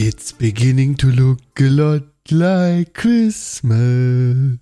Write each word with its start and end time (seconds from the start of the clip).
It's 0.00 0.32
beginning 0.32 0.96
to 0.98 1.08
look 1.08 1.40
a 1.58 1.64
lot 1.64 2.04
like 2.30 2.94
Christmas. 2.94 4.60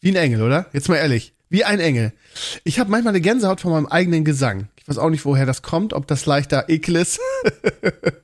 Wie 0.00 0.08
ein 0.08 0.16
Engel, 0.16 0.40
oder? 0.40 0.64
Jetzt 0.72 0.88
mal 0.88 0.96
ehrlich. 0.96 1.34
Wie 1.50 1.62
ein 1.62 1.78
Engel. 1.78 2.14
Ich 2.64 2.80
habe 2.80 2.90
manchmal 2.90 3.12
eine 3.12 3.20
Gänsehaut 3.20 3.60
von 3.60 3.72
meinem 3.72 3.84
eigenen 3.84 4.24
Gesang. 4.24 4.68
Ich 4.80 4.88
weiß 4.88 4.96
auch 4.96 5.10
nicht, 5.10 5.26
woher 5.26 5.44
das 5.44 5.60
kommt, 5.60 5.92
ob 5.92 6.06
das 6.06 6.24
leichter 6.24 6.70
Ekel 6.70 6.96
ist. 6.96 7.20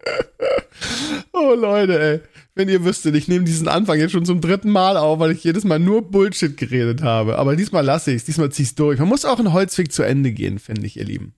oh 1.35 1.53
Leute, 1.55 2.01
ey. 2.01 2.21
Wenn 2.55 2.71
ihr 2.71 2.83
wüsstet, 2.83 3.15
ich 3.15 3.29
nehme 3.29 3.45
diesen 3.45 3.69
Anfang 3.69 3.99
jetzt 3.99 4.12
schon 4.12 4.25
zum 4.25 4.41
dritten 4.41 4.71
Mal 4.71 4.97
auf, 4.97 5.19
weil 5.19 5.33
ich 5.33 5.45
jedes 5.45 5.65
Mal 5.65 5.79
nur 5.79 6.11
Bullshit 6.11 6.57
geredet 6.57 7.03
habe. 7.03 7.37
Aber 7.37 7.57
diesmal 7.57 7.85
lasse 7.85 8.11
ich 8.12 8.17
es, 8.17 8.25
diesmal 8.25 8.51
ziehe 8.51 8.65
ich 8.65 8.75
durch. 8.75 8.99
Man 8.99 9.09
muss 9.09 9.27
auch 9.27 9.39
in 9.39 9.53
Holzweg 9.53 9.93
zu 9.93 10.03
Ende 10.03 10.33
gehen, 10.33 10.59
finde 10.59 10.87
ich, 10.87 10.97
ihr 10.97 11.05
Lieben. 11.05 11.34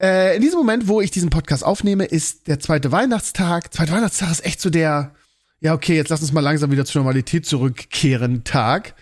Äh, 0.00 0.36
in 0.36 0.42
diesem 0.42 0.58
Moment, 0.58 0.88
wo 0.88 1.00
ich 1.00 1.10
diesen 1.10 1.30
Podcast 1.30 1.64
aufnehme, 1.64 2.04
ist 2.04 2.48
der 2.48 2.60
zweite 2.60 2.92
Weihnachtstag. 2.92 3.72
Zweiter 3.72 3.92
Weihnachtstag 3.92 4.30
ist 4.30 4.44
echt 4.44 4.60
so 4.60 4.68
der, 4.68 5.14
ja, 5.60 5.72
okay, 5.72 5.96
jetzt 5.96 6.10
lass 6.10 6.20
uns 6.20 6.32
mal 6.32 6.40
langsam 6.40 6.70
wieder 6.70 6.84
zur 6.84 7.00
Normalität 7.00 7.46
zurückkehren 7.46 8.44
Tag. 8.44 8.94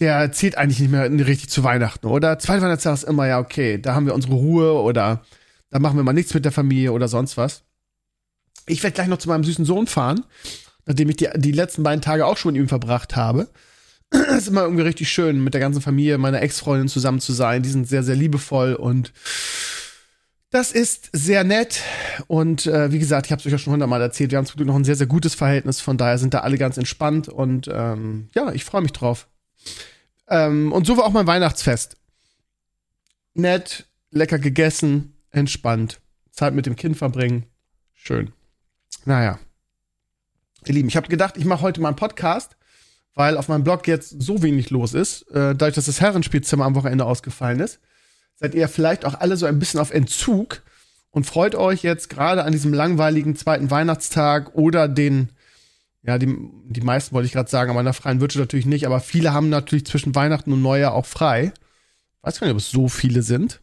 Der 0.00 0.32
zählt 0.32 0.56
eigentlich 0.56 0.80
nicht 0.80 0.90
mehr 0.90 1.10
richtig 1.10 1.50
zu 1.50 1.64
Weihnachten, 1.64 2.06
oder? 2.06 2.38
Zweiter 2.38 2.62
Weihnachtstag 2.62 2.94
ist 2.94 3.04
immer, 3.04 3.26
ja, 3.26 3.38
okay, 3.38 3.78
da 3.78 3.94
haben 3.94 4.06
wir 4.06 4.14
unsere 4.14 4.34
Ruhe 4.34 4.80
oder 4.80 5.22
da 5.70 5.78
machen 5.78 5.96
wir 5.96 6.02
mal 6.02 6.12
nichts 6.12 6.32
mit 6.34 6.44
der 6.44 6.52
Familie 6.52 6.92
oder 6.92 7.08
sonst 7.08 7.36
was. 7.36 7.62
Ich 8.66 8.82
werde 8.82 8.94
gleich 8.94 9.08
noch 9.08 9.18
zu 9.18 9.28
meinem 9.28 9.44
süßen 9.44 9.64
Sohn 9.64 9.86
fahren, 9.86 10.24
nachdem 10.86 11.10
ich 11.10 11.16
die, 11.16 11.28
die 11.34 11.52
letzten 11.52 11.82
beiden 11.82 12.00
Tage 12.00 12.26
auch 12.26 12.36
schon 12.36 12.52
mit 12.52 12.62
ihm 12.62 12.68
verbracht 12.68 13.16
habe. 13.16 13.48
Es 14.10 14.20
ist 14.38 14.48
immer 14.48 14.62
irgendwie 14.62 14.82
richtig 14.82 15.10
schön, 15.10 15.44
mit 15.44 15.54
der 15.54 15.60
ganzen 15.60 15.82
Familie 15.82 16.16
meiner 16.18 16.42
Ex-Freundin 16.42 16.88
zusammen 16.88 17.20
zu 17.20 17.32
sein. 17.32 17.62
Die 17.62 17.70
sind 17.70 17.88
sehr, 17.88 18.02
sehr 18.02 18.16
liebevoll 18.16 18.74
und 18.74 19.12
das 20.52 20.70
ist 20.70 21.08
sehr 21.12 21.44
nett 21.44 21.80
und 22.26 22.66
äh, 22.66 22.92
wie 22.92 22.98
gesagt, 22.98 23.26
ich 23.26 23.32
habe 23.32 23.40
es 23.40 23.46
euch 23.46 23.52
ja 23.52 23.58
schon 23.58 23.72
hundertmal 23.72 24.02
erzählt, 24.02 24.30
wir 24.30 24.38
haben 24.38 24.44
zum 24.44 24.56
Glück 24.56 24.68
noch 24.68 24.76
ein 24.76 24.84
sehr, 24.84 24.96
sehr 24.96 25.06
gutes 25.06 25.34
Verhältnis, 25.34 25.80
von 25.80 25.96
daher 25.96 26.18
sind 26.18 26.34
da 26.34 26.40
alle 26.40 26.58
ganz 26.58 26.76
entspannt 26.76 27.28
und 27.28 27.68
ähm, 27.72 28.28
ja, 28.34 28.52
ich 28.52 28.64
freue 28.64 28.82
mich 28.82 28.92
drauf. 28.92 29.28
Ähm, 30.28 30.70
und 30.72 30.86
so 30.86 30.96
war 30.98 31.04
auch 31.04 31.12
mein 31.12 31.26
Weihnachtsfest. 31.26 31.96
Nett, 33.32 33.86
lecker 34.10 34.38
gegessen, 34.38 35.16
entspannt, 35.30 36.00
Zeit 36.30 36.54
mit 36.54 36.66
dem 36.66 36.76
Kind 36.76 36.98
verbringen, 36.98 37.46
schön. 37.94 38.30
Naja, 39.06 39.38
ihr 40.66 40.74
Lieben, 40.74 40.88
ich 40.88 40.96
habe 40.96 41.08
gedacht, 41.08 41.38
ich 41.38 41.46
mache 41.46 41.62
heute 41.62 41.80
mal 41.80 41.88
einen 41.88 41.96
Podcast, 41.96 42.56
weil 43.14 43.38
auf 43.38 43.48
meinem 43.48 43.64
Blog 43.64 43.88
jetzt 43.88 44.20
so 44.20 44.42
wenig 44.42 44.68
los 44.68 44.92
ist, 44.92 45.22
äh, 45.30 45.54
dadurch, 45.54 45.76
dass 45.76 45.86
das 45.86 46.02
Herrenspielzimmer 46.02 46.66
am 46.66 46.74
Wochenende 46.74 47.06
ausgefallen 47.06 47.60
ist 47.60 47.80
seid 48.42 48.54
ihr 48.54 48.68
vielleicht 48.68 49.04
auch 49.04 49.14
alle 49.20 49.36
so 49.36 49.46
ein 49.46 49.58
bisschen 49.58 49.78
auf 49.78 49.92
Entzug 49.92 50.62
und 51.10 51.24
freut 51.24 51.54
euch 51.54 51.82
jetzt 51.82 52.10
gerade 52.10 52.44
an 52.44 52.52
diesem 52.52 52.74
langweiligen 52.74 53.36
zweiten 53.36 53.70
Weihnachtstag 53.70 54.54
oder 54.54 54.88
den, 54.88 55.28
ja, 56.02 56.18
die, 56.18 56.36
die 56.66 56.80
meisten 56.80 57.14
wollte 57.14 57.26
ich 57.26 57.32
gerade 57.32 57.50
sagen, 57.50 57.70
aber 57.70 57.80
in 57.80 57.86
der 57.86 57.94
freien 57.94 58.20
Wirtschaft 58.20 58.40
natürlich 58.40 58.66
nicht, 58.66 58.84
aber 58.84 58.98
viele 58.98 59.32
haben 59.32 59.48
natürlich 59.48 59.86
zwischen 59.86 60.14
Weihnachten 60.16 60.52
und 60.52 60.60
Neujahr 60.60 60.92
auch 60.92 61.06
frei. 61.06 61.52
Weiß 62.22 62.40
gar 62.40 62.48
nicht, 62.48 62.54
ob 62.54 62.60
es 62.60 62.70
so 62.70 62.88
viele 62.88 63.22
sind. 63.22 63.60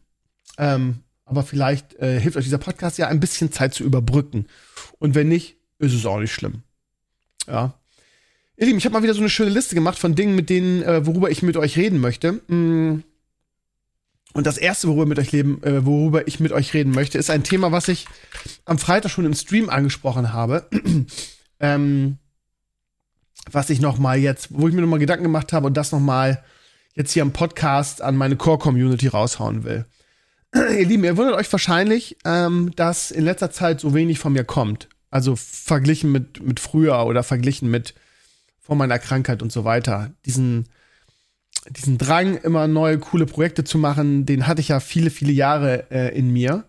Ähm, 0.57 0.99
aber 1.25 1.43
vielleicht 1.43 1.95
äh, 1.95 2.19
hilft 2.19 2.37
euch 2.37 2.45
dieser 2.45 2.57
Podcast 2.57 2.97
ja 2.97 3.07
ein 3.07 3.19
bisschen 3.19 3.51
Zeit 3.51 3.73
zu 3.73 3.83
überbrücken. 3.83 4.47
Und 4.97 5.13
wenn 5.13 5.27
nicht, 5.27 5.57
ist 5.77 5.93
es 5.93 6.05
auch 6.05 6.19
nicht 6.19 6.33
schlimm. 6.33 6.63
Ja. 7.47 7.73
Ihr 8.57 8.65
Lieben, 8.65 8.77
ich 8.77 8.85
habe 8.85 8.93
mal 8.93 9.03
wieder 9.03 9.13
so 9.13 9.21
eine 9.21 9.29
schöne 9.29 9.51
Liste 9.51 9.75
gemacht 9.75 9.99
von 9.99 10.15
Dingen, 10.15 10.35
mit 10.35 10.49
denen, 10.49 10.83
äh, 10.83 11.05
worüber 11.05 11.29
ich 11.29 11.43
mit 11.43 11.57
euch 11.57 11.77
reden 11.77 11.99
möchte. 11.99 12.41
Hm, 12.47 13.03
und 14.33 14.45
das 14.45 14.57
erste, 14.57 14.87
worüber, 14.87 15.05
mit 15.05 15.19
euch 15.19 15.31
leben, 15.31 15.61
äh, 15.63 15.85
worüber 15.85 16.27
ich 16.27 16.39
mit 16.39 16.51
euch 16.51 16.73
reden 16.73 16.91
möchte, 16.91 17.17
ist 17.17 17.29
ein 17.29 17.43
Thema, 17.43 17.71
was 17.71 17.87
ich 17.87 18.05
am 18.65 18.77
Freitag 18.77 19.11
schon 19.11 19.25
im 19.25 19.33
Stream 19.33 19.69
angesprochen 19.69 20.33
habe. 20.33 20.67
ähm, 21.59 22.17
was 23.51 23.69
ich 23.69 23.81
noch 23.81 23.97
mal 23.97 24.17
jetzt, 24.17 24.49
wo 24.51 24.67
ich 24.67 24.73
mir 24.73 24.81
noch 24.81 24.87
mal 24.87 24.99
Gedanken 24.99 25.23
gemacht 25.23 25.51
habe 25.53 25.67
und 25.67 25.75
das 25.75 25.91
noch 25.91 25.99
mal 25.99 26.43
jetzt 26.93 27.11
hier 27.11 27.23
am 27.23 27.31
Podcast 27.31 28.01
an 28.01 28.15
meine 28.15 28.35
Core-Community 28.35 29.07
raushauen 29.07 29.63
will. 29.63 29.85
ihr 30.53 30.85
Lieben, 30.85 31.03
ihr 31.03 31.17
wundert 31.17 31.35
euch 31.35 31.51
wahrscheinlich, 31.51 32.17
ähm, 32.25 32.71
dass 32.75 33.09
in 33.09 33.23
letzter 33.23 33.51
Zeit 33.51 33.79
so 33.79 33.93
wenig 33.93 34.19
von 34.19 34.33
mir 34.33 34.43
kommt. 34.43 34.89
Also 35.09 35.35
verglichen 35.35 36.11
mit, 36.11 36.43
mit 36.43 36.59
früher 36.59 37.05
oder 37.05 37.23
verglichen 37.23 37.71
mit 37.71 37.95
vor 38.59 38.75
meiner 38.75 38.99
Krankheit 38.99 39.41
und 39.41 39.51
so 39.51 39.63
weiter. 39.63 40.11
Diesen 40.25 40.69
diesen 41.69 41.97
Drang, 41.97 42.37
immer 42.37 42.67
neue, 42.67 42.99
coole 42.99 43.25
Projekte 43.25 43.63
zu 43.63 43.77
machen, 43.77 44.25
den 44.25 44.47
hatte 44.47 44.61
ich 44.61 44.69
ja 44.69 44.79
viele, 44.79 45.09
viele 45.09 45.31
Jahre 45.31 45.91
äh, 45.91 46.17
in 46.17 46.31
mir. 46.31 46.65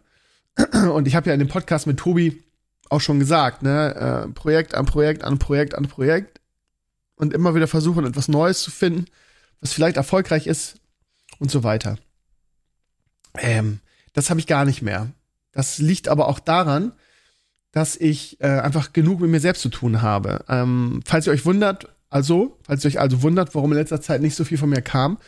Und 0.93 1.07
ich 1.07 1.15
habe 1.15 1.29
ja 1.29 1.35
in 1.35 1.39
dem 1.39 1.49
Podcast 1.49 1.87
mit 1.87 1.99
Tobi 1.99 2.43
auch 2.89 3.01
schon 3.01 3.19
gesagt, 3.19 3.63
ne, 3.63 3.95
äh, 3.95 4.29
Projekt 4.33 4.75
an 4.75 4.85
Projekt 4.85 5.23
an 5.23 5.39
Projekt 5.39 5.75
an 5.77 5.87
Projekt 5.87 6.41
und 7.15 7.33
immer 7.33 7.55
wieder 7.55 7.69
versuchen, 7.69 8.05
etwas 8.05 8.27
Neues 8.27 8.63
zu 8.63 8.73
finden, 8.73 9.07
was 9.61 9.73
vielleicht 9.73 9.97
erfolgreich 9.97 10.49
ist 10.49 10.81
und 11.39 11.51
so 11.51 11.63
weiter. 11.63 11.99
Ähm, 13.39 13.79
das 14.13 14.29
habe 14.29 14.41
ich 14.41 14.49
gar 14.49 14.65
nicht 14.65 14.83
mehr. 14.83 15.09
Das 15.53 15.79
liegt 15.79 16.09
aber 16.09 16.27
auch 16.27 16.41
daran, 16.41 16.93
dass 17.71 17.97
ich 17.97 18.41
äh, 18.41 18.49
einfach 18.49 18.93
genug 18.93 19.21
mit 19.21 19.31
mir 19.31 19.41
selbst 19.41 19.63
zu 19.63 19.69
tun 19.69 20.03
habe. 20.03 20.45
Ähm, 20.49 21.01
falls 21.05 21.29
ihr 21.29 21.33
euch 21.33 21.47
wundert, 21.47 21.89
also, 22.11 22.59
falls 22.63 22.85
ihr 22.85 22.89
euch 22.89 23.01
also 23.01 23.23
wundert, 23.23 23.55
warum 23.55 23.73
in 23.73 23.79
letzter 23.79 24.01
Zeit 24.01 24.21
nicht 24.21 24.35
so 24.35 24.45
viel 24.45 24.59
von 24.59 24.69
mir 24.69 24.83
kam, 24.83 25.19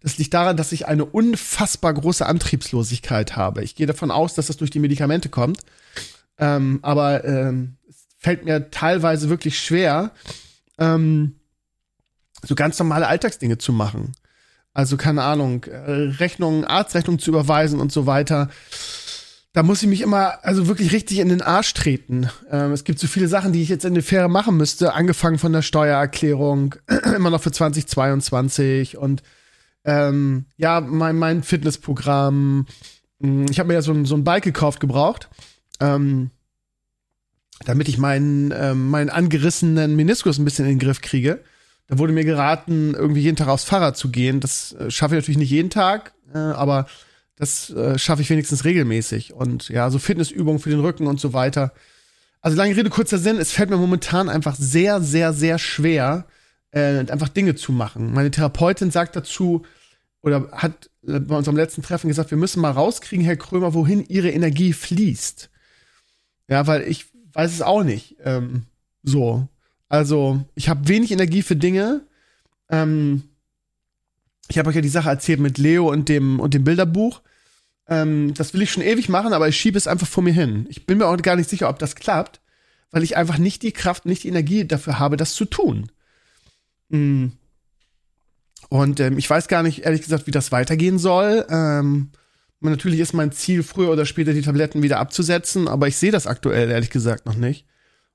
das 0.00 0.18
liegt 0.18 0.32
daran, 0.34 0.56
dass 0.56 0.72
ich 0.72 0.86
eine 0.86 1.04
unfassbar 1.04 1.92
große 1.92 2.24
Antriebslosigkeit 2.24 3.34
habe. 3.34 3.64
Ich 3.64 3.74
gehe 3.74 3.86
davon 3.86 4.10
aus, 4.10 4.34
dass 4.34 4.46
das 4.46 4.58
durch 4.58 4.70
die 4.70 4.78
Medikamente 4.78 5.28
kommt. 5.28 5.60
Ähm, 6.38 6.78
aber 6.82 7.24
ähm, 7.24 7.76
es 7.88 8.06
fällt 8.18 8.44
mir 8.44 8.70
teilweise 8.70 9.28
wirklich 9.28 9.58
schwer, 9.58 10.12
ähm, 10.78 11.34
so 12.46 12.54
ganz 12.54 12.78
normale 12.78 13.08
Alltagsdinge 13.08 13.58
zu 13.58 13.72
machen. 13.72 14.12
Also 14.72 14.96
keine 14.96 15.24
Ahnung, 15.24 15.64
äh, 15.64 15.90
Rechnungen, 16.20 16.64
Arztrechnungen 16.64 17.18
zu 17.18 17.30
überweisen 17.30 17.80
und 17.80 17.90
so 17.90 18.06
weiter 18.06 18.50
da 19.58 19.64
muss 19.64 19.82
ich 19.82 19.88
mich 19.88 20.02
immer 20.02 20.38
also 20.44 20.68
wirklich 20.68 20.92
richtig 20.92 21.18
in 21.18 21.30
den 21.30 21.42
Arsch 21.42 21.74
treten. 21.74 22.30
Ähm, 22.48 22.70
es 22.70 22.84
gibt 22.84 23.00
so 23.00 23.08
viele 23.08 23.26
Sachen, 23.26 23.52
die 23.52 23.60
ich 23.60 23.68
jetzt 23.68 23.84
in 23.84 23.94
der 23.94 24.04
Fähre 24.04 24.28
machen 24.28 24.56
müsste, 24.56 24.94
angefangen 24.94 25.36
von 25.36 25.52
der 25.52 25.62
Steuererklärung, 25.62 26.76
immer 27.16 27.30
noch 27.30 27.42
für 27.42 27.50
2022 27.50 28.98
und 28.98 29.24
ähm, 29.84 30.44
ja, 30.58 30.80
mein, 30.80 31.16
mein 31.16 31.42
Fitnessprogramm. 31.42 32.66
Hm, 33.20 33.46
ich 33.50 33.58
habe 33.58 33.66
mir 33.66 33.74
ja 33.74 33.82
so 33.82 33.90
ein, 33.90 34.04
so 34.04 34.14
ein 34.14 34.22
Bike 34.22 34.44
gekauft, 34.44 34.78
gebraucht, 34.78 35.28
ähm, 35.80 36.30
damit 37.64 37.88
ich 37.88 37.98
meinen, 37.98 38.54
ähm, 38.56 38.90
meinen 38.90 39.10
angerissenen 39.10 39.96
Meniskus 39.96 40.38
ein 40.38 40.44
bisschen 40.44 40.66
in 40.66 40.78
den 40.78 40.86
Griff 40.86 41.00
kriege. 41.00 41.42
Da 41.88 41.98
wurde 41.98 42.12
mir 42.12 42.24
geraten, 42.24 42.94
irgendwie 42.94 43.22
jeden 43.22 43.36
Tag 43.36 43.48
aufs 43.48 43.64
Fahrrad 43.64 43.96
zu 43.96 44.12
gehen. 44.12 44.38
Das 44.38 44.74
äh, 44.74 44.88
schaffe 44.88 45.16
ich 45.16 45.22
natürlich 45.22 45.38
nicht 45.38 45.50
jeden 45.50 45.70
Tag, 45.70 46.12
äh, 46.32 46.38
aber 46.38 46.86
das 47.38 47.70
äh, 47.70 47.98
schaffe 47.98 48.22
ich 48.22 48.30
wenigstens 48.30 48.64
regelmäßig. 48.64 49.32
Und 49.32 49.68
ja, 49.68 49.90
so 49.90 49.98
Fitnessübungen 49.98 50.58
für 50.58 50.70
den 50.70 50.80
Rücken 50.80 51.06
und 51.06 51.20
so 51.20 51.32
weiter. 51.32 51.72
Also 52.40 52.56
lange 52.56 52.76
Rede, 52.76 52.90
kurzer 52.90 53.18
Sinn, 53.18 53.38
es 53.38 53.52
fällt 53.52 53.70
mir 53.70 53.76
momentan 53.76 54.28
einfach 54.28 54.56
sehr, 54.56 55.00
sehr, 55.00 55.32
sehr 55.32 55.58
schwer, 55.58 56.26
äh, 56.72 56.98
einfach 56.98 57.28
Dinge 57.28 57.54
zu 57.54 57.72
machen. 57.72 58.12
Meine 58.12 58.30
Therapeutin 58.30 58.90
sagt 58.90 59.16
dazu, 59.16 59.64
oder 60.20 60.48
hat 60.50 60.90
äh, 61.06 61.20
bei 61.20 61.36
unserem 61.36 61.56
letzten 61.56 61.82
Treffen 61.82 62.08
gesagt, 62.08 62.30
wir 62.30 62.38
müssen 62.38 62.60
mal 62.60 62.72
rauskriegen, 62.72 63.24
Herr 63.24 63.36
Krömer, 63.36 63.72
wohin 63.72 64.04
Ihre 64.06 64.30
Energie 64.30 64.72
fließt. 64.72 65.50
Ja, 66.48 66.66
weil 66.66 66.82
ich 66.82 67.06
weiß 67.34 67.52
es 67.52 67.62
auch 67.62 67.84
nicht. 67.84 68.16
Ähm, 68.24 68.64
so. 69.04 69.46
Also, 69.88 70.44
ich 70.54 70.68
habe 70.68 70.88
wenig 70.88 71.12
Energie 71.12 71.42
für 71.42 71.56
Dinge. 71.56 72.02
Ähm, 72.68 73.22
ich 74.48 74.58
habe 74.58 74.70
euch 74.70 74.76
ja 74.76 74.82
die 74.82 74.88
Sache 74.88 75.08
erzählt 75.08 75.40
mit 75.40 75.58
Leo 75.58 75.90
und 75.90 76.08
dem, 76.08 76.40
und 76.40 76.54
dem 76.54 76.64
Bilderbuch. 76.64 77.22
Ähm, 77.88 78.34
das 78.34 78.52
will 78.52 78.62
ich 78.62 78.70
schon 78.70 78.82
ewig 78.82 79.08
machen, 79.08 79.32
aber 79.32 79.48
ich 79.48 79.58
schiebe 79.58 79.78
es 79.78 79.86
einfach 79.86 80.06
vor 80.06 80.22
mir 80.22 80.32
hin. 80.32 80.66
Ich 80.68 80.86
bin 80.86 80.98
mir 80.98 81.06
auch 81.06 81.16
gar 81.18 81.36
nicht 81.36 81.48
sicher, 81.48 81.68
ob 81.68 81.78
das 81.78 81.94
klappt, 81.94 82.40
weil 82.90 83.02
ich 83.02 83.16
einfach 83.16 83.38
nicht 83.38 83.62
die 83.62 83.72
Kraft, 83.72 84.04
nicht 84.06 84.24
die 84.24 84.28
Energie 84.28 84.66
dafür 84.66 84.98
habe, 84.98 85.16
das 85.16 85.34
zu 85.34 85.46
tun. 85.46 85.90
Mhm. 86.90 87.32
Und 88.68 89.00
ähm, 89.00 89.16
ich 89.16 89.28
weiß 89.28 89.48
gar 89.48 89.62
nicht, 89.62 89.84
ehrlich 89.84 90.02
gesagt, 90.02 90.26
wie 90.26 90.32
das 90.32 90.52
weitergehen 90.52 90.98
soll. 90.98 91.46
Ähm, 91.48 92.10
natürlich 92.60 93.00
ist 93.00 93.14
mein 93.14 93.32
Ziel, 93.32 93.62
früher 93.62 93.90
oder 93.90 94.04
später 94.04 94.34
die 94.34 94.42
Tabletten 94.42 94.82
wieder 94.82 94.98
abzusetzen, 94.98 95.68
aber 95.68 95.88
ich 95.88 95.96
sehe 95.96 96.10
das 96.10 96.26
aktuell 96.26 96.70
ehrlich 96.70 96.90
gesagt 96.90 97.24
noch 97.24 97.36
nicht. 97.36 97.66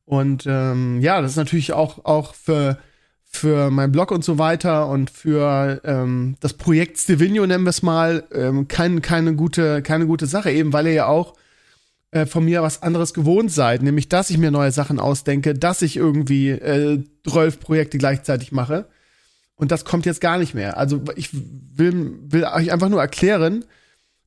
Und 0.05 0.45
ähm, 0.47 1.01
ja, 1.01 1.21
das 1.21 1.31
ist 1.31 1.37
natürlich 1.37 1.73
auch, 1.73 2.05
auch 2.05 2.35
für, 2.35 2.77
für 3.35 3.71
meinen 3.71 3.91
Blog 3.91 4.12
und 4.12 4.24
so 4.24 4.38
weiter 4.38 4.88
und 4.88 5.09
für 5.09 5.81
ähm, 5.83 6.35
das 6.39 6.53
Projekt 6.53 6.97
Stevenio, 6.97 7.45
nennen 7.45 7.65
wir 7.65 7.71
es 7.71 7.81
mal, 7.81 8.24
ähm, 8.33 8.68
kein, 8.68 9.01
keine, 9.01 9.35
gute, 9.35 9.81
keine 9.81 10.06
gute 10.06 10.27
Sache, 10.27 10.51
eben 10.51 10.71
weil 10.71 10.88
ihr 10.88 10.94
ja 10.94 11.06
auch 11.07 11.33
äh, 12.12 12.25
von 12.25 12.45
mir 12.45 12.62
was 12.62 12.83
anderes 12.83 13.13
gewohnt 13.13 13.51
seid, 13.51 13.81
nämlich 13.81 14.07
dass 14.07 14.30
ich 14.30 14.38
mir 14.38 14.51
neue 14.51 14.71
Sachen 14.71 15.00
ausdenke, 15.00 15.56
dass 15.56 15.81
ich 15.81 15.97
irgendwie 15.97 16.50
äh, 16.50 17.03
12 17.27 17.59
Projekte 17.59 17.97
gleichzeitig 17.97 18.51
mache. 18.51 18.88
Und 19.56 19.71
das 19.71 19.86
kommt 19.86 20.06
jetzt 20.06 20.21
gar 20.21 20.38
nicht 20.38 20.53
mehr. 20.53 20.77
Also 20.77 21.01
ich 21.15 21.29
will, 21.33 22.19
will 22.24 22.44
euch 22.44 22.71
einfach 22.71 22.89
nur 22.89 23.01
erklären, 23.01 23.65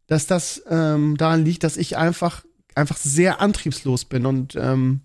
dass 0.07 0.27
das 0.27 0.63
ähm, 0.69 1.17
daran 1.17 1.45
liegt, 1.45 1.65
dass 1.65 1.77
ich 1.77 1.97
einfach, 1.97 2.45
einfach 2.75 2.97
sehr 2.97 3.41
antriebslos 3.41 4.05
bin. 4.05 4.27
Und 4.27 4.57
ähm, 4.57 5.01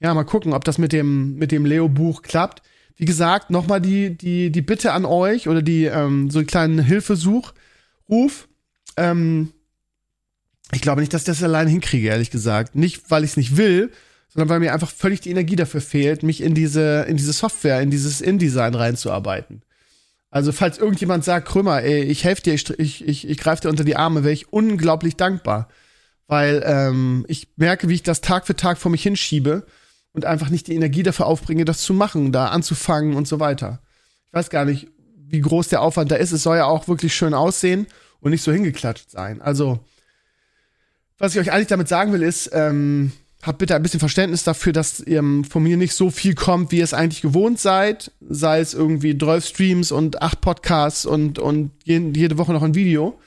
ja, 0.00 0.12
mal 0.14 0.24
gucken, 0.24 0.52
ob 0.52 0.64
das 0.64 0.78
mit 0.78 0.92
dem, 0.92 1.36
mit 1.36 1.52
dem 1.52 1.64
Leo-Buch 1.66 2.22
klappt. 2.22 2.62
Wie 2.96 3.04
gesagt, 3.04 3.50
nochmal 3.50 3.80
die, 3.80 4.16
die, 4.16 4.50
die 4.50 4.62
Bitte 4.62 4.92
an 4.92 5.04
euch 5.04 5.48
oder 5.48 5.62
die 5.62 5.86
ähm, 5.86 6.30
so 6.30 6.38
einen 6.38 6.46
kleinen 6.46 6.78
Hilfesuchruf. 6.78 8.48
Ähm, 8.96 9.52
ich 10.72 10.80
glaube 10.80 11.00
nicht, 11.00 11.12
dass 11.12 11.22
ich 11.22 11.26
das 11.26 11.42
allein 11.42 11.68
hinkriege, 11.68 12.08
ehrlich 12.08 12.30
gesagt. 12.30 12.76
Nicht, 12.76 13.10
weil 13.10 13.24
ich 13.24 13.32
es 13.32 13.36
nicht 13.36 13.56
will, 13.56 13.90
sondern 14.28 14.48
weil 14.48 14.60
mir 14.60 14.72
einfach 14.72 14.90
völlig 14.90 15.20
die 15.20 15.30
Energie 15.30 15.56
dafür 15.56 15.80
fehlt, 15.80 16.22
mich 16.22 16.40
in 16.40 16.54
diese, 16.54 17.02
in 17.08 17.16
diese 17.16 17.32
Software, 17.32 17.80
in 17.80 17.90
dieses 17.90 18.20
InDesign 18.20 18.74
reinzuarbeiten. 18.74 19.62
Also, 20.30 20.50
falls 20.50 20.78
irgendjemand 20.78 21.24
sagt, 21.24 21.46
Krümmer, 21.46 21.82
ey, 21.82 22.02
ich 22.02 22.24
helfe 22.24 22.42
dir, 22.42 22.54
ich, 22.54 22.68
ich, 22.78 23.28
ich, 23.28 23.38
greife 23.38 23.62
dir 23.62 23.68
unter 23.68 23.84
die 23.84 23.94
Arme, 23.94 24.24
wäre 24.24 24.32
ich 24.32 24.52
unglaublich 24.52 25.16
dankbar. 25.16 25.68
Weil 26.26 26.62
ähm, 26.66 27.24
ich 27.28 27.48
merke, 27.56 27.88
wie 27.88 27.94
ich 27.94 28.02
das 28.02 28.20
Tag 28.20 28.46
für 28.46 28.56
Tag 28.56 28.78
vor 28.78 28.90
mich 28.90 29.02
hinschiebe 29.02 29.64
und 30.14 30.24
einfach 30.24 30.48
nicht 30.48 30.68
die 30.68 30.74
Energie 30.74 31.02
dafür 31.02 31.26
aufbringe, 31.26 31.66
das 31.66 31.82
zu 31.82 31.92
machen, 31.92 32.32
da 32.32 32.46
anzufangen 32.46 33.14
und 33.14 33.28
so 33.28 33.40
weiter. 33.40 33.80
Ich 34.28 34.32
weiß 34.32 34.48
gar 34.48 34.64
nicht, 34.64 34.88
wie 35.26 35.40
groß 35.40 35.68
der 35.68 35.82
Aufwand 35.82 36.10
da 36.10 36.16
ist. 36.16 36.32
Es 36.32 36.44
soll 36.44 36.56
ja 36.56 36.64
auch 36.64 36.88
wirklich 36.88 37.14
schön 37.14 37.34
aussehen 37.34 37.86
und 38.20 38.30
nicht 38.30 38.42
so 38.42 38.52
hingeklatscht 38.52 39.10
sein. 39.10 39.42
Also, 39.42 39.80
was 41.18 41.34
ich 41.34 41.40
euch 41.40 41.52
eigentlich 41.52 41.66
damit 41.66 41.88
sagen 41.88 42.12
will, 42.12 42.22
ist, 42.22 42.50
ähm, 42.52 43.12
habt 43.42 43.58
bitte 43.58 43.74
ein 43.74 43.82
bisschen 43.82 44.00
Verständnis 44.00 44.44
dafür, 44.44 44.72
dass 44.72 45.00
ihr 45.00 45.22
von 45.48 45.62
mir 45.62 45.76
nicht 45.76 45.94
so 45.94 46.10
viel 46.10 46.34
kommt, 46.34 46.70
wie 46.70 46.78
ihr 46.78 46.84
es 46.84 46.94
eigentlich 46.94 47.20
gewohnt 47.22 47.58
seid. 47.58 48.12
Sei 48.20 48.60
es 48.60 48.72
irgendwie 48.72 49.18
12 49.18 49.46
Streams 49.46 49.92
und 49.92 50.22
acht 50.22 50.40
Podcasts 50.40 51.06
und, 51.06 51.38
und 51.38 51.72
jede 51.84 52.38
Woche 52.38 52.52
noch 52.52 52.62
ein 52.62 52.74
Video. 52.76 53.18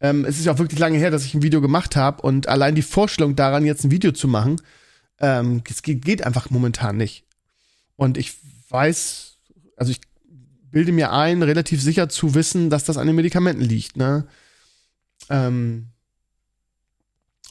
Ähm, 0.00 0.24
es 0.24 0.38
ist 0.38 0.46
ja 0.46 0.52
auch 0.52 0.58
wirklich 0.58 0.80
lange 0.80 0.98
her, 0.98 1.12
dass 1.12 1.24
ich 1.24 1.34
ein 1.34 1.42
Video 1.42 1.60
gemacht 1.60 1.94
habe 1.94 2.22
und 2.22 2.48
allein 2.48 2.74
die 2.74 2.82
Vorstellung 2.82 3.36
daran, 3.36 3.64
jetzt 3.64 3.84
ein 3.84 3.92
Video 3.92 4.10
zu 4.10 4.26
machen, 4.26 4.60
ähm, 5.20 5.62
es 5.68 5.82
geht, 5.82 6.24
einfach 6.24 6.50
momentan 6.50 6.96
nicht. 6.96 7.24
Und 7.96 8.18
ich 8.18 8.34
weiß, 8.68 9.38
also 9.76 9.92
ich 9.92 10.00
bilde 10.70 10.92
mir 10.92 11.12
ein, 11.12 11.42
relativ 11.42 11.82
sicher 11.82 12.08
zu 12.08 12.34
wissen, 12.34 12.70
dass 12.70 12.84
das 12.84 12.96
an 12.96 13.06
den 13.06 13.16
Medikamenten 13.16 13.62
liegt, 13.62 13.96
ne? 13.96 14.26
Ähm, 15.28 15.88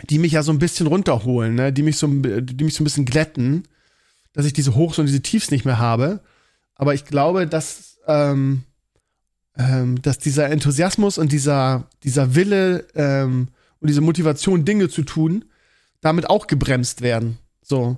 die 0.09 0.19
mich 0.19 0.33
ja 0.33 0.43
so 0.43 0.51
ein 0.51 0.59
bisschen 0.59 0.87
runterholen, 0.87 1.55
ne? 1.55 1.71
die 1.71 1.83
mich 1.83 1.97
so, 1.97 2.07
die 2.07 2.63
mich 2.63 2.73
so 2.73 2.81
ein 2.81 2.85
bisschen 2.85 3.05
glätten, 3.05 3.67
dass 4.33 4.45
ich 4.45 4.53
diese 4.53 4.75
Hochs 4.75 4.97
und 4.97 5.05
diese 5.05 5.21
Tiefs 5.21 5.51
nicht 5.51 5.65
mehr 5.65 5.79
habe. 5.79 6.21
Aber 6.75 6.93
ich 6.93 7.05
glaube, 7.05 7.47
dass, 7.47 7.99
ähm, 8.07 8.63
ähm, 9.57 10.01
dass 10.01 10.17
dieser 10.17 10.49
Enthusiasmus 10.49 11.17
und 11.17 11.31
dieser, 11.31 11.87
dieser 12.03 12.35
Wille 12.35 12.87
ähm, 12.95 13.49
und 13.79 13.87
diese 13.87 14.01
Motivation, 14.01 14.65
Dinge 14.65 14.89
zu 14.89 15.03
tun, 15.03 15.45
damit 16.01 16.29
auch 16.29 16.47
gebremst 16.47 17.01
werden. 17.01 17.37
So. 17.61 17.97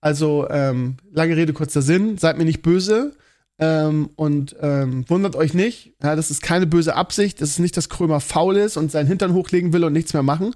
Also, 0.00 0.48
ähm, 0.50 0.96
lange 1.12 1.36
Rede, 1.36 1.52
kurzer 1.52 1.82
Sinn, 1.82 2.18
seid 2.18 2.38
mir 2.38 2.44
nicht 2.44 2.62
böse. 2.62 3.14
Ähm, 3.58 4.10
und 4.16 4.56
ähm, 4.60 5.04
wundert 5.08 5.36
euch 5.36 5.54
nicht, 5.54 5.94
ja, 6.02 6.16
das 6.16 6.30
ist 6.32 6.42
keine 6.42 6.66
böse 6.66 6.96
Absicht, 6.96 7.40
das 7.40 7.50
ist 7.50 7.58
nicht, 7.60 7.76
dass 7.76 7.88
Krömer 7.88 8.18
faul 8.18 8.56
ist 8.56 8.76
und 8.76 8.90
seinen 8.90 9.06
Hintern 9.06 9.34
hochlegen 9.34 9.72
will 9.72 9.84
und 9.84 9.92
nichts 9.92 10.14
mehr 10.14 10.24
machen, 10.24 10.54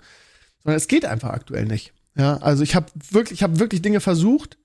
sondern 0.65 0.77
es 0.77 0.89
geht 0.89 1.05
einfach 1.05 1.31
aktuell 1.31 1.67
nicht. 1.67 1.93
Ja, 2.17 2.39
also 2.39 2.63
ich 2.63 2.75
habe 2.75 2.87
wirklich, 3.11 3.39
ich 3.39 3.43
habe 3.43 3.61
wirklich 3.61 3.83
Dinge 3.83 4.01
versucht. 4.01 4.59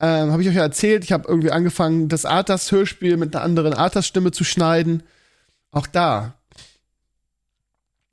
Ähm, 0.00 0.32
habe 0.32 0.42
ich 0.42 0.48
euch 0.48 0.56
ja 0.56 0.62
erzählt. 0.62 1.04
Ich 1.04 1.12
habe 1.12 1.28
irgendwie 1.28 1.52
angefangen, 1.52 2.08
das 2.08 2.24
Arthas-Hörspiel 2.24 3.16
mit 3.16 3.34
einer 3.34 3.44
anderen 3.44 3.72
Arthas-Stimme 3.72 4.32
zu 4.32 4.44
schneiden. 4.44 5.02
Auch 5.70 5.86
da 5.86 6.39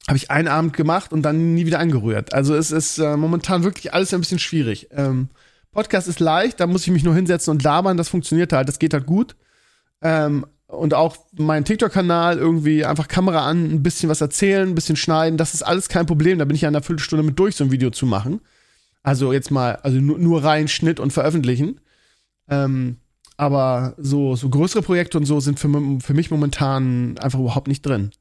habe 0.07 0.17
ich 0.17 0.31
einen 0.31 0.47
Abend 0.47 0.73
gemacht 0.73 1.11
und 1.11 1.21
dann 1.23 1.53
nie 1.53 1.65
wieder 1.65 1.79
angerührt. 1.79 2.33
Also 2.33 2.55
es 2.55 2.71
ist 2.71 2.97
äh, 2.97 3.17
momentan 3.17 3.63
wirklich 3.63 3.93
alles 3.93 4.13
ein 4.13 4.21
bisschen 4.21 4.39
schwierig. 4.39 4.87
Ähm, 4.91 5.29
Podcast 5.71 6.07
ist 6.07 6.19
leicht, 6.19 6.59
da 6.59 6.67
muss 6.67 6.83
ich 6.83 6.93
mich 6.93 7.03
nur 7.03 7.13
hinsetzen 7.13 7.51
und 7.51 7.63
labern. 7.63 7.97
Das 7.97 8.09
funktioniert 8.09 8.53
halt, 8.53 8.69
das 8.69 8.79
geht 8.79 8.93
halt 8.93 9.05
gut. 9.05 9.35
Ähm, 10.01 10.45
und 10.67 10.93
auch 10.93 11.17
mein 11.37 11.65
TikTok-Kanal 11.65 12.37
irgendwie 12.37 12.85
einfach 12.85 13.07
Kamera 13.07 13.47
an, 13.47 13.65
ein 13.65 13.83
bisschen 13.83 14.09
was 14.09 14.21
erzählen, 14.21 14.67
ein 14.67 14.75
bisschen 14.75 14.95
schneiden, 14.95 15.37
das 15.37 15.53
ist 15.53 15.63
alles 15.63 15.87
kein 15.87 16.05
Problem. 16.05 16.39
Da 16.39 16.45
bin 16.45 16.55
ich 16.55 16.61
ja 16.61 16.69
in 16.69 16.75
einer 16.75 16.83
Viertelstunde 16.83 17.23
mit 17.23 17.39
durch, 17.39 17.55
so 17.55 17.63
ein 17.63 17.71
Video 17.71 17.89
zu 17.89 18.05
machen. 18.05 18.41
Also 19.03 19.31
jetzt 19.31 19.51
mal, 19.51 19.77
also 19.77 19.99
nur, 19.99 20.17
nur 20.19 20.43
rein 20.43 20.67
Schnitt 20.67 20.99
und 20.99 21.13
veröffentlichen. 21.13 21.79
Ähm, 22.49 22.97
aber 23.37 23.93
so, 23.97 24.35
so 24.35 24.49
größere 24.49 24.81
Projekte 24.81 25.17
und 25.17 25.25
so 25.25 25.39
sind 25.39 25.59
für, 25.59 25.69
für 26.01 26.13
mich 26.13 26.31
momentan 26.31 27.17
einfach 27.19 27.39
überhaupt 27.39 27.67
nicht 27.67 27.85
drin. 27.85 28.11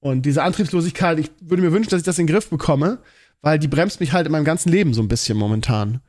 Und 0.00 0.22
diese 0.22 0.42
Antriebslosigkeit, 0.42 1.18
ich 1.18 1.30
würde 1.40 1.62
mir 1.62 1.72
wünschen, 1.72 1.90
dass 1.90 2.00
ich 2.00 2.06
das 2.06 2.18
in 2.18 2.26
den 2.26 2.34
Griff 2.34 2.48
bekomme, 2.48 2.98
weil 3.42 3.58
die 3.58 3.68
bremst 3.68 4.00
mich 4.00 4.12
halt 4.12 4.26
in 4.26 4.32
meinem 4.32 4.44
ganzen 4.44 4.70
Leben 4.70 4.94
so 4.94 5.02
ein 5.02 5.08
bisschen 5.08 5.36
momentan. 5.36 6.00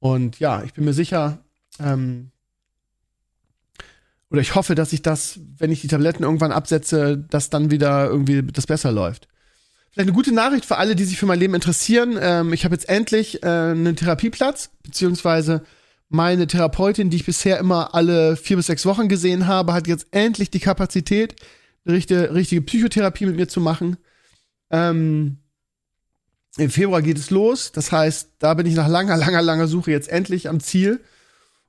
Und 0.00 0.40
ja, 0.40 0.62
ich 0.64 0.74
bin 0.74 0.84
mir 0.84 0.92
sicher, 0.92 1.38
ähm, 1.78 2.30
oder 4.30 4.40
ich 4.40 4.54
hoffe, 4.54 4.74
dass 4.74 4.92
ich 4.92 5.02
das, 5.02 5.38
wenn 5.58 5.70
ich 5.70 5.82
die 5.82 5.88
Tabletten 5.88 6.24
irgendwann 6.24 6.52
absetze, 6.52 7.18
dass 7.18 7.50
dann 7.50 7.70
wieder 7.70 8.06
irgendwie 8.06 8.42
das 8.42 8.66
besser 8.66 8.90
läuft. 8.90 9.28
Vielleicht 9.90 10.08
eine 10.08 10.16
gute 10.16 10.32
Nachricht 10.32 10.64
für 10.64 10.78
alle, 10.78 10.96
die 10.96 11.04
sich 11.04 11.18
für 11.18 11.26
mein 11.26 11.38
Leben 11.38 11.54
interessieren. 11.54 12.18
Ähm, 12.18 12.52
ich 12.54 12.64
habe 12.64 12.74
jetzt 12.74 12.88
endlich 12.88 13.42
äh, 13.42 13.46
einen 13.46 13.94
Therapieplatz, 13.94 14.70
beziehungsweise 14.82 15.62
meine 16.08 16.46
Therapeutin, 16.46 17.10
die 17.10 17.16
ich 17.16 17.26
bisher 17.26 17.58
immer 17.58 17.94
alle 17.94 18.36
vier 18.36 18.56
bis 18.56 18.66
sechs 18.66 18.86
Wochen 18.86 19.08
gesehen 19.08 19.46
habe, 19.46 19.74
hat 19.74 19.86
jetzt 19.86 20.06
endlich 20.10 20.50
die 20.50 20.60
Kapazität, 20.60 21.36
eine 21.84 21.96
richtige, 21.96 22.34
richtige 22.34 22.62
Psychotherapie 22.62 23.26
mit 23.26 23.36
mir 23.36 23.48
zu 23.48 23.60
machen. 23.60 23.96
Ähm, 24.70 25.38
Im 26.56 26.70
Februar 26.70 27.02
geht 27.02 27.18
es 27.18 27.30
los. 27.30 27.72
Das 27.72 27.92
heißt, 27.92 28.30
da 28.38 28.54
bin 28.54 28.66
ich 28.66 28.74
nach 28.74 28.88
langer, 28.88 29.16
langer, 29.16 29.42
langer 29.42 29.66
Suche 29.66 29.90
jetzt 29.90 30.08
endlich 30.08 30.48
am 30.48 30.60
Ziel. 30.60 31.00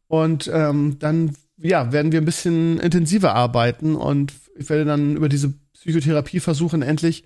Und 0.07 0.49
ähm, 0.53 0.97
dann 0.99 1.35
ja, 1.57 1.91
werden 1.91 2.11
wir 2.11 2.21
ein 2.21 2.25
bisschen 2.25 2.79
intensiver 2.79 3.35
arbeiten 3.35 3.95
und 3.95 4.33
ich 4.55 4.69
werde 4.69 4.85
dann 4.85 5.15
über 5.15 5.29
diese 5.29 5.53
Psychotherapie 5.73 6.39
versuchen, 6.39 6.81
endlich, 6.81 7.23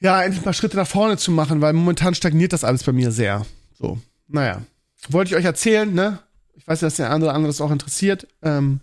ja, 0.00 0.22
endlich 0.22 0.44
mal 0.44 0.52
Schritte 0.52 0.76
nach 0.76 0.86
vorne 0.86 1.16
zu 1.16 1.30
machen, 1.30 1.60
weil 1.60 1.72
momentan 1.72 2.14
stagniert 2.14 2.52
das 2.52 2.64
alles 2.64 2.82
bei 2.82 2.92
mir 2.92 3.12
sehr. 3.12 3.46
So, 3.78 3.98
naja. 4.28 4.62
Wollte 5.08 5.30
ich 5.30 5.36
euch 5.36 5.44
erzählen, 5.44 5.92
ne? 5.92 6.18
Ich 6.54 6.66
weiß, 6.66 6.80
dass 6.80 6.96
der 6.96 7.10
andere 7.10 7.32
andere 7.32 7.48
das 7.48 7.60
auch 7.60 7.70
interessiert. 7.70 8.26
Ähm, 8.42 8.80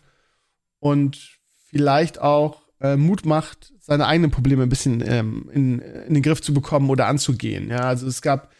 und 0.79 1.37
vielleicht 1.69 2.19
auch 2.19 2.63
äh, 2.79 2.95
Mut 2.95 3.25
macht, 3.25 3.73
seine 3.79 4.05
eigenen 4.07 4.31
Probleme 4.31 4.63
ein 4.63 4.69
bisschen 4.69 5.03
ähm, 5.05 5.49
in, 5.51 5.79
in 5.79 6.13
den 6.13 6.23
Griff 6.23 6.41
zu 6.41 6.53
bekommen 6.53 6.89
oder 6.89 7.07
anzugehen. 7.07 7.69
Ja, 7.69 7.81
also 7.81 8.07
es 8.07 8.21
gab 8.21 8.51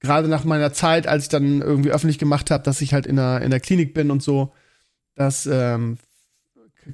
gerade 0.00 0.28
nach 0.28 0.44
meiner 0.44 0.72
Zeit, 0.72 1.06
als 1.06 1.24
ich 1.24 1.28
dann 1.28 1.60
irgendwie 1.60 1.90
öffentlich 1.90 2.18
gemacht 2.18 2.50
habe, 2.50 2.64
dass 2.64 2.80
ich 2.80 2.94
halt 2.94 3.06
in 3.06 3.16
der, 3.16 3.42
in 3.42 3.50
der 3.50 3.60
Klinik 3.60 3.94
bin 3.94 4.10
und 4.10 4.22
so, 4.22 4.52
dass 5.14 5.46
ähm, 5.46 5.98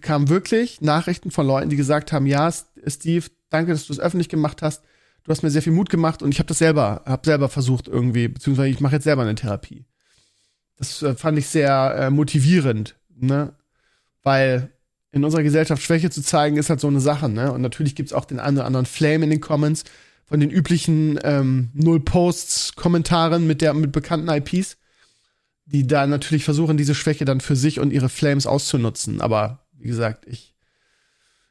kam 0.00 0.28
wirklich 0.28 0.80
Nachrichten 0.80 1.30
von 1.30 1.46
Leuten, 1.46 1.70
die 1.70 1.76
gesagt 1.76 2.12
haben, 2.12 2.26
ja, 2.26 2.50
Steve, 2.86 3.26
danke, 3.50 3.72
dass 3.72 3.86
du 3.86 3.92
es 3.92 4.00
öffentlich 4.00 4.28
gemacht 4.28 4.62
hast. 4.62 4.82
Du 5.22 5.30
hast 5.30 5.42
mir 5.42 5.50
sehr 5.50 5.62
viel 5.62 5.72
Mut 5.72 5.90
gemacht 5.90 6.22
und 6.22 6.32
ich 6.32 6.38
habe 6.38 6.48
das 6.48 6.58
selber, 6.58 7.02
habe 7.04 7.22
selber 7.24 7.48
versucht 7.48 7.88
irgendwie, 7.88 8.28
beziehungsweise 8.28 8.68
ich 8.68 8.80
mache 8.80 8.94
jetzt 8.94 9.04
selber 9.04 9.22
eine 9.22 9.34
Therapie. 9.34 9.84
Das 10.76 11.02
äh, 11.02 11.14
fand 11.14 11.38
ich 11.38 11.48
sehr 11.48 11.96
äh, 11.98 12.10
motivierend, 12.10 12.96
ne? 13.14 13.54
Weil 14.22 14.72
in 15.16 15.24
unserer 15.24 15.42
Gesellschaft 15.42 15.82
Schwäche 15.82 16.10
zu 16.10 16.22
zeigen, 16.22 16.56
ist 16.56 16.70
halt 16.70 16.80
so 16.80 16.88
eine 16.88 17.00
Sache, 17.00 17.28
ne? 17.28 17.52
Und 17.52 17.62
natürlich 17.62 17.94
gibt's 17.94 18.12
auch 18.12 18.24
den 18.24 18.38
einen 18.38 18.58
oder 18.58 18.66
anderen 18.66 18.86
Flame 18.86 19.24
in 19.24 19.30
den 19.30 19.40
Comments 19.40 19.84
von 20.26 20.40
den 20.40 20.50
üblichen 20.50 21.18
ähm, 21.24 21.70
Null-Posts-Kommentaren 21.74 23.46
mit 23.46 23.60
der 23.60 23.74
mit 23.74 23.92
bekannten 23.92 24.28
IPs 24.28 24.76
die 25.66 25.86
da 25.86 26.06
natürlich 26.06 26.44
versuchen, 26.44 26.76
diese 26.76 26.94
Schwäche 26.94 27.24
dann 27.24 27.40
für 27.40 27.56
sich 27.56 27.80
und 27.80 27.92
ihre 27.92 28.08
Flames 28.08 28.46
auszunutzen. 28.46 29.20
Aber 29.20 29.66
wie 29.76 29.88
gesagt, 29.88 30.24
ich, 30.26 30.54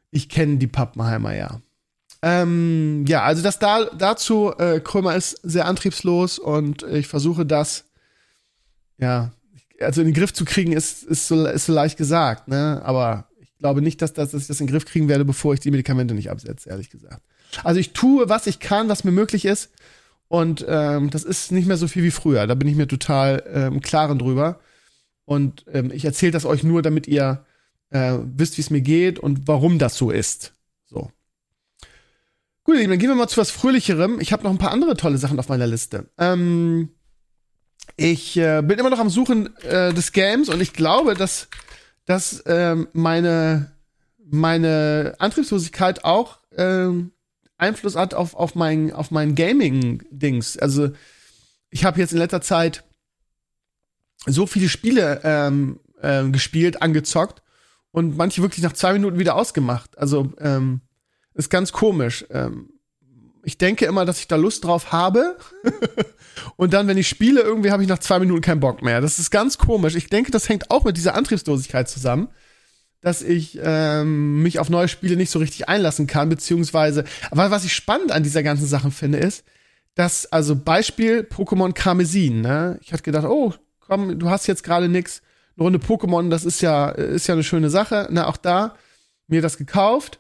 ich 0.10 0.30
kenne 0.30 0.58
die 0.58 0.68
Pappenheimer 0.68 1.36
ja. 1.36 1.62
Ähm, 2.22 3.06
ja, 3.08 3.24
also 3.24 3.44
das 3.44 3.60
da, 3.60 3.86
dazu, 3.86 4.54
äh, 4.58 4.80
Krömer 4.80 5.16
ist 5.16 5.38
sehr 5.44 5.66
antriebslos 5.68 6.40
und 6.40 6.84
ich 6.84 7.08
versuche 7.08 7.46
das, 7.46 7.86
ja, 8.98 9.32
also 9.82 10.00
in 10.00 10.08
den 10.08 10.14
Griff 10.14 10.34
zu 10.34 10.46
kriegen, 10.46 10.72
ist, 10.72 11.04
ist, 11.04 11.28
so, 11.28 11.46
ist 11.46 11.66
so 11.66 11.74
leicht 11.74 11.98
gesagt, 11.98 12.48
ne? 12.48 12.82
Aber 12.86 13.28
glaube 13.66 13.82
nicht, 13.82 14.00
dass, 14.04 14.14
dass, 14.14 14.30
dass 14.30 14.44
ich 14.44 14.48
das 14.48 14.62
in 14.62 14.68
den 14.68 14.74
Griff 14.74 14.86
kriegen 14.86 15.08
werde, 15.08 15.26
bevor 15.26 15.56
ich 15.56 15.60
die 15.60 15.72
Medikamente 15.72 16.14
nicht 16.14 16.30
absetze, 16.30 16.70
ehrlich 16.70 16.92
gesagt. 16.92 17.24
Also 17.64 17.80
ich 17.80 17.94
tue, 17.94 18.30
was 18.30 18.46
ich 18.46 18.60
kann, 18.60 18.90
was 18.90 19.04
mir 19.04 19.12
möglich 19.12 19.44
ist. 19.44 19.72
Und 20.28 20.64
ähm, 20.68 21.10
das 21.10 21.24
ist 21.24 21.52
nicht 21.52 21.68
mehr 21.68 21.78
so 21.78 21.88
viel 21.88 22.04
wie 22.04 22.12
früher. 22.12 22.46
Da 22.46 22.54
bin 22.54 22.68
ich 22.68 22.76
mir 22.76 22.88
total 22.88 23.44
ähm, 23.52 23.82
klaren 23.82 24.20
drüber. 24.20 24.60
Und 25.26 25.66
ähm, 25.74 25.90
ich 25.92 26.06
erzähle 26.06 26.32
das 26.32 26.46
euch 26.46 26.62
nur, 26.62 26.84
damit 26.84 27.08
ihr 27.08 27.44
äh, 27.90 28.20
wisst, 28.38 28.58
wie 28.58 28.62
es 28.62 28.70
mir 28.70 28.82
geht 28.82 29.18
und 29.18 29.48
warum 29.48 29.80
das 29.80 29.98
so 29.98 30.12
ist. 30.12 30.54
So. 30.86 31.10
Gut, 32.64 32.76
dann 32.76 33.00
gehen 33.00 33.10
wir 33.10 33.16
mal 33.16 33.28
zu 33.28 33.42
was 33.42 33.50
Fröhlicherem. 33.50 34.20
Ich 34.20 34.32
habe 34.32 34.44
noch 34.44 34.52
ein 34.52 34.60
paar 34.60 34.72
andere 34.72 34.96
tolle 34.96 35.18
Sachen 35.18 35.40
auf 35.40 35.50
meiner 35.50 35.66
Liste. 35.66 36.08
Ähm, 36.20 36.90
ich 37.98 38.38
äh, 38.38 38.62
bin 38.62 38.78
immer 38.78 38.92
noch 38.92 39.00
am 39.00 39.10
Suchen 39.10 39.56
äh, 39.64 39.92
des 39.92 40.12
Games 40.12 40.50
und 40.50 40.62
ich 40.62 40.74
glaube, 40.74 41.16
dass, 41.16 41.48
dass 42.06 42.44
ähm, 42.46 42.88
meine, 42.94 43.72
meine 44.24 45.16
Antriebslosigkeit 45.20 46.04
auch 46.04 46.40
ähm, 46.56 47.12
Einfluss 47.58 47.96
hat 47.96 48.14
auf, 48.14 48.36
auf 48.36 48.56
mein, 48.56 48.92
auf 48.92 49.12
mein 49.12 49.36
Gaming-Dings. 49.36 50.58
Also, 50.58 50.92
ich 51.70 51.86
habe 51.86 52.00
jetzt 52.00 52.14
in 52.14 52.20
letzter 52.20 52.42
Zeit 52.42 52.84
so 54.26 54.46
viele 54.46 54.70
Spiele 54.70 55.22
ähm, 55.24 55.80
ähm, 56.02 56.32
gespielt, 56.32 56.82
angezockt 56.82 57.42
und 57.92 58.18
manche 58.18 58.42
wirklich 58.42 58.64
nach 58.64 58.74
zwei 58.74 58.94
Minuten 58.94 59.20
wieder 59.20 59.36
ausgemacht. 59.36 59.98
Also, 59.98 60.34
ähm, 60.40 60.82
ist 61.34 61.50
ganz 61.50 61.72
komisch. 61.72 62.26
Ähm, 62.30 62.70
ich 63.46 63.58
denke 63.58 63.86
immer, 63.86 64.06
dass 64.06 64.20
ich 64.20 64.28
da 64.28 64.36
Lust 64.36 64.66
drauf 64.66 64.92
habe. 64.92 65.38
und 66.58 66.74
dann, 66.74 66.88
wenn 66.88 66.98
ich 66.98 67.08
spiele, 67.08 67.42
irgendwie 67.42 67.72
habe 67.72 67.84
ich 67.84 67.90
nach 67.90 68.00
zwei 68.00 68.20
Minuten 68.20 68.42
keinen 68.42 68.60
Bock 68.60 68.82
mehr. 68.82 69.02
Das 69.02 69.20
ist 69.20 69.32
ganz 69.32 69.58
komisch. 69.58 69.96
Ich 69.96 70.10
denke, 70.10 70.32
das 70.32 70.50
hängt 70.50 70.72
auch 70.72 70.84
mit 70.84 70.98
dieser 70.98 71.16
Antriebslosigkeit 71.16 71.90
zusammen 71.90 72.30
dass 73.06 73.22
ich 73.22 73.60
ähm, 73.62 74.42
mich 74.42 74.58
auf 74.58 74.72
neue 74.72 74.88
Spiele 74.88 75.16
nicht 75.16 75.30
so 75.30 75.38
richtig 75.38 75.70
einlassen 75.70 76.08
kann, 76.08 76.28
beziehungsweise, 76.28 77.04
aber 77.30 77.52
was 77.52 77.64
ich 77.64 77.76
spannend 77.76 78.12
an 78.12 78.24
dieser 78.24 78.42
ganzen 78.42 78.66
Sache 78.66 78.90
finde, 78.90 79.20
ist, 79.20 79.44
dass, 79.94 80.26
also 80.32 80.56
Beispiel 80.56 81.20
Pokémon 81.20 81.72
Karmesin, 81.72 82.42
ne? 82.42 82.80
Ich 82.82 82.94
hatte 82.94 83.04
gedacht, 83.04 83.26
oh, 83.26 83.54
komm, 83.80 84.18
du 84.18 84.32
hast 84.32 84.48
jetzt 84.48 84.64
gerade 84.64 84.90
nix, 84.90 85.22
eine 85.56 85.66
Runde 85.66 85.78
Pokémon, 85.78 86.32
das 86.32 86.46
ist 86.46 86.62
ja, 86.62 86.90
ist 86.90 87.28
ja 87.28 87.36
eine 87.36 87.44
schöne 87.44 87.70
Sache, 87.70 88.08
ne? 88.10 88.26
Auch 88.26 88.38
da, 88.38 88.76
mir 89.28 89.44
das 89.44 89.60
gekauft. 89.60 90.20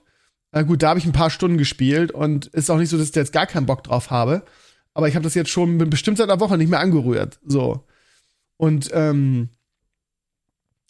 Na 0.55 0.61
gut, 0.61 0.81
da 0.81 0.87
habe 0.87 0.99
ich 0.99 1.05
ein 1.05 1.11
paar 1.11 1.29
Stunden 1.29 1.57
gespielt 1.57 2.13
und 2.13 2.45
ist 2.45 2.71
auch 2.71 2.77
nicht 2.77 2.87
so, 2.87 2.97
dass 2.97 3.07
ich 3.07 3.11
da 3.11 3.19
jetzt 3.19 3.33
gar 3.33 3.45
keinen 3.45 3.65
Bock 3.65 3.83
drauf 3.83 4.09
habe. 4.09 4.45
Aber 4.93 5.09
ich 5.09 5.15
habe 5.15 5.23
das 5.25 5.33
jetzt 5.33 5.49
schon 5.49 5.77
bestimmt 5.89 6.17
seit 6.17 6.29
einer 6.29 6.39
Woche 6.39 6.57
nicht 6.57 6.69
mehr 6.69 6.79
angerührt. 6.79 7.39
So. 7.45 7.83
Und 8.55 8.89
ähm, 8.93 9.49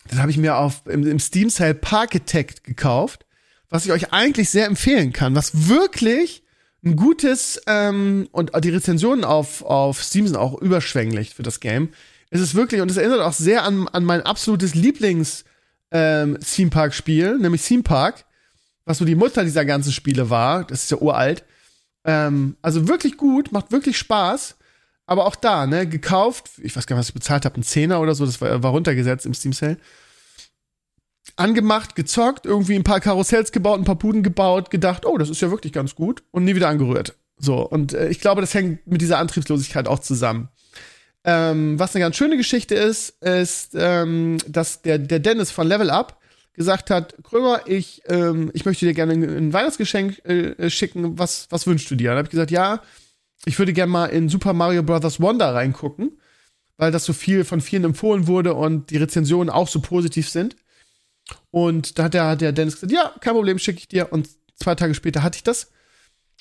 dann 0.08 0.20
habe 0.20 0.30
ich 0.30 0.38
mir 0.38 0.58
auf, 0.58 0.84
im, 0.86 1.04
im 1.08 1.18
Steam 1.18 1.50
Sale 1.50 1.74
Parkitect 1.74 2.64
gekauft, 2.64 3.26
was 3.68 3.88
ich 3.88 3.92
euch 3.92 4.14
eigentlich 4.14 4.52
sehr 4.52 4.68
empfehlen 4.68 5.14
kann, 5.14 5.34
was 5.34 5.68
wirklich 5.68 6.44
ein 6.84 6.96
gutes 6.96 7.60
ähm, 7.66 8.30
und 8.32 8.52
die 8.64 8.70
Rezensionen 8.70 9.26
auf, 9.26 9.64
auf 9.64 10.04
Steam 10.04 10.28
sind 10.28 10.38
auch 10.38 10.62
überschwänglich 10.62 11.34
für 11.34 11.42
das 11.42 11.60
Game. 11.60 11.90
Es 12.30 12.40
ist 12.40 12.54
wirklich, 12.54 12.82
und 12.82 12.92
es 12.92 12.98
erinnert 12.98 13.22
auch 13.22 13.34
sehr 13.34 13.64
an, 13.64 13.88
an 13.88 14.06
mein 14.06 14.22
absolutes 14.22 14.76
Lieblings- 14.76 15.44
ähm, 15.90 16.38
Theme 16.40 16.70
Park 16.70 16.94
Spiel, 16.94 17.40
nämlich 17.40 17.64
Theme 17.64 17.84
Park, 17.84 18.26
was 18.86 19.00
so 19.00 19.06
die 19.06 19.16
Mutter 19.16 19.44
dieser 19.44 19.66
ganzen 19.66 19.92
Spiele 19.92 20.30
war. 20.30 20.64
Das 20.64 20.84
ist 20.84 20.92
ja 20.92 20.98
uralt. 20.98 21.44
Ähm, 22.06 22.56
also 22.62 22.88
wirklich 22.88 23.18
gut, 23.18 23.52
macht 23.52 23.72
wirklich 23.72 23.98
Spaß. 23.98 24.56
Aber 25.08 25.26
auch 25.26 25.36
da, 25.36 25.68
ne, 25.68 25.88
gekauft, 25.88 26.50
ich 26.62 26.76
weiß 26.76 26.88
gar 26.88 26.96
nicht, 26.96 27.02
was 27.02 27.10
ich 27.10 27.14
bezahlt 27.14 27.46
habe, 27.46 27.60
ein 27.60 27.64
Zehner 27.64 28.02
oder 28.02 28.16
so, 28.16 28.26
das 28.26 28.42
war, 28.42 28.64
war 28.64 28.72
runtergesetzt 28.72 29.26
im 29.26 29.34
Steam 29.34 29.54
Sale. 29.54 29.78
Angemacht, 31.36 31.96
gezockt, 31.96 32.46
irgendwie 32.46 32.76
ein 32.76 32.84
paar 32.84 33.02
Karussells 33.02 33.52
gebaut, 33.52 33.80
ein 33.80 33.86
paar 33.86 33.98
Puden 33.98 34.24
gebaut, 34.24 34.72
gedacht, 34.72 35.06
oh, 35.06 35.18
das 35.18 35.30
ist 35.30 35.42
ja 35.42 35.52
wirklich 35.52 35.74
ganz 35.74 35.96
gut 35.96 36.24
und 36.32 36.44
nie 36.44 36.56
wieder 36.56 36.70
angerührt. 36.70 37.16
So, 37.38 37.58
und 37.58 37.94
äh, 37.94 38.10
ich 38.10 38.20
glaube, 38.20 38.42
das 38.42 38.54
hängt 38.54 38.88
mit 38.88 39.02
dieser 39.02 39.20
Antriebslosigkeit 39.20 39.88
auch 39.88 40.00
zusammen. 40.00 40.50
Ähm, 41.24 41.78
was 41.80 41.96
eine 41.96 42.06
ganz 42.06 42.16
schöne 42.16 42.38
Geschichte 42.38 42.76
ist, 42.76 43.22
ist, 43.22 43.72
ähm, 43.76 44.38
dass 44.48 44.82
der, 44.84 45.00
der 45.00 45.20
Dennis 45.20 45.52
von 45.52 45.68
Level 45.68 45.90
Up 45.90 46.20
gesagt 46.56 46.90
hat, 46.90 47.16
Krömer, 47.24 47.62
ich, 47.66 48.02
ähm, 48.08 48.52
ich 48.54 48.66
möchte 48.66 48.86
dir 48.86 48.94
gerne 48.94 49.14
ein 49.14 49.54
Weihnachtsgeschenk 49.54 50.24
äh, 50.26 50.70
schicken, 50.70 51.18
was, 51.20 51.48
was 51.50 51.68
wünschst 51.68 51.90
du 51.92 51.96
dir? 51.96 52.10
Dann 52.10 52.18
habe 52.18 52.28
ich 52.28 52.32
gesagt, 52.32 52.52
ja, 52.52 52.82
ich 53.46 53.60
würde 53.60 53.74
gerne 53.74 53.92
mal 53.92 54.08
in 54.08 54.30
Super 54.30 54.54
Mario 54.54 54.84
Bros. 54.84 55.20
Wonder 55.20 55.54
reingucken, 55.54 56.20
weil 56.78 56.92
das 56.92 57.06
so 57.06 57.14
viel 57.14 57.44
von 57.44 57.62
vielen 57.62 57.84
empfohlen 57.84 58.28
wurde 58.28 58.54
und 58.54 58.90
die 58.90 58.98
Rezensionen 58.98 59.50
auch 59.50 59.68
so 59.68 59.82
positiv 59.82 60.30
sind. 60.30 60.56
Und 61.52 61.98
da 61.98 62.06
hat 62.06 62.14
der, 62.14 62.36
der 62.36 62.52
Dennis 62.52 62.76
gesagt, 62.76 62.92
ja, 62.92 63.14
kein 63.20 63.34
Problem, 63.34 63.60
schicke 63.60 63.80
ich 63.80 63.88
dir. 63.88 64.12
Und 64.12 64.30
zwei 64.56 64.76
Tage 64.76 64.94
später 64.94 65.24
hatte 65.24 65.38
ich 65.38 65.44
das. 65.44 65.72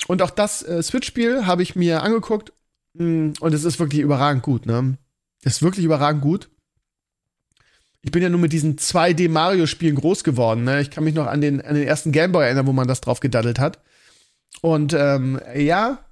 Und 0.06 0.22
auch 0.22 0.30
das 0.30 0.62
äh, 0.62 0.82
Switch-Spiel 0.82 1.46
habe 1.46 1.62
ich 1.62 1.76
mir 1.76 2.02
angeguckt. 2.02 2.52
Mm, 2.94 3.32
und 3.40 3.54
es 3.54 3.64
ist 3.64 3.78
wirklich 3.78 4.00
überragend 4.00 4.42
gut, 4.42 4.66
ne? 4.66 4.96
Es 5.42 5.54
ist 5.56 5.62
wirklich 5.62 5.84
überragend 5.84 6.22
gut. 6.22 6.48
Ich 8.04 8.10
bin 8.10 8.22
ja 8.22 8.28
nur 8.28 8.40
mit 8.40 8.52
diesen 8.52 8.76
2D-Mario-Spielen 8.76 9.96
groß 9.96 10.24
geworden, 10.24 10.64
ne? 10.64 10.82
Ich 10.82 10.90
kann 10.90 11.04
mich 11.04 11.14
noch 11.14 11.26
an 11.26 11.40
den, 11.40 11.62
an 11.62 11.74
den 11.74 11.88
ersten 11.88 12.12
Gameboy 12.12 12.44
erinnern, 12.44 12.66
wo 12.66 12.72
man 12.72 12.86
das 12.86 13.00
drauf 13.00 13.20
gedaddelt 13.20 13.58
hat. 13.58 13.78
Und 14.60 14.92
ähm, 14.92 15.40
ja, 15.56 16.04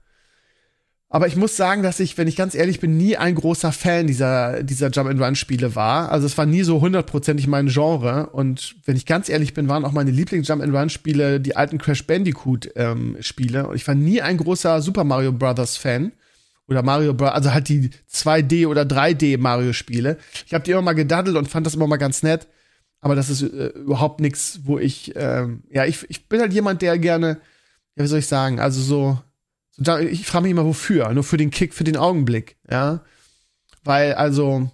aber 1.10 1.26
ich 1.26 1.36
muss 1.36 1.58
sagen, 1.58 1.82
dass 1.82 2.00
ich, 2.00 2.16
wenn 2.16 2.26
ich 2.26 2.36
ganz 2.36 2.54
ehrlich 2.54 2.80
bin, 2.80 2.96
nie 2.96 3.18
ein 3.18 3.34
großer 3.34 3.70
Fan 3.70 4.06
dieser, 4.06 4.62
dieser 4.62 4.88
Jump-and-Run-Spiele 4.90 5.76
war. 5.76 6.10
Also 6.10 6.24
es 6.24 6.38
war 6.38 6.46
nie 6.46 6.62
so 6.62 6.80
hundertprozentig 6.80 7.46
mein 7.48 7.66
Genre. 7.66 8.30
Und 8.30 8.76
wenn 8.86 8.96
ich 8.96 9.04
ganz 9.04 9.28
ehrlich 9.28 9.52
bin, 9.52 9.68
waren 9.68 9.84
auch 9.84 9.92
meine 9.92 10.10
Lieblings-Jump-and-Run-Spiele 10.10 11.40
die 11.40 11.54
alten 11.54 11.76
Crash 11.76 12.06
Bandicoot-Spiele. 12.06 13.58
Ähm, 13.58 13.66
und 13.66 13.76
ich 13.76 13.86
war 13.86 13.94
nie 13.94 14.22
ein 14.22 14.38
großer 14.38 14.80
Super 14.80 15.04
Mario 15.04 15.32
Brothers-Fan. 15.32 16.12
Oder 16.68 16.82
Mario 16.82 17.14
Bros., 17.14 17.30
also 17.30 17.52
halt 17.52 17.68
die 17.68 17.90
2D- 18.10 18.66
oder 18.66 18.82
3D-Mario-Spiele. 18.82 20.18
Ich 20.46 20.54
habe 20.54 20.64
die 20.64 20.70
immer 20.70 20.82
mal 20.82 20.94
gedaddelt 20.94 21.36
und 21.36 21.48
fand 21.48 21.66
das 21.66 21.74
immer 21.74 21.86
mal 21.86 21.96
ganz 21.96 22.22
nett. 22.22 22.48
Aber 23.00 23.16
das 23.16 23.30
ist 23.30 23.42
äh, 23.42 23.68
überhaupt 23.68 24.20
nichts, 24.20 24.60
wo 24.64 24.78
ich, 24.78 25.12
ähm, 25.16 25.64
ja, 25.70 25.84
ich, 25.84 26.08
ich 26.08 26.28
bin 26.28 26.40
halt 26.40 26.52
jemand, 26.52 26.82
der 26.82 26.98
gerne, 26.98 27.40
ja, 27.96 28.04
wie 28.04 28.08
soll 28.08 28.20
ich 28.20 28.28
sagen, 28.28 28.60
also 28.60 28.80
so 28.80 29.18
ich 29.78 30.26
frage 30.26 30.42
mich 30.42 30.50
immer, 30.50 30.64
wofür? 30.64 31.12
Nur 31.12 31.24
für 31.24 31.36
den 31.36 31.50
Kick, 31.50 31.74
für 31.74 31.84
den 31.84 31.96
Augenblick, 31.96 32.56
ja. 32.70 33.00
Weil, 33.84 34.14
also, 34.14 34.70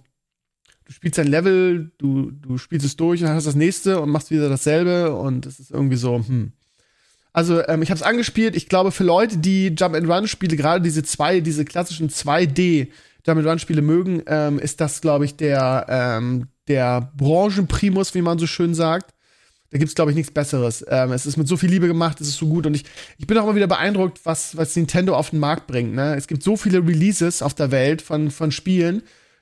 du 0.85 0.91
spielst 0.91 1.19
ein 1.19 1.27
Level, 1.27 1.91
du, 1.97 2.31
du 2.31 2.57
spielst 2.57 2.85
es 2.85 2.95
durch 2.95 3.21
und 3.21 3.29
hast 3.29 3.47
das 3.47 3.55
nächste 3.55 4.01
und 4.01 4.09
machst 4.09 4.31
wieder 4.31 4.49
dasselbe 4.49 5.15
und 5.15 5.45
es 5.45 5.59
ist 5.59 5.71
irgendwie 5.71 5.95
so, 5.95 6.17
hm. 6.17 6.51
Also, 7.39 7.65
ähm, 7.69 7.81
ich 7.81 7.89
habe 7.89 7.97
es 7.97 8.03
angespielt. 8.03 8.53
Ich 8.57 8.67
glaube, 8.67 8.91
für 8.91 9.05
Leute, 9.05 9.37
die 9.37 9.67
Jump-and-Run-Spiele, 9.67 10.57
gerade 10.57 10.81
diese 10.81 11.03
zwei, 11.03 11.39
diese 11.39 11.63
klassischen 11.63 12.09
2D 12.09 12.89
Jump-and-Run-Spiele 13.25 13.81
mögen, 13.81 14.23
ähm, 14.27 14.59
ist 14.59 14.81
das, 14.81 14.99
glaube 14.99 15.23
ich, 15.23 15.37
der, 15.37 15.85
ähm, 15.87 16.49
der 16.67 17.13
Branchenprimus, 17.15 18.13
wie 18.13 18.21
man 18.21 18.39
so 18.39 18.45
schön 18.45 18.75
sagt. 18.75 19.13
Da 19.69 19.77
gibt's 19.77 19.95
glaube 19.95 20.11
ich 20.11 20.17
nichts 20.17 20.33
Besseres. 20.33 20.83
Ähm, 20.89 21.13
es 21.13 21.25
ist 21.25 21.37
mit 21.37 21.47
so 21.47 21.55
viel 21.55 21.69
Liebe 21.69 21.87
gemacht, 21.87 22.19
es 22.19 22.27
ist 22.27 22.39
so 22.39 22.47
gut 22.47 22.65
und 22.65 22.73
ich, 22.73 22.83
ich 23.17 23.25
bin 23.25 23.37
auch 23.37 23.45
immer 23.45 23.55
wieder 23.55 23.67
beeindruckt, 23.67 24.19
was, 24.25 24.57
was 24.57 24.75
Nintendo 24.75 25.15
auf 25.15 25.29
den 25.29 25.39
Markt 25.39 25.65
bringt. 25.65 25.95
Ne? 25.95 26.15
Es 26.17 26.27
gibt 26.27 26.43
so 26.43 26.57
viele 26.57 26.79
Releases 26.79 27.41
auf 27.41 27.53
der 27.53 27.71
Welt 27.71 28.01
von, 28.01 28.31
von 28.31 28.51
Spielen, 28.51 29.01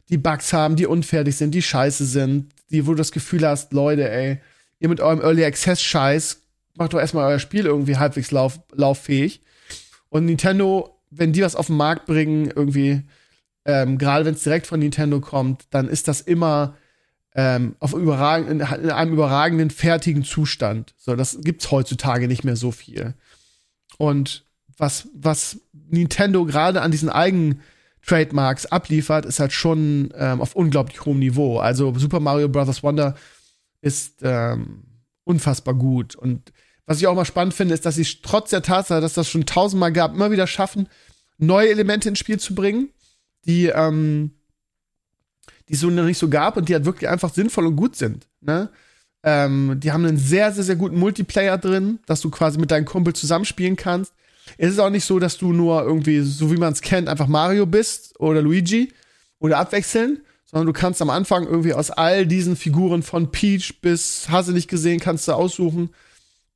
die 0.09 0.19
Bugs 0.19 0.53
haben, 0.53 0.75
die 0.75 0.85
unfertig 0.85 1.35
sind, 1.35 1.55
die 1.55 1.63
scheiße 1.63 2.05
sind, 2.05 2.53
die, 2.69 2.85
wo 2.85 2.91
du 2.91 2.97
das 2.97 3.11
Gefühl 3.11 3.47
hast, 3.47 3.73
Leute, 3.73 4.07
ey, 4.07 4.39
ihr 4.79 4.89
mit 4.89 5.01
eurem 5.01 5.21
Early 5.21 5.43
Access 5.43 5.81
Scheiß 5.81 6.43
macht 6.77 6.93
doch 6.93 6.99
erstmal 6.99 7.25
euer 7.31 7.39
Spiel 7.39 7.65
irgendwie 7.65 7.97
halbwegs 7.97 8.31
lauf, 8.31 8.59
lauffähig. 8.73 9.41
Und 10.09 10.25
Nintendo, 10.25 10.99
wenn 11.09 11.33
die 11.33 11.41
was 11.41 11.55
auf 11.55 11.67
den 11.67 11.77
Markt 11.77 12.05
bringen, 12.05 12.51
irgendwie, 12.55 13.01
ähm, 13.65 13.97
gerade 13.97 14.25
wenn 14.25 14.35
es 14.35 14.43
direkt 14.43 14.67
von 14.67 14.79
Nintendo 14.79 15.19
kommt, 15.19 15.65
dann 15.71 15.87
ist 15.87 16.07
das 16.07 16.21
immer 16.21 16.75
ähm, 17.35 17.75
auf 17.79 17.93
überragend, 17.93 18.49
in, 18.49 18.59
in, 18.59 18.89
einem 18.91 19.13
überragenden, 19.13 19.69
fertigen 19.69 20.23
Zustand. 20.23 20.93
So, 20.97 21.15
das 21.15 21.39
gibt's 21.41 21.71
heutzutage 21.71 22.27
nicht 22.27 22.43
mehr 22.43 22.55
so 22.55 22.71
viel. 22.71 23.13
Und 23.97 24.45
was, 24.77 25.07
was 25.13 25.59
Nintendo 25.73 26.45
gerade 26.45 26.81
an 26.81 26.91
diesen 26.91 27.09
eigenen 27.09 27.61
Trademarks 28.05 28.65
abliefert, 28.67 29.25
ist 29.25 29.39
halt 29.39 29.51
schon 29.51 30.13
ähm, 30.15 30.41
auf 30.41 30.55
unglaublich 30.55 31.03
hohem 31.05 31.19
Niveau. 31.19 31.59
Also 31.59 31.93
Super 31.97 32.19
Mario 32.19 32.47
Bros. 32.47 32.81
Wonder 32.83 33.15
ist 33.81 34.19
ähm, 34.21 34.83
unfassbar 35.23 35.73
gut. 35.73 36.15
Und 36.15 36.53
was 36.87 36.97
ich 36.97 37.05
auch 37.05 37.15
mal 37.15 37.25
spannend 37.25 37.53
finde, 37.53 37.75
ist, 37.75 37.85
dass 37.85 37.95
sie 37.95 38.07
trotz 38.23 38.49
der 38.49 38.63
Tatsache, 38.63 39.01
dass 39.01 39.13
das 39.13 39.29
schon 39.29 39.45
tausendmal 39.45 39.93
gab, 39.93 40.15
immer 40.15 40.31
wieder 40.31 40.47
schaffen, 40.47 40.89
neue 41.37 41.69
Elemente 41.69 42.09
ins 42.09 42.19
Spiel 42.19 42.39
zu 42.39 42.55
bringen, 42.55 42.89
die 43.45 43.67
ähm, 43.67 44.31
die 45.69 45.73
es 45.73 45.81
so 45.81 45.89
noch 45.89 46.05
nicht 46.05 46.17
so 46.17 46.29
gab 46.29 46.57
und 46.57 46.69
die 46.69 46.73
halt 46.73 46.85
wirklich 46.85 47.09
einfach 47.09 47.33
sinnvoll 47.33 47.67
und 47.67 47.75
gut 47.75 47.95
sind. 47.95 48.27
Ne? 48.41 48.69
Ähm, 49.23 49.79
die 49.79 49.91
haben 49.91 50.05
einen 50.05 50.17
sehr, 50.17 50.51
sehr, 50.51 50.63
sehr 50.63 50.75
guten 50.75 50.97
Multiplayer 50.97 51.57
drin, 51.57 51.99
dass 52.05 52.21
du 52.21 52.29
quasi 52.29 52.57
mit 52.57 52.71
deinem 52.71 52.85
Kumpel 52.85 53.13
zusammenspielen 53.13 53.75
kannst. 53.75 54.13
Es 54.57 54.71
ist 54.71 54.79
auch 54.79 54.89
nicht 54.89 55.05
so, 55.05 55.19
dass 55.19 55.37
du 55.37 55.51
nur 55.51 55.83
irgendwie, 55.83 56.21
so 56.21 56.51
wie 56.51 56.57
man 56.57 56.71
es 56.71 56.81
kennt, 56.81 57.09
einfach 57.09 57.27
Mario 57.27 57.65
bist 57.65 58.17
oder 58.19 58.41
Luigi 58.41 58.93
oder 59.39 59.57
abwechseln, 59.57 60.21
sondern 60.45 60.67
du 60.67 60.73
kannst 60.73 61.01
am 61.01 61.09
Anfang 61.09 61.45
irgendwie 61.45 61.73
aus 61.73 61.91
all 61.91 62.25
diesen 62.25 62.55
Figuren 62.55 63.03
von 63.03 63.31
Peach 63.31 63.81
bis 63.81 64.27
hast 64.29 64.47
du 64.47 64.53
nicht 64.53 64.69
gesehen, 64.69 65.01
kannst 65.01 65.27
du 65.27 65.33
aussuchen. 65.33 65.89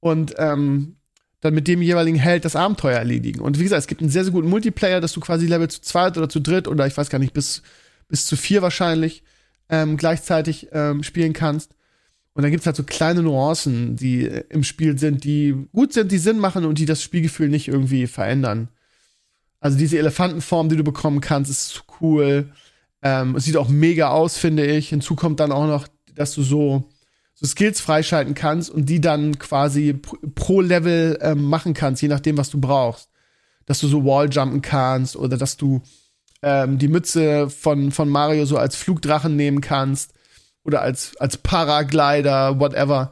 Und 0.02 0.34
ähm, 0.38 0.98
dann 1.40 1.54
mit 1.56 1.68
dem 1.68 1.82
jeweiligen 1.82 2.18
Held 2.18 2.46
das 2.46 2.56
Abenteuer 2.56 2.98
erledigen. 2.98 3.40
Und 3.40 3.58
wie 3.58 3.64
gesagt, 3.64 3.82
es 3.82 3.88
gibt 3.88 4.02
einen 4.02 4.12
sehr, 4.12 4.24
sehr 4.24 4.34
guten 4.34 4.50
Multiplayer, 4.50 5.02
dass 5.02 5.14
du 5.14 5.20
quasi 5.20 5.48
Level 5.48 5.70
zu 5.70 5.82
zweit 5.82 6.18
oder 6.18 6.30
zu 6.30 6.40
dritt 6.40 6.68
oder 6.68 6.86
ich 6.86 6.96
weiß 6.96 7.10
gar 7.10 7.20
nicht, 7.20 7.34
bis, 7.34 7.64
bis 8.08 8.26
zu 8.26 8.36
vier 8.36 8.62
wahrscheinlich 8.62 9.24
ähm, 9.70 9.98
gleichzeitig 9.98 10.68
ähm, 10.72 11.02
spielen 11.02 11.34
kannst. 11.34 11.72
Und 12.34 12.44
dann 12.44 12.52
gibt's 12.52 12.66
halt 12.66 12.76
so 12.76 12.84
kleine 12.84 13.24
Nuancen, 13.24 13.96
die 13.96 14.26
im 14.50 14.64
Spiel 14.64 14.98
sind, 14.98 15.24
die 15.24 15.56
gut 15.74 15.94
sind, 15.94 16.12
die 16.12 16.18
Sinn 16.18 16.40
machen 16.40 16.66
und 16.66 16.78
die 16.78 16.86
das 16.86 17.02
Spielgefühl 17.02 17.50
nicht 17.50 17.68
irgendwie 17.68 18.08
verändern. 18.08 18.70
Also 19.60 19.78
diese 19.78 19.98
Elefantenform, 19.98 20.70
die 20.70 20.78
du 20.78 20.84
bekommen 20.84 21.22
kannst, 21.22 21.52
ist 21.52 21.84
cool. 22.00 22.52
Ähm, 23.02 23.36
es 23.36 23.46
sieht 23.46 23.58
auch 23.58 23.70
mega 23.70 24.10
aus, 24.10 24.38
finde 24.38 24.66
ich. 24.66 24.90
Hinzu 24.90 25.16
kommt 25.16 25.40
dann 25.40 25.52
auch 25.52 25.68
noch, 25.68 25.88
dass 26.16 26.34
du 26.34 26.44
so, 26.44 26.90
so 27.42 27.48
Skills 27.48 27.82
freischalten 27.82 28.36
kannst 28.36 28.70
und 28.70 28.86
die 28.88 29.02
dann 29.02 29.40
quasi 29.40 29.94
pro 30.36 30.62
Level 30.62 31.18
ähm, 31.22 31.44
machen 31.46 31.74
kannst, 31.74 32.02
je 32.02 32.08
nachdem, 32.08 32.38
was 32.38 32.52
du 32.52 32.62
brauchst. 32.62 33.10
Dass 33.66 33.80
du 33.80 33.88
so 33.88 34.06
Walljumpen 34.06 34.62
kannst 34.62 35.16
oder 35.16 35.38
dass 35.38 35.58
du 35.58 35.82
ähm, 36.44 36.78
die 36.78 36.88
Mütze 36.88 37.50
von, 37.50 37.92
von 37.92 38.10
Mario 38.10 38.46
so 38.46 38.58
als 38.58 38.76
Flugdrachen 38.76 39.36
nehmen 39.36 39.60
kannst 39.60 40.14
oder 40.64 40.82
als, 40.82 41.18
als 41.18 41.38
Paraglider, 41.38 42.60
whatever. 42.60 43.12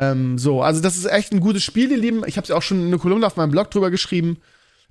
Ähm, 0.00 0.36
so, 0.36 0.62
also 0.62 0.80
das 0.80 0.96
ist 0.96 1.06
echt 1.06 1.32
ein 1.32 1.40
gutes 1.40 1.62
Spiel, 1.62 1.92
ihr 1.92 1.98
Lieben. 1.98 2.22
Ich 2.26 2.36
habe 2.36 2.48
ja 2.48 2.56
auch 2.56 2.62
schon 2.62 2.86
eine 2.86 2.98
Kolumne 2.98 3.26
auf 3.26 3.36
meinem 3.36 3.52
Blog 3.52 3.70
drüber 3.70 3.90
geschrieben. 3.92 4.38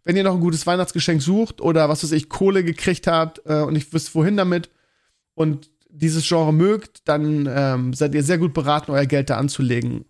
Wenn 0.06 0.16
ihr 0.16 0.24
noch 0.24 0.36
ein 0.36 0.40
gutes 0.40 0.66
Weihnachtsgeschenk 0.66 1.22
sucht 1.22 1.60
oder 1.60 1.90
was 1.90 2.04
weiß 2.04 2.14
ich, 2.14 2.30
Kohle 2.30 2.64
gekriegt 2.64 3.08
habt 3.08 3.42
äh, 3.46 3.62
und 3.62 3.76
ich 3.76 3.92
wisst 3.92 4.16
wohin 4.16 4.38
damit 4.38 4.70
und 5.36 5.70
dieses 5.90 6.28
Genre 6.28 6.54
mögt, 6.54 7.08
dann 7.08 7.50
ähm, 7.52 7.94
seid 7.94 8.14
ihr 8.16 8.24
sehr 8.24 8.38
gut 8.38 8.54
beraten, 8.54 8.92
euer 8.92 9.06
Geld 9.06 9.30
da 9.30 9.38
anzulegen. 9.38 10.06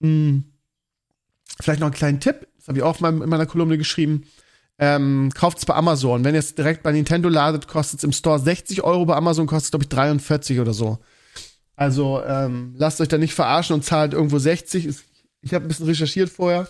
Hm. 0.00 0.44
Vielleicht 1.60 1.80
noch 1.80 1.86
einen 1.86 1.94
kleinen 1.94 2.20
Tipp, 2.20 2.48
das 2.58 2.68
habe 2.68 2.78
ich 2.78 2.84
auch 2.84 3.00
in 3.00 3.18
meiner 3.18 3.46
Kolumne 3.46 3.78
geschrieben. 3.78 4.24
Ähm, 4.76 5.30
kauft 5.34 5.58
es 5.58 5.66
bei 5.66 5.74
Amazon. 5.74 6.24
Wenn 6.24 6.34
ihr 6.34 6.40
es 6.40 6.56
direkt 6.56 6.82
bei 6.82 6.90
Nintendo 6.90 7.28
ladet, 7.28 7.68
kostet 7.68 7.98
es 7.98 8.04
im 8.04 8.10
Store 8.10 8.40
60 8.40 8.82
Euro, 8.82 9.04
bei 9.06 9.14
Amazon 9.14 9.46
kostet 9.46 9.66
es, 9.66 9.70
glaube 9.70 9.84
ich, 9.84 9.88
43 9.88 10.58
oder 10.58 10.74
so. 10.74 10.98
Also 11.76 12.22
ähm, 12.24 12.74
lasst 12.76 13.00
euch 13.00 13.08
da 13.08 13.18
nicht 13.18 13.34
verarschen 13.34 13.74
und 13.74 13.84
zahlt 13.84 14.14
irgendwo 14.14 14.38
60. 14.38 14.88
Ich 15.42 15.54
habe 15.54 15.64
ein 15.64 15.68
bisschen 15.68 15.86
recherchiert 15.86 16.30
vorher. 16.30 16.68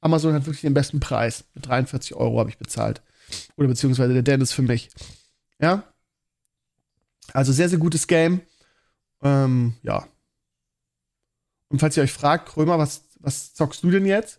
Amazon 0.00 0.34
hat 0.34 0.46
wirklich 0.46 0.62
den 0.62 0.74
besten 0.74 1.00
Preis. 1.00 1.44
Mit 1.54 1.66
43 1.66 2.14
Euro 2.14 2.38
habe 2.38 2.50
ich 2.50 2.58
bezahlt. 2.58 3.02
Oder 3.56 3.68
beziehungsweise 3.68 4.12
der 4.12 4.22
Dennis 4.22 4.52
für 4.52 4.62
mich. 4.62 4.90
Ja. 5.60 5.84
Also 7.32 7.52
sehr, 7.52 7.68
sehr 7.68 7.78
gutes 7.78 8.06
Game. 8.06 8.40
Ähm, 9.22 9.74
ja. 9.82 10.06
Und 11.68 11.80
falls 11.80 11.96
ihr 11.96 12.02
euch 12.02 12.12
fragt, 12.12 12.48
Krömer, 12.48 12.78
was, 12.78 13.02
was 13.20 13.54
zockst 13.54 13.82
du 13.82 13.90
denn 13.90 14.06
jetzt? 14.06 14.38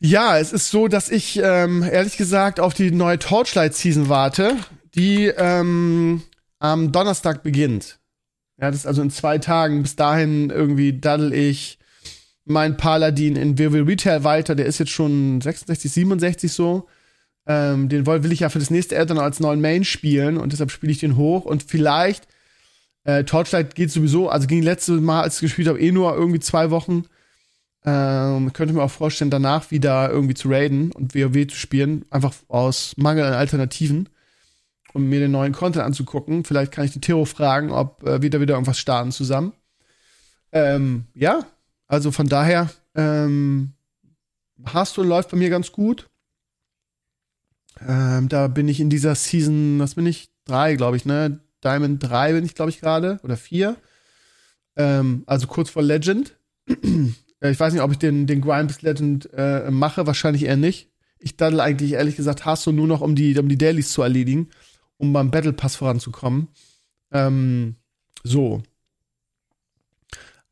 Ja, 0.00 0.38
es 0.38 0.52
ist 0.52 0.70
so, 0.70 0.88
dass 0.88 1.10
ich 1.10 1.38
ähm, 1.40 1.84
ehrlich 1.84 2.16
gesagt 2.16 2.58
auf 2.58 2.74
die 2.74 2.90
neue 2.90 3.20
Torchlight-Season 3.20 4.08
warte, 4.08 4.56
die 4.96 5.26
ähm, 5.26 6.22
am 6.58 6.90
Donnerstag 6.90 7.44
beginnt. 7.44 8.00
Ja, 8.60 8.70
das 8.70 8.80
ist 8.80 8.86
also 8.86 9.02
in 9.02 9.10
zwei 9.10 9.38
Tagen. 9.38 9.82
Bis 9.82 9.94
dahin 9.94 10.50
irgendwie 10.50 10.98
daddel 10.98 11.32
ich 11.32 11.78
mein 12.44 12.76
Paladin 12.76 13.36
in 13.36 13.58
WoW 13.58 13.86
Retail 13.86 14.24
weiter. 14.24 14.54
Der 14.54 14.66
ist 14.66 14.78
jetzt 14.78 14.90
schon 14.90 15.40
66, 15.40 15.92
67 15.92 16.52
so. 16.52 16.88
Ähm, 17.46 17.88
den 17.88 18.06
will 18.06 18.32
ich 18.32 18.40
ja 18.40 18.48
für 18.48 18.60
das 18.60 18.70
nächste 18.70 18.98
Add-on 18.98 19.18
als 19.18 19.40
neuen 19.40 19.60
Main 19.60 19.84
spielen 19.84 20.36
und 20.36 20.52
deshalb 20.52 20.70
spiele 20.70 20.92
ich 20.92 20.98
den 20.98 21.16
hoch. 21.16 21.44
Und 21.44 21.62
vielleicht, 21.62 22.28
äh, 23.04 23.24
Torchlight 23.24 23.74
geht 23.74 23.90
sowieso, 23.90 24.28
also 24.28 24.46
ging 24.46 24.62
letztes 24.62 25.00
Mal, 25.00 25.22
als 25.22 25.36
ich 25.36 25.40
gespielt 25.42 25.68
habe, 25.68 25.80
eh 25.80 25.90
nur 25.90 26.14
irgendwie 26.14 26.40
zwei 26.40 26.70
Wochen. 26.70 27.04
Ähm, 27.84 28.52
könnte 28.52 28.74
mir 28.74 28.82
auch 28.82 28.90
vorstellen, 28.92 29.30
danach 29.30 29.72
wieder 29.72 30.08
irgendwie 30.08 30.34
zu 30.34 30.48
raiden 30.48 30.92
und 30.92 31.16
WoW 31.16 31.48
zu 31.48 31.56
spielen, 31.56 32.04
einfach 32.10 32.32
aus 32.46 32.94
Mangel 32.96 33.24
an 33.24 33.32
Alternativen, 33.32 34.08
um 34.92 35.08
mir 35.08 35.18
den 35.18 35.32
neuen 35.32 35.52
Content 35.52 35.84
anzugucken. 35.84 36.44
Vielleicht 36.44 36.70
kann 36.70 36.84
ich 36.84 36.92
die 36.92 37.00
Theo 37.00 37.24
fragen, 37.24 37.72
ob 37.72 38.06
äh, 38.06 38.22
wir 38.22 38.30
da 38.30 38.40
wieder 38.40 38.54
irgendwas 38.54 38.78
starten 38.78 39.10
zusammen. 39.10 39.52
Ähm, 40.52 41.06
ja, 41.14 41.44
also 41.88 42.12
von 42.12 42.28
daher, 42.28 42.70
ähm, 42.94 43.72
Hearthstone 44.64 45.08
läuft 45.08 45.30
bei 45.30 45.36
mir 45.36 45.50
ganz 45.50 45.72
gut. 45.72 46.08
Ähm, 47.80 48.28
da 48.28 48.48
bin 48.48 48.68
ich 48.68 48.80
in 48.80 48.90
dieser 48.90 49.14
Season, 49.14 49.78
was 49.78 49.94
bin 49.94 50.06
ich? 50.06 50.30
Drei, 50.44 50.74
glaube 50.74 50.96
ich, 50.96 51.04
ne? 51.04 51.40
Diamond 51.62 52.02
3 52.02 52.32
bin 52.32 52.44
ich, 52.44 52.54
glaube 52.54 52.70
ich, 52.70 52.80
gerade. 52.80 53.20
Oder 53.22 53.36
4. 53.36 53.76
Ähm, 54.76 55.22
also 55.26 55.46
kurz 55.46 55.70
vor 55.70 55.82
Legend. 55.82 56.36
Ich 57.44 57.58
weiß 57.58 57.72
nicht, 57.72 57.82
ob 57.82 57.90
ich 57.90 57.98
den, 57.98 58.28
den 58.28 58.40
Grind 58.40 58.68
bis 58.68 58.82
Legend 58.82 59.28
äh, 59.34 59.68
mache, 59.68 60.06
wahrscheinlich 60.06 60.44
eher 60.44 60.56
nicht. 60.56 60.92
Ich 61.18 61.36
daddel 61.36 61.58
eigentlich 61.60 61.94
ehrlich 61.94 62.14
gesagt 62.14 62.44
hast 62.44 62.64
du 62.66 62.70
nur 62.70 62.86
noch, 62.86 63.00
um 63.00 63.16
die, 63.16 63.36
um 63.36 63.48
die 63.48 63.58
Dailies 63.58 63.90
zu 63.90 64.02
erledigen, 64.02 64.50
um 64.96 65.12
beim 65.12 65.32
Battle 65.32 65.52
Pass 65.52 65.74
voranzukommen. 65.74 66.46
Ähm, 67.10 67.74
so. 68.22 68.62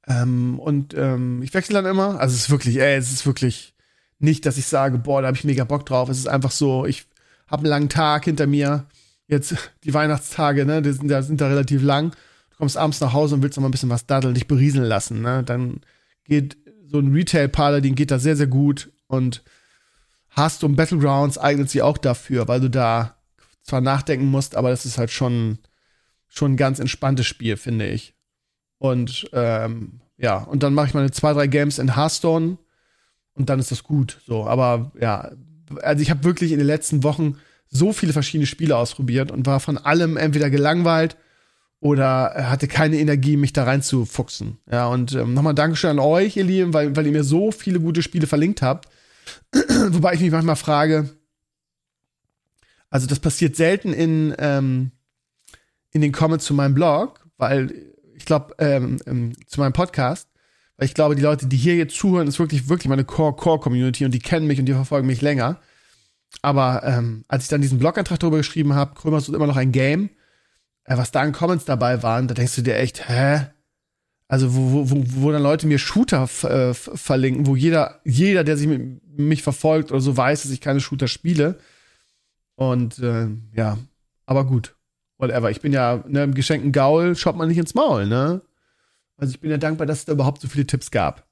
Ähm, 0.08 0.58
und 0.58 0.94
ähm, 0.94 1.42
ich 1.44 1.54
wechsle 1.54 1.74
dann 1.74 1.86
immer. 1.86 2.18
Also 2.18 2.34
es 2.34 2.42
ist 2.42 2.50
wirklich, 2.50 2.80
ey, 2.80 2.96
es 2.96 3.12
ist 3.12 3.24
wirklich 3.24 3.74
nicht, 4.18 4.44
dass 4.44 4.58
ich 4.58 4.66
sage, 4.66 4.98
boah, 4.98 5.22
da 5.22 5.28
habe 5.28 5.36
ich 5.36 5.44
mega 5.44 5.62
Bock 5.62 5.86
drauf. 5.86 6.08
Es 6.08 6.18
ist 6.18 6.28
einfach 6.28 6.50
so, 6.50 6.86
ich 6.86 7.06
habe 7.50 7.62
einen 7.62 7.70
langen 7.70 7.88
Tag 7.88 8.24
hinter 8.24 8.46
mir. 8.46 8.86
Jetzt 9.26 9.54
die 9.84 9.94
Weihnachtstage, 9.94 10.64
ne, 10.64 10.82
die 10.82 10.92
sind, 10.92 11.10
die 11.10 11.22
sind 11.22 11.40
da 11.40 11.48
relativ 11.48 11.82
lang. 11.82 12.12
Du 12.50 12.56
kommst 12.58 12.76
abends 12.76 13.00
nach 13.00 13.12
Hause 13.12 13.34
und 13.34 13.42
willst 13.42 13.56
noch 13.56 13.62
mal 13.62 13.68
ein 13.68 13.72
bisschen 13.72 13.90
was 13.90 14.06
daddeln, 14.06 14.34
dich 14.34 14.48
berieseln 14.48 14.84
lassen, 14.84 15.22
ne? 15.22 15.42
Dann 15.44 15.80
geht 16.24 16.56
so 16.86 16.98
ein 16.98 17.12
Retail-Paladin 17.12 17.94
geht 17.94 18.10
da 18.10 18.18
sehr, 18.18 18.36
sehr 18.36 18.48
gut 18.48 18.92
und 19.06 19.42
hast 20.30 20.64
um 20.64 20.76
Battlegrounds 20.76 21.38
eignet 21.38 21.70
sich 21.70 21.82
auch 21.82 21.98
dafür, 21.98 22.48
weil 22.48 22.60
du 22.60 22.68
da 22.68 23.16
zwar 23.62 23.80
nachdenken 23.80 24.26
musst, 24.26 24.56
aber 24.56 24.70
das 24.70 24.86
ist 24.86 24.98
halt 24.98 25.10
schon, 25.10 25.58
schon 26.26 26.52
ein 26.52 26.56
ganz 26.56 26.78
entspanntes 26.78 27.26
Spiel, 27.26 27.56
finde 27.56 27.86
ich. 27.86 28.14
Und 28.78 29.28
ähm, 29.32 30.00
ja, 30.16 30.38
und 30.38 30.62
dann 30.62 30.74
mache 30.74 30.88
ich 30.88 30.94
meine 30.94 31.10
zwei, 31.10 31.32
drei 31.32 31.46
Games 31.46 31.78
in 31.78 31.96
Hearthstone 31.96 32.58
und 33.34 33.48
dann 33.48 33.60
ist 33.60 33.70
das 33.70 33.84
gut. 33.84 34.20
So, 34.26 34.46
aber 34.46 34.92
ja, 35.00 35.30
also 35.82 36.02
ich 36.02 36.10
habe 36.10 36.24
wirklich 36.24 36.52
in 36.52 36.58
den 36.58 36.66
letzten 36.66 37.02
Wochen 37.02 37.36
so 37.68 37.92
viele 37.92 38.12
verschiedene 38.12 38.46
Spiele 38.46 38.76
ausprobiert 38.76 39.30
und 39.30 39.46
war 39.46 39.60
von 39.60 39.78
allem 39.78 40.16
entweder 40.16 40.50
gelangweilt 40.50 41.16
oder 41.80 42.50
hatte 42.50 42.68
keine 42.68 42.98
Energie, 42.98 43.36
mich 43.36 43.52
da 43.52 43.64
reinzufuchsen. 43.64 44.58
Ja, 44.70 44.88
und 44.88 45.14
ähm, 45.14 45.34
nochmal 45.34 45.54
Dankeschön 45.54 45.90
an 45.90 45.98
euch, 45.98 46.36
ihr 46.36 46.44
Lieben, 46.44 46.74
weil, 46.74 46.94
weil 46.94 47.06
ihr 47.06 47.12
mir 47.12 47.24
so 47.24 47.52
viele 47.52 47.80
gute 47.80 48.02
Spiele 48.02 48.26
verlinkt 48.26 48.60
habt. 48.60 48.88
Wobei 49.88 50.14
ich 50.14 50.20
mich 50.20 50.30
manchmal 50.30 50.56
frage, 50.56 51.08
also 52.90 53.06
das 53.06 53.20
passiert 53.20 53.56
selten 53.56 53.92
in, 53.92 54.34
ähm, 54.38 54.90
in 55.92 56.00
den 56.00 56.12
Comments 56.12 56.44
zu 56.44 56.54
meinem 56.54 56.74
Blog, 56.74 57.24
weil 57.38 57.72
ich 58.14 58.26
glaube, 58.26 58.54
ähm, 58.58 58.98
ähm, 59.06 59.32
zu 59.46 59.60
meinem 59.60 59.72
Podcast, 59.72 60.28
weil 60.80 60.86
ich 60.86 60.94
glaube, 60.94 61.14
die 61.14 61.20
Leute, 61.20 61.46
die 61.46 61.58
hier 61.58 61.76
jetzt 61.76 61.94
zuhören, 61.94 62.26
ist 62.26 62.38
wirklich, 62.38 62.70
wirklich 62.70 62.88
meine 62.88 63.04
Core-Core-Community 63.04 64.06
und 64.06 64.12
die 64.12 64.18
kennen 64.18 64.46
mich 64.46 64.58
und 64.58 64.64
die 64.64 64.72
verfolgen 64.72 65.06
mich 65.06 65.20
länger. 65.20 65.60
Aber 66.40 66.82
ähm, 66.86 67.22
als 67.28 67.42
ich 67.42 67.48
dann 67.50 67.60
diesen 67.60 67.78
Blogantrag 67.78 68.18
darüber 68.18 68.38
geschrieben 68.38 68.72
habe, 68.72 68.94
Krömer 68.94 69.18
ist 69.18 69.28
immer 69.28 69.46
noch 69.46 69.58
ein 69.58 69.72
Game, 69.72 70.08
äh, 70.84 70.96
was 70.96 71.10
da 71.10 71.20
an 71.20 71.32
Comments 71.32 71.66
dabei 71.66 72.02
waren, 72.02 72.28
da 72.28 72.34
denkst 72.34 72.56
du 72.56 72.62
dir 72.62 72.76
echt, 72.76 73.10
hä? 73.10 73.48
Also, 74.26 74.54
wo, 74.54 74.90
wo, 74.90 75.04
wo 75.22 75.30
dann 75.30 75.42
Leute 75.42 75.66
mir 75.66 75.78
Shooter 75.78 76.22
äh, 76.44 76.72
verlinken, 76.72 77.46
wo 77.46 77.56
jeder, 77.56 78.00
jeder, 78.06 78.42
der 78.42 78.56
sich 78.56 78.66
mit 78.66 79.18
mich 79.18 79.42
verfolgt 79.42 79.90
oder 79.90 80.00
so, 80.00 80.16
weiß, 80.16 80.44
dass 80.44 80.50
ich 80.50 80.62
keine 80.62 80.80
Shooter 80.80 81.08
spiele. 81.08 81.58
Und 82.54 83.00
äh, 83.00 83.26
ja, 83.54 83.76
aber 84.24 84.46
gut. 84.46 84.76
Whatever. 85.18 85.50
Ich 85.50 85.60
bin 85.60 85.74
ja, 85.74 86.02
ne, 86.08 86.24
im 86.24 86.32
geschenkten 86.32 86.72
Gaul 86.72 87.16
schaut 87.16 87.36
man 87.36 87.48
nicht 87.48 87.58
ins 87.58 87.74
Maul, 87.74 88.06
ne? 88.06 88.40
Also 89.20 89.34
ich 89.34 89.40
bin 89.40 89.50
ja 89.50 89.58
dankbar, 89.58 89.86
dass 89.86 90.00
es 90.00 90.04
da 90.06 90.12
überhaupt 90.12 90.40
so 90.40 90.48
viele 90.48 90.66
Tipps 90.66 90.90
gab. 90.90 91.26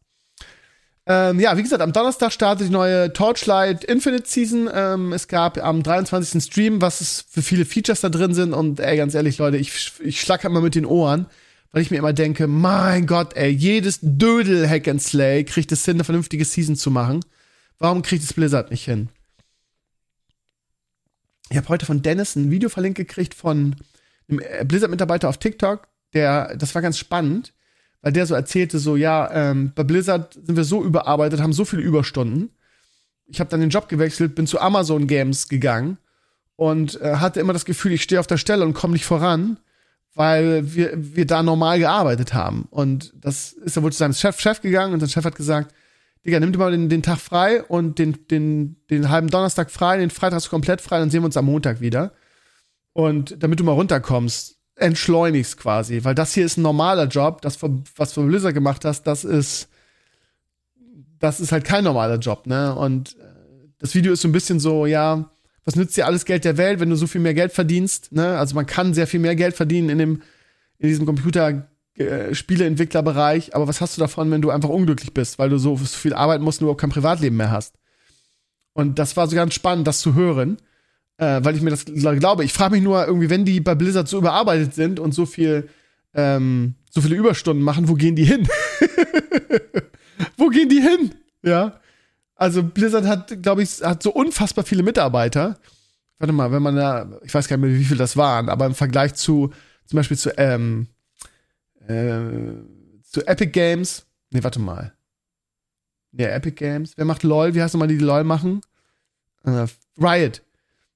Ähm, 1.06 1.40
ja, 1.40 1.56
wie 1.56 1.62
gesagt, 1.62 1.80
am 1.80 1.94
Donnerstag 1.94 2.32
startet 2.32 2.68
die 2.68 2.72
neue 2.72 3.10
Torchlight 3.14 3.82
Infinite 3.82 4.28
Season. 4.28 4.68
Ähm, 4.72 5.14
es 5.14 5.26
gab 5.26 5.56
am 5.56 5.82
23. 5.82 6.42
Stream, 6.42 6.82
was 6.82 7.00
es 7.00 7.24
für 7.30 7.40
viele 7.40 7.64
Features 7.64 8.02
da 8.02 8.10
drin 8.10 8.34
sind. 8.34 8.52
Und 8.52 8.78
ey, 8.78 8.98
ganz 8.98 9.14
ehrlich, 9.14 9.38
Leute, 9.38 9.56
ich, 9.56 9.92
ich 10.00 10.20
schlag 10.20 10.44
immer 10.44 10.60
mit 10.60 10.74
den 10.74 10.84
Ohren, 10.84 11.26
weil 11.72 11.80
ich 11.80 11.90
mir 11.90 11.96
immer 11.96 12.12
denke, 12.12 12.46
mein 12.46 13.06
Gott, 13.06 13.34
ey, 13.36 13.48
jedes 13.48 14.00
Dödel 14.02 14.68
Hack 14.68 14.86
and 14.86 15.00
Slay 15.00 15.44
kriegt 15.44 15.72
es 15.72 15.82
hin, 15.86 15.96
eine 15.96 16.04
vernünftige 16.04 16.44
Season 16.44 16.76
zu 16.76 16.90
machen. 16.90 17.24
Warum 17.78 18.02
kriegt 18.02 18.22
es 18.22 18.34
Blizzard 18.34 18.70
nicht 18.70 18.84
hin? 18.84 19.08
Ich 21.48 21.56
habe 21.56 21.68
heute 21.68 21.86
von 21.86 22.02
Dennis 22.02 22.36
ein 22.36 22.50
Video 22.50 22.68
verlinkt 22.68 22.98
gekriegt 22.98 23.32
von 23.32 23.76
einem 24.28 24.68
Blizzard-Mitarbeiter 24.68 25.30
auf 25.30 25.38
TikTok, 25.38 25.88
der, 26.12 26.54
das 26.56 26.74
war 26.74 26.82
ganz 26.82 26.98
spannend 26.98 27.54
weil 28.02 28.12
der 28.12 28.26
so 28.26 28.34
erzählte, 28.34 28.78
so, 28.78 28.96
ja, 28.96 29.30
ähm, 29.32 29.72
bei 29.74 29.84
Blizzard 29.84 30.34
sind 30.34 30.56
wir 30.56 30.64
so 30.64 30.82
überarbeitet, 30.82 31.40
haben 31.40 31.52
so 31.52 31.64
viele 31.64 31.82
Überstunden. 31.82 32.50
Ich 33.26 33.40
habe 33.40 33.50
dann 33.50 33.60
den 33.60 33.70
Job 33.70 33.88
gewechselt, 33.88 34.34
bin 34.34 34.46
zu 34.46 34.60
Amazon 34.60 35.06
Games 35.06 35.48
gegangen 35.48 35.98
und 36.56 37.00
äh, 37.00 37.16
hatte 37.16 37.40
immer 37.40 37.52
das 37.52 37.64
Gefühl, 37.64 37.92
ich 37.92 38.02
stehe 38.02 38.20
auf 38.20 38.26
der 38.26 38.38
Stelle 38.38 38.64
und 38.64 38.74
komme 38.74 38.94
nicht 38.94 39.04
voran, 39.04 39.58
weil 40.14 40.74
wir, 40.74 40.92
wir 40.94 41.26
da 41.26 41.42
normal 41.42 41.78
gearbeitet 41.78 42.34
haben. 42.34 42.66
Und 42.70 43.12
das 43.16 43.52
ist 43.52 43.76
er 43.76 43.82
wohl 43.82 43.92
zu 43.92 43.98
seinem 43.98 44.14
Chef, 44.14 44.40
Chef 44.40 44.60
gegangen 44.60 44.94
und 44.94 45.00
sein 45.00 45.08
Chef 45.08 45.24
hat 45.24 45.36
gesagt, 45.36 45.74
Digga, 46.26 46.40
nimm 46.40 46.52
dir 46.52 46.58
mal 46.58 46.72
den, 46.72 46.88
den 46.88 47.02
Tag 47.02 47.18
frei 47.18 47.62
und 47.62 47.98
den, 47.98 48.26
den, 48.28 48.76
den 48.90 49.08
halben 49.08 49.28
Donnerstag 49.28 49.70
frei, 49.70 49.98
den 49.98 50.10
Freitag 50.10 50.48
komplett 50.48 50.80
frei, 50.80 50.98
dann 50.98 51.10
sehen 51.10 51.22
wir 51.22 51.26
uns 51.26 51.36
am 51.36 51.46
Montag 51.46 51.80
wieder. 51.80 52.12
Und 52.92 53.42
damit 53.42 53.60
du 53.60 53.64
mal 53.64 53.72
runterkommst, 53.72 54.57
entschleunigst 54.78 55.58
quasi, 55.58 56.04
weil 56.04 56.14
das 56.14 56.34
hier 56.34 56.44
ist 56.44 56.56
ein 56.56 56.62
normaler 56.62 57.06
Job, 57.06 57.42
das, 57.42 57.58
was 57.96 58.14
du 58.14 58.26
Blizzard 58.26 58.54
gemacht 58.54 58.84
hast, 58.84 59.02
das 59.02 59.24
ist, 59.24 59.68
das 61.18 61.40
ist 61.40 61.52
halt 61.52 61.64
kein 61.64 61.84
normaler 61.84 62.18
Job, 62.18 62.46
ne? 62.46 62.74
Und 62.74 63.16
äh, 63.16 63.24
das 63.78 63.94
Video 63.94 64.12
ist 64.12 64.22
so 64.22 64.28
ein 64.28 64.32
bisschen 64.32 64.60
so, 64.60 64.86
ja, 64.86 65.30
was 65.64 65.76
nützt 65.76 65.96
dir 65.96 66.06
alles 66.06 66.24
Geld 66.24 66.44
der 66.44 66.56
Welt, 66.56 66.80
wenn 66.80 66.90
du 66.90 66.96
so 66.96 67.06
viel 67.06 67.20
mehr 67.20 67.34
Geld 67.34 67.52
verdienst, 67.52 68.12
ne? 68.12 68.38
Also 68.38 68.54
man 68.54 68.66
kann 68.66 68.94
sehr 68.94 69.06
viel 69.06 69.20
mehr 69.20 69.36
Geld 69.36 69.56
verdienen 69.56 69.88
in 69.88 69.98
dem, 69.98 70.22
in 70.78 70.88
diesem 70.88 71.06
Computer, 71.06 71.68
äh, 71.94 72.34
Spieleentwicklerbereich, 72.34 73.56
aber 73.56 73.66
was 73.66 73.80
hast 73.80 73.96
du 73.96 74.00
davon, 74.00 74.30
wenn 74.30 74.42
du 74.42 74.50
einfach 74.50 74.68
unglücklich 74.68 75.12
bist, 75.12 75.38
weil 75.40 75.50
du 75.50 75.58
so, 75.58 75.76
so 75.76 75.84
viel 75.84 76.14
arbeiten 76.14 76.44
musst 76.44 76.60
und 76.60 76.66
überhaupt 76.66 76.80
kein 76.80 76.90
Privatleben 76.90 77.36
mehr 77.36 77.50
hast? 77.50 77.74
Und 78.72 79.00
das 79.00 79.16
war 79.16 79.26
so 79.26 79.34
ganz 79.34 79.54
spannend, 79.54 79.88
das 79.88 79.98
zu 79.98 80.14
hören, 80.14 80.58
äh, 81.18 81.40
weil 81.44 81.56
ich 81.56 81.62
mir 81.62 81.70
das 81.70 81.84
glaube. 81.84 82.44
Ich 82.44 82.52
frage 82.52 82.74
mich 82.74 82.82
nur 82.82 83.06
irgendwie, 83.06 83.28
wenn 83.28 83.44
die 83.44 83.60
bei 83.60 83.74
Blizzard 83.74 84.08
so 84.08 84.18
überarbeitet 84.18 84.74
sind 84.74 84.98
und 84.98 85.12
so 85.12 85.26
viel, 85.26 85.68
ähm, 86.14 86.74
so 86.90 87.00
viele 87.00 87.16
Überstunden 87.16 87.62
machen, 87.62 87.88
wo 87.88 87.94
gehen 87.94 88.16
die 88.16 88.24
hin? 88.24 88.48
wo 90.36 90.48
gehen 90.48 90.68
die 90.68 90.80
hin? 90.80 91.14
Ja. 91.42 91.80
Also 92.36 92.62
Blizzard 92.62 93.04
hat, 93.04 93.42
glaube 93.42 93.62
ich, 93.62 93.82
hat 93.82 94.02
so 94.02 94.12
unfassbar 94.12 94.64
viele 94.64 94.84
Mitarbeiter. 94.84 95.58
Warte 96.20 96.32
mal, 96.32 96.52
wenn 96.52 96.62
man 96.62 96.76
da, 96.76 97.10
ich 97.24 97.34
weiß 97.34 97.48
gar 97.48 97.56
nicht 97.56 97.66
mehr, 97.66 97.78
wie 97.78 97.84
viele 97.84 97.98
das 97.98 98.16
waren, 98.16 98.48
aber 98.48 98.66
im 98.66 98.74
Vergleich 98.74 99.14
zu, 99.14 99.52
zum 99.86 99.96
Beispiel 99.96 100.16
zu, 100.16 100.36
ähm, 100.38 100.86
äh, 101.86 102.20
zu 103.02 103.26
Epic 103.26 103.50
Games. 103.50 104.06
Nee, 104.30 104.42
warte 104.42 104.60
mal. 104.60 104.92
Nee, 106.12 106.24
Epic 106.24 106.54
Games. 106.56 106.92
Wer 106.96 107.04
macht 107.04 107.24
LOL? 107.24 107.54
Wie 107.54 107.62
heißt 107.62 107.74
nochmal 107.74 107.88
die, 107.88 107.98
die 107.98 108.04
LOL 108.04 108.24
machen? 108.24 108.60
Äh, 109.44 109.66
Riot. 110.00 110.42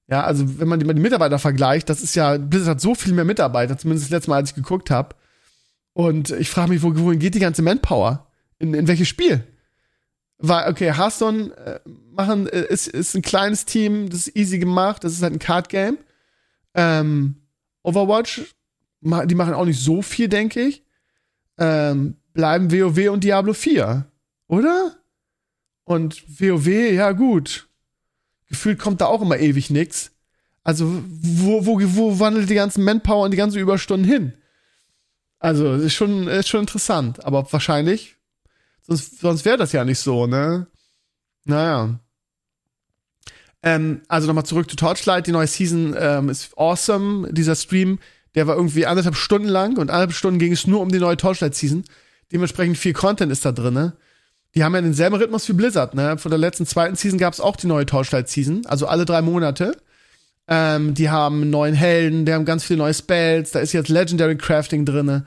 Ja, 0.07 0.23
also 0.23 0.59
wenn 0.59 0.67
man 0.67 0.79
die, 0.79 0.87
die 0.87 0.99
Mitarbeiter 0.99 1.39
vergleicht, 1.39 1.89
das 1.89 2.03
ist 2.03 2.15
ja, 2.15 2.37
Blizzard 2.37 2.75
hat 2.75 2.81
so 2.81 2.93
viel 2.93 3.13
mehr 3.13 3.25
Mitarbeiter, 3.25 3.77
zumindest 3.77 4.07
das 4.07 4.11
letzte 4.11 4.29
Mal, 4.29 4.37
als 4.37 4.49
ich 4.49 4.55
geguckt 4.55 4.91
habe. 4.91 5.15
Und 5.93 6.31
ich 6.31 6.49
frage 6.49 6.69
mich, 6.69 6.83
wo, 6.83 6.95
wohin 6.95 7.19
geht 7.19 7.35
die 7.35 7.39
ganze 7.39 7.61
Manpower? 7.61 8.27
In, 8.59 8.73
in 8.73 8.87
welches 8.87 9.07
Spiel? 9.07 9.43
Weil, 10.39 10.69
okay, 10.69 10.93
Hearthstone 10.93 11.55
äh, 11.55 11.79
machen, 12.11 12.47
äh, 12.47 12.65
ist, 12.67 12.87
ist 12.87 13.15
ein 13.15 13.21
kleines 13.21 13.65
Team, 13.65 14.09
das 14.09 14.27
ist 14.27 14.35
easy 14.35 14.59
gemacht, 14.59 15.03
das 15.03 15.13
ist 15.13 15.23
halt 15.23 15.33
ein 15.33 15.39
Card-Game. 15.39 15.97
Ähm, 16.73 17.35
Overwatch 17.83 18.41
die 19.03 19.35
machen 19.35 19.53
auch 19.53 19.65
nicht 19.65 19.81
so 19.81 20.01
viel, 20.01 20.27
denke 20.27 20.61
ich. 20.61 20.83
Ähm, 21.57 22.17
bleiben 22.33 22.71
WoW 22.71 23.09
und 23.09 23.23
Diablo 23.23 23.53
4, 23.53 24.05
oder? 24.47 24.95
Und 25.83 26.23
WoW, 26.39 26.67
ja 26.67 27.11
gut. 27.11 27.67
Gefühlt 28.53 28.79
kommt 28.79 29.01
da 29.01 29.07
auch 29.07 29.21
immer 29.21 29.37
ewig 29.37 29.69
nix. 29.69 30.11
Also, 30.63 31.03
wo, 31.21 31.65
wo, 31.65 31.79
wo 31.81 32.19
wandelt 32.19 32.49
die 32.49 32.55
ganzen 32.55 32.83
Manpower 32.83 33.25
und 33.25 33.31
die 33.31 33.37
ganzen 33.37 33.59
Überstunden 33.59 34.07
hin? 34.07 34.33
Also, 35.39 35.73
ist 35.73 35.93
schon, 35.93 36.27
ist 36.27 36.47
schon 36.47 36.61
interessant. 36.61 37.23
Aber 37.25 37.51
wahrscheinlich, 37.51 38.15
sonst, 38.81 39.19
sonst 39.19 39.43
wäre 39.43 39.57
das 39.57 39.73
ja 39.73 39.83
nicht 39.83 39.99
so, 39.99 40.25
ne? 40.25 40.67
Naja. 41.43 41.99
Ähm, 43.61 44.01
also 44.07 44.27
nochmal 44.27 44.45
zurück 44.45 44.69
zu 44.69 44.77
Torchlight. 44.77 45.27
Die 45.27 45.31
neue 45.31 45.47
Season 45.47 45.95
ähm, 45.97 46.29
ist 46.29 46.57
awesome. 46.57 47.31
Dieser 47.33 47.55
Stream 47.55 47.99
der 48.35 48.47
war 48.47 48.55
irgendwie 48.55 48.85
anderthalb 48.85 49.15
Stunden 49.15 49.47
lang 49.47 49.73
und 49.77 49.89
anderthalb 49.89 50.13
Stunden 50.13 50.39
ging 50.39 50.53
es 50.53 50.67
nur 50.67 50.81
um 50.81 50.89
die 50.89 50.99
neue 50.99 51.17
Torchlight-Season. 51.17 51.83
Dementsprechend 52.31 52.77
viel 52.77 52.93
Content 52.93 53.31
ist 53.31 53.45
da 53.45 53.51
drin. 53.51 53.73
Ne? 53.75 53.93
Die 54.55 54.63
haben 54.63 54.75
ja 54.75 54.81
denselben 54.81 55.15
Rhythmus 55.15 55.47
wie 55.49 55.53
Blizzard. 55.53 55.95
Ne? 55.95 56.17
Von 56.17 56.29
der 56.29 56.37
letzten 56.37 56.65
zweiten 56.65 56.95
Season 56.95 57.17
gab 57.17 57.33
es 57.33 57.39
auch 57.39 57.55
die 57.55 57.67
neue 57.67 57.85
Torchlight-Season, 57.85 58.65
also 58.65 58.87
alle 58.87 59.05
drei 59.05 59.21
Monate. 59.21 59.75
Ähm, 60.47 60.93
die 60.93 61.09
haben 61.09 61.49
neuen 61.49 61.73
Helden, 61.73 62.25
die 62.25 62.33
haben 62.33 62.45
ganz 62.45 62.63
viele 62.63 62.77
neue 62.77 62.93
Spells. 62.93 63.51
Da 63.51 63.59
ist 63.59 63.73
jetzt 63.73 63.89
Legendary 63.89 64.37
Crafting 64.37 64.85
drin. 64.85 65.23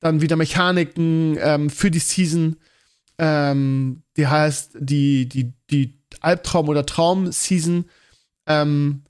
Dann 0.00 0.20
wieder 0.20 0.36
Mechaniken 0.36 1.36
ähm, 1.40 1.70
für 1.70 1.90
die 1.90 1.98
Season. 1.98 2.56
Ähm, 3.18 4.02
die 4.16 4.26
heißt 4.26 4.72
die, 4.78 5.28
die, 5.28 5.52
die 5.70 5.98
Albtraum- 6.20 6.68
oder 6.68 6.86
Traum-Season. 6.86 7.84
Ähm, 8.46 9.02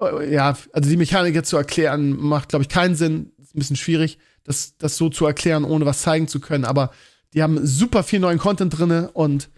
äh, 0.00 0.32
ja, 0.32 0.56
also 0.72 0.90
die 0.90 0.96
Mechanik 0.96 1.34
jetzt 1.34 1.50
zu 1.50 1.56
erklären, 1.56 2.16
macht, 2.16 2.48
glaube 2.48 2.62
ich, 2.62 2.68
keinen 2.68 2.96
Sinn. 2.96 3.32
Ist 3.40 3.54
ein 3.54 3.58
bisschen 3.58 3.76
schwierig, 3.76 4.18
das, 4.44 4.76
das 4.78 4.96
so 4.96 5.10
zu 5.10 5.26
erklären, 5.26 5.64
ohne 5.64 5.86
was 5.86 6.02
zeigen 6.02 6.26
zu 6.26 6.40
können. 6.40 6.64
Aber 6.64 6.90
die 7.36 7.42
haben 7.42 7.64
super 7.64 8.02
viel 8.02 8.18
neuen 8.18 8.38
Content 8.38 8.76
drin 8.76 9.08
und 9.12 9.48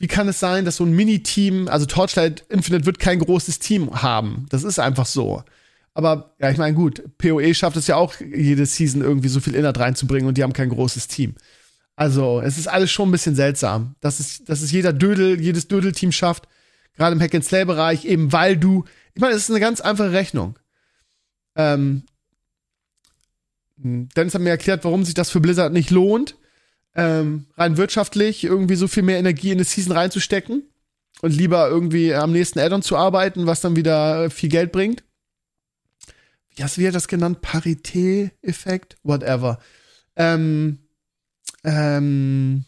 wie 0.00 0.08
kann 0.08 0.26
es 0.26 0.40
sein, 0.40 0.64
dass 0.64 0.76
so 0.76 0.84
ein 0.84 0.92
Mini-Team, 0.92 1.68
also 1.68 1.86
Torchlight 1.86 2.44
Infinite 2.48 2.86
wird 2.86 2.98
kein 2.98 3.20
großes 3.20 3.60
Team 3.60 4.02
haben. 4.02 4.46
Das 4.48 4.64
ist 4.64 4.80
einfach 4.80 5.06
so. 5.06 5.44
Aber 5.94 6.34
ja, 6.40 6.50
ich 6.50 6.58
meine, 6.58 6.74
gut, 6.74 7.02
PoE 7.18 7.54
schafft 7.54 7.76
es 7.76 7.88
ja 7.88 7.96
auch 7.96 8.14
jede 8.20 8.66
Season 8.66 9.02
irgendwie 9.02 9.28
so 9.28 9.40
viel 9.40 9.54
Inhalt 9.54 9.78
reinzubringen 9.78 10.28
und 10.28 10.38
die 10.38 10.42
haben 10.42 10.52
kein 10.52 10.68
großes 10.68 11.08
Team. 11.08 11.34
Also, 11.96 12.40
es 12.40 12.58
ist 12.58 12.68
alles 12.68 12.92
schon 12.92 13.08
ein 13.08 13.12
bisschen 13.12 13.34
seltsam, 13.34 13.96
dass 14.00 14.20
es, 14.20 14.44
dass 14.44 14.62
es 14.62 14.70
jeder 14.70 14.92
Dödel, 14.92 15.40
jedes 15.40 15.66
Dödel-Team 15.66 16.12
schafft, 16.12 16.46
gerade 16.94 17.16
im 17.16 17.20
Hack-and-Slay-Bereich, 17.20 18.04
eben 18.04 18.32
weil 18.32 18.56
du 18.56 18.84
ich 19.18 19.20
meine, 19.20 19.34
es 19.34 19.42
ist 19.42 19.50
eine 19.50 19.58
ganz 19.58 19.80
einfache 19.80 20.12
Rechnung. 20.12 20.56
Ähm, 21.56 22.04
Dennis 23.76 24.32
hat 24.32 24.42
mir 24.42 24.50
erklärt, 24.50 24.84
warum 24.84 25.04
sich 25.04 25.14
das 25.14 25.28
für 25.28 25.40
Blizzard 25.40 25.72
nicht 25.72 25.90
lohnt, 25.90 26.36
ähm, 26.94 27.46
rein 27.56 27.76
wirtschaftlich 27.76 28.44
irgendwie 28.44 28.76
so 28.76 28.88
viel 28.88 29.02
mehr 29.02 29.18
Energie 29.18 29.50
in 29.50 29.58
eine 29.58 29.64
Season 29.64 29.92
reinzustecken 29.92 30.62
und 31.22 31.30
lieber 31.34 31.68
irgendwie 31.68 32.14
am 32.14 32.32
nächsten 32.32 32.58
Addon 32.58 32.82
zu 32.82 32.96
arbeiten, 32.96 33.46
was 33.46 33.60
dann 33.60 33.76
wieder 33.76 34.30
viel 34.30 34.48
Geld 34.48 34.72
bringt. 34.72 35.04
Wie 36.54 36.62
hast 36.62 36.76
du 36.76 36.90
das 36.90 37.08
genannt? 37.08 37.40
Parität-Effekt? 37.40 38.96
Whatever. 39.04 39.60
Ähm, 40.16 40.78
ähm, 41.64 42.64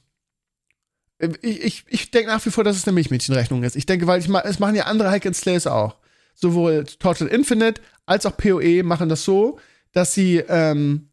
ich 1.42 1.62
ich, 1.62 1.85
ich 1.88 2.11
denke 2.11 2.30
nach 2.30 2.44
wie 2.46 2.50
vor, 2.50 2.64
dass 2.64 2.76
es 2.76 2.87
eine 2.87 2.94
Milchmädchenrechnung 2.94 3.62
ist. 3.64 3.76
Ich 3.76 3.87
denke, 3.87 4.06
weil 4.06 4.20
ich 4.20 4.28
es 4.28 4.59
machen 4.59 4.74
ja 4.76 4.85
andere 4.85 5.11
Hack 5.11 5.26
and 5.26 5.37
Slays 5.37 5.66
auch 5.66 5.96
sowohl 6.35 6.85
Torchlight 6.85 7.33
Infinite 7.33 7.83
als 8.06 8.26
auch 8.26 8.37
PoE 8.37 8.83
machen 8.83 9.09
das 9.09 9.24
so, 9.24 9.59
dass 9.92 10.14
sie 10.14 10.38
ähm, 10.48 11.11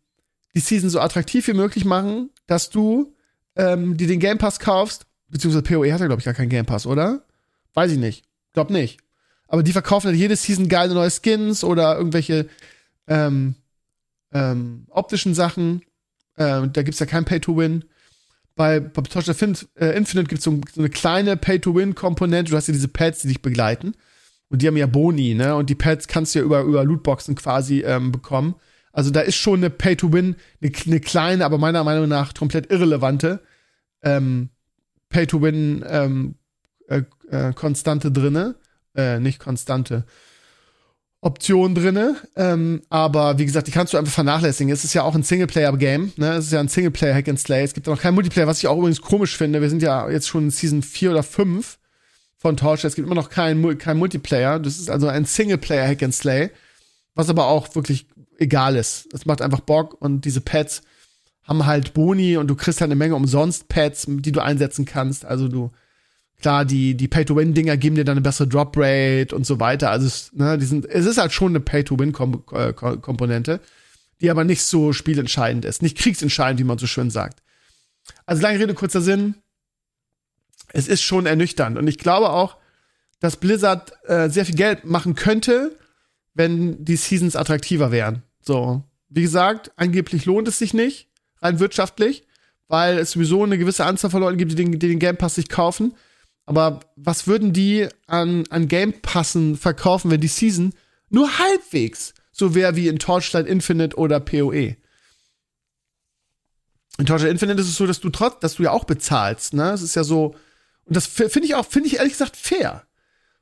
die 0.55 0.59
Season 0.59 0.89
so 0.89 0.99
attraktiv 0.99 1.47
wie 1.47 1.53
möglich 1.53 1.85
machen, 1.85 2.29
dass 2.47 2.69
du 2.69 3.13
ähm, 3.55 3.97
dir 3.97 4.07
den 4.07 4.19
Game 4.19 4.37
Pass 4.37 4.59
kaufst, 4.59 5.05
beziehungsweise 5.29 5.63
PoE 5.63 5.93
hat 5.93 5.99
ja, 5.99 6.07
glaube 6.07 6.19
ich, 6.19 6.25
gar 6.25 6.33
keinen 6.33 6.49
Game 6.49 6.65
Pass, 6.65 6.85
oder? 6.85 7.23
Weiß 7.73 7.91
ich 7.91 7.97
nicht. 7.97 8.25
Glaub 8.53 8.69
nicht. 8.69 8.99
Aber 9.47 9.63
die 9.63 9.71
verkaufen 9.71 10.07
halt 10.07 10.17
jede 10.17 10.35
Season 10.35 10.67
geile 10.67 10.93
neue 10.93 11.11
Skins 11.11 11.63
oder 11.63 11.97
irgendwelche 11.97 12.47
ähm, 13.07 13.55
ähm, 14.33 14.85
optischen 14.89 15.33
Sachen. 15.33 15.81
Ähm, 16.37 16.73
da 16.73 16.83
gibt's 16.83 16.99
ja 16.99 17.05
kein 17.05 17.25
Pay-to-Win. 17.25 17.85
Bei, 18.55 18.79
bei 18.79 19.01
Torchlight 19.03 19.67
äh, 19.75 19.95
Infinite 19.95 20.27
gibt's 20.27 20.43
so, 20.43 20.59
so 20.73 20.81
eine 20.81 20.89
kleine 20.89 21.37
Pay-to-Win-Komponente. 21.37 22.51
Du 22.51 22.57
hast 22.57 22.67
ja 22.67 22.73
diese 22.73 22.87
Pads, 22.87 23.21
die 23.21 23.29
dich 23.29 23.41
begleiten. 23.41 23.93
Und 24.49 24.61
die 24.61 24.67
haben 24.67 24.77
ja 24.77 24.87
Boni, 24.87 25.33
ne? 25.33 25.55
Und 25.55 25.69
die 25.69 25.75
Pads 25.75 26.07
kannst 26.07 26.33
du 26.33 26.39
ja 26.39 26.45
über, 26.45 26.61
über 26.61 26.83
Lootboxen 26.83 27.35
quasi 27.35 27.81
ähm, 27.81 28.11
bekommen. 28.11 28.55
Also 28.97 29.11
da 29.11 29.19
ist 29.19 29.35
schon 29.35 29.59
eine 29.59 29.69
Pay-to-Win, 29.69 30.37
eine, 30.59 30.71
eine, 30.87 30.99
kleine, 30.99 31.45
aber 31.45 31.59
meiner 31.59 31.83
Meinung 31.83 32.09
nach 32.09 32.33
komplett 32.33 32.71
irrelevante 32.71 33.41
ähm, 34.01 34.49
Pay-to-Win 35.09 35.85
ähm, 35.87 36.33
äh, 36.87 37.03
äh, 37.29 37.53
Konstante 37.53 38.11
drinne. 38.11 38.55
Äh, 38.95 39.19
nicht 39.19 39.37
Konstante. 39.37 40.05
Option 41.21 41.75
drinne, 41.75 42.15
ähm, 42.35 42.81
aber 42.89 43.37
wie 43.37 43.45
gesagt, 43.45 43.67
die 43.67 43.71
kannst 43.71 43.93
du 43.93 43.99
einfach 43.99 44.13
vernachlässigen. 44.13 44.73
Es 44.73 44.83
ist 44.83 44.95
ja 44.95 45.03
auch 45.03 45.13
ein 45.13 45.21
Singleplayer-Game, 45.21 46.13
ne? 46.15 46.33
Es 46.33 46.45
ist 46.45 46.53
ja 46.53 46.59
ein 46.59 46.67
Singleplayer-Hack 46.67 47.29
and 47.29 47.39
Slay. 47.39 47.63
Es 47.63 47.75
gibt 47.75 47.85
noch 47.85 48.01
keinen 48.01 48.15
Multiplayer, 48.15 48.47
was 48.47 48.57
ich 48.57 48.67
auch 48.67 48.79
übrigens 48.79 49.01
komisch 49.01 49.37
finde. 49.37 49.61
Wir 49.61 49.69
sind 49.69 49.83
ja 49.83 50.09
jetzt 50.09 50.27
schon 50.27 50.45
in 50.45 50.49
Season 50.49 50.81
4 50.81 51.11
oder 51.11 51.21
5 51.21 51.77
von 52.37 52.57
Torch. 52.57 52.83
Es 52.83 52.95
gibt 52.95 53.05
immer 53.05 53.15
noch 53.15 53.29
keinen 53.29 53.77
kein 53.77 53.97
Multiplayer. 53.97 54.57
Das 54.57 54.79
ist 54.79 54.89
also 54.89 55.07
ein 55.07 55.25
Singleplayer 55.25 55.87
Hack 55.87 56.01
and 56.01 56.15
Slay, 56.15 56.49
was 57.17 57.29
aber 57.29 57.47
auch 57.47 57.75
wirklich 57.75 58.07
egal 58.37 58.75
ist. 58.75 59.07
Es 59.13 59.25
macht 59.25 59.41
einfach 59.41 59.59
Bock 59.61 59.99
und 59.99 60.25
diese 60.25 60.41
Pads 60.41 60.83
haben 61.43 61.65
halt 61.65 61.93
Boni 61.93 62.37
und 62.37 62.47
du 62.47 62.55
kriegst 62.55 62.81
halt 62.81 62.89
eine 62.89 62.97
Menge 62.97 63.15
umsonst 63.15 63.67
Pads, 63.69 64.05
die 64.07 64.31
du 64.31 64.41
einsetzen 64.41 64.85
kannst. 64.85 65.25
Also 65.25 65.47
du 65.47 65.71
klar, 66.39 66.65
die 66.65 66.95
die 66.95 67.07
Pay 67.07 67.25
to 67.25 67.35
Win 67.35 67.53
Dinger 67.53 67.77
geben 67.77 67.95
dir 67.95 68.05
dann 68.05 68.17
eine 68.17 68.21
bessere 68.21 68.47
Drop 68.47 68.75
Rate 68.77 69.35
und 69.35 69.45
so 69.45 69.59
weiter. 69.59 69.89
Also 69.89 70.07
es, 70.07 70.31
ne, 70.33 70.57
die 70.57 70.65
sind 70.65 70.85
es 70.85 71.05
ist 71.05 71.17
halt 71.17 71.31
schon 71.31 71.51
eine 71.51 71.59
Pay 71.59 71.83
to 71.83 71.97
Win 71.97 72.13
äh, 72.53 73.59
die 74.21 74.29
aber 74.29 74.43
nicht 74.43 74.63
so 74.63 74.93
spielentscheidend 74.93 75.65
ist, 75.65 75.81
nicht 75.81 75.97
kriegsentscheidend, 75.97 76.59
wie 76.59 76.65
man 76.65 76.77
so 76.77 76.87
schön 76.87 77.09
sagt. 77.09 77.41
Also 78.25 78.41
lange 78.41 78.59
Rede 78.59 78.73
kurzer 78.73 79.01
Sinn, 79.01 79.35
es 80.73 80.87
ist 80.87 81.01
schon 81.01 81.25
ernüchternd. 81.25 81.77
Und 81.77 81.87
ich 81.87 81.97
glaube 81.97 82.29
auch, 82.29 82.57
dass 83.19 83.37
Blizzard 83.37 83.93
äh, 84.07 84.29
sehr 84.29 84.45
viel 84.45 84.55
Geld 84.55 84.85
machen 84.85 85.15
könnte, 85.15 85.77
wenn 86.37 86.85
die 86.85 86.95
Seasons 86.95 87.35
attraktiver 87.35 87.91
wären. 87.91 88.23
So, 88.41 88.83
wie 89.09 89.23
gesagt, 89.23 89.71
angeblich 89.75 90.25
lohnt 90.25 90.47
es 90.47 90.59
sich 90.59 90.73
nicht, 90.73 91.09
rein 91.41 91.59
wirtschaftlich, 91.59 92.23
weil 92.67 92.99
es 92.99 93.11
sowieso 93.11 93.43
eine 93.43 93.57
gewisse 93.57 93.85
Anzahl 93.85 94.11
von 94.11 94.21
Leuten 94.21 94.37
gibt, 94.37 94.51
die 94.51 94.55
den, 94.55 94.71
die 94.73 94.87
den 94.87 94.99
Game 94.99 95.17
Pass 95.17 95.35
sich 95.35 95.49
kaufen. 95.49 95.95
Aber 96.45 96.79
was 96.95 97.27
würden 97.27 97.53
die 97.53 97.87
an, 98.05 98.45
an 98.49 98.67
Game 98.67 99.01
Passen 99.01 99.57
verkaufen, 99.57 100.11
wenn 100.11 100.21
die 100.21 100.27
Season 100.27 100.73
nur 101.09 101.39
halbwegs 101.39 102.13
so 102.31 102.53
wäre 102.53 102.75
wie 102.75 102.87
in 102.87 102.99
Torchlight 102.99 103.47
Infinite 103.47 103.97
oder 103.97 104.19
PoE? 104.19 104.77
In 106.99 107.05
Torchlight 107.05 107.31
Infinite 107.31 107.61
ist 107.61 107.67
es 107.67 107.75
so, 107.75 107.87
dass 107.87 107.99
du 107.99 108.09
trotz, 108.09 108.39
dass 108.39 108.55
du 108.55 108.63
ja 108.63 108.71
auch 108.71 108.85
bezahlst, 108.85 109.53
ne? 109.53 109.71
Es 109.71 109.81
ist 109.81 109.95
ja 109.95 110.03
so, 110.03 110.35
und 110.85 110.95
das 110.95 111.05
finde 111.05 111.45
ich 111.45 111.55
auch, 111.55 111.65
finde 111.65 111.87
ich 111.87 111.97
ehrlich 111.97 112.13
gesagt 112.13 112.37
fair. 112.37 112.86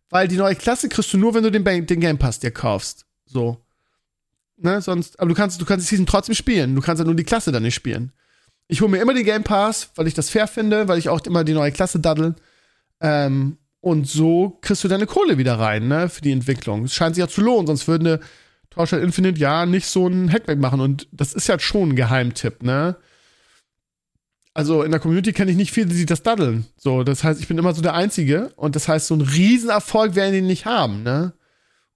Weil 0.10 0.28
die 0.28 0.38
neue 0.38 0.56
Klasse 0.56 0.89
kriegst 0.89 1.12
du 1.13 1.18
nur, 1.18 1.34
wenn 1.34 1.44
du 1.44 1.52
den, 1.52 1.63
den 1.63 2.00
Game 2.00 2.18
Pass 2.18 2.39
dir 2.39 2.52
kaufst. 2.52 3.06
So. 3.26 3.58
Ne, 4.58 4.82
sonst, 4.82 5.20
aber 5.20 5.30
du 5.30 5.36
kannst, 5.36 5.60
du 5.60 5.65
kannst 5.65 5.86
die 5.86 5.89
Season 5.89 6.06
trotzdem 6.06 6.36
spielen. 6.36 6.76
Du 6.76 6.82
kannst 6.82 7.00
ja 7.00 7.06
nur 7.06 7.15
die 7.15 7.24
Klasse 7.24 7.52
dann 7.52 7.63
nicht 7.63 7.76
spielen. 7.76 8.12
Ich 8.68 8.82
hole 8.82 8.89
mir 8.89 9.00
immer 9.00 9.13
den 9.13 9.26
Game 9.26 9.44
Pass, 9.44 9.89
weil 9.96 10.08
ich 10.08 10.13
das 10.13 10.30
fair 10.30 10.48
finde, 10.48 10.88
weil 10.88 10.98
ich 10.98 11.10
auch 11.10 11.22
immer 11.26 11.44
die 11.44 11.54
neue 11.54 11.72
Klasse 11.72 12.00
daddel. 12.00 12.36
Ähm, 13.02 13.58
und 13.82 14.08
so 14.08 14.58
kriegst 14.62 14.84
du 14.84 14.88
deine 14.88 15.06
Kohle 15.06 15.38
wieder 15.38 15.60
rein, 15.60 15.88
ne, 15.88 16.10
für 16.10 16.22
die 16.22 16.32
Entwicklung. 16.32 16.86
Es 16.86 16.96
scheint 16.96 17.15
sich 17.15 17.22
ja 17.22 17.28
zu 17.28 17.41
lohnen, 17.41 17.68
sonst 17.68 17.88
würde 17.88 18.20
Torchlight 18.72 19.04
Infinite 19.04 19.39
ja 19.39 19.65
nicht 19.65 19.86
so 19.86 20.06
einen 20.06 20.32
Hackback 20.32 20.60
machen. 20.60 20.80
Und 20.80 21.08
das 21.12 21.34
ist 21.34 21.48
ja 21.48 21.60
schon 21.60 21.89
ein 21.89 21.96
Geheimtipp, 21.96 22.63
ne? 22.63 22.96
Also 24.56 24.84
in 24.84 24.91
der 24.91 25.02
Community 25.02 25.34
kenne 25.34 25.52
ich 25.52 25.58
nicht 25.58 25.72
viele, 25.72 25.88
die 25.88 26.06
das 26.06 26.24
daddeln. 26.24 26.65
So, 26.78 27.04
das 27.04 27.26
heißt, 27.26 27.41
ich 27.41 27.48
bin 27.50 27.58
immer 27.58 27.76
so 27.76 27.82
der 27.82 27.94
Einzige. 27.94 28.54
Und 28.56 28.78
das 28.78 28.88
heißt, 28.88 29.08
so 29.08 29.15
ein 29.15 29.22
Riesenerfolg 29.22 30.15
werden 30.15 30.34
die 30.34 30.41
nicht 30.41 30.65
haben, 30.65 31.04
ne? 31.04 31.34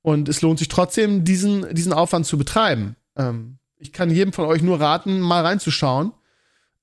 Und 0.02 0.28
es 0.28 0.42
lohnt 0.42 0.60
sich 0.60 0.68
trotzdem, 0.68 1.24
diesen, 1.24 1.74
diesen 1.74 1.94
Aufwand 1.94 2.26
zu 2.26 2.38
betreiben. 2.38 2.98
Ähm, 3.16 3.60
ich 3.78 3.94
kann 3.94 4.12
jedem 4.12 4.34
von 4.34 4.46
euch 4.46 4.62
nur 4.62 4.80
raten, 4.80 5.22
mal 5.22 5.46
reinzuschauen. 5.46 6.12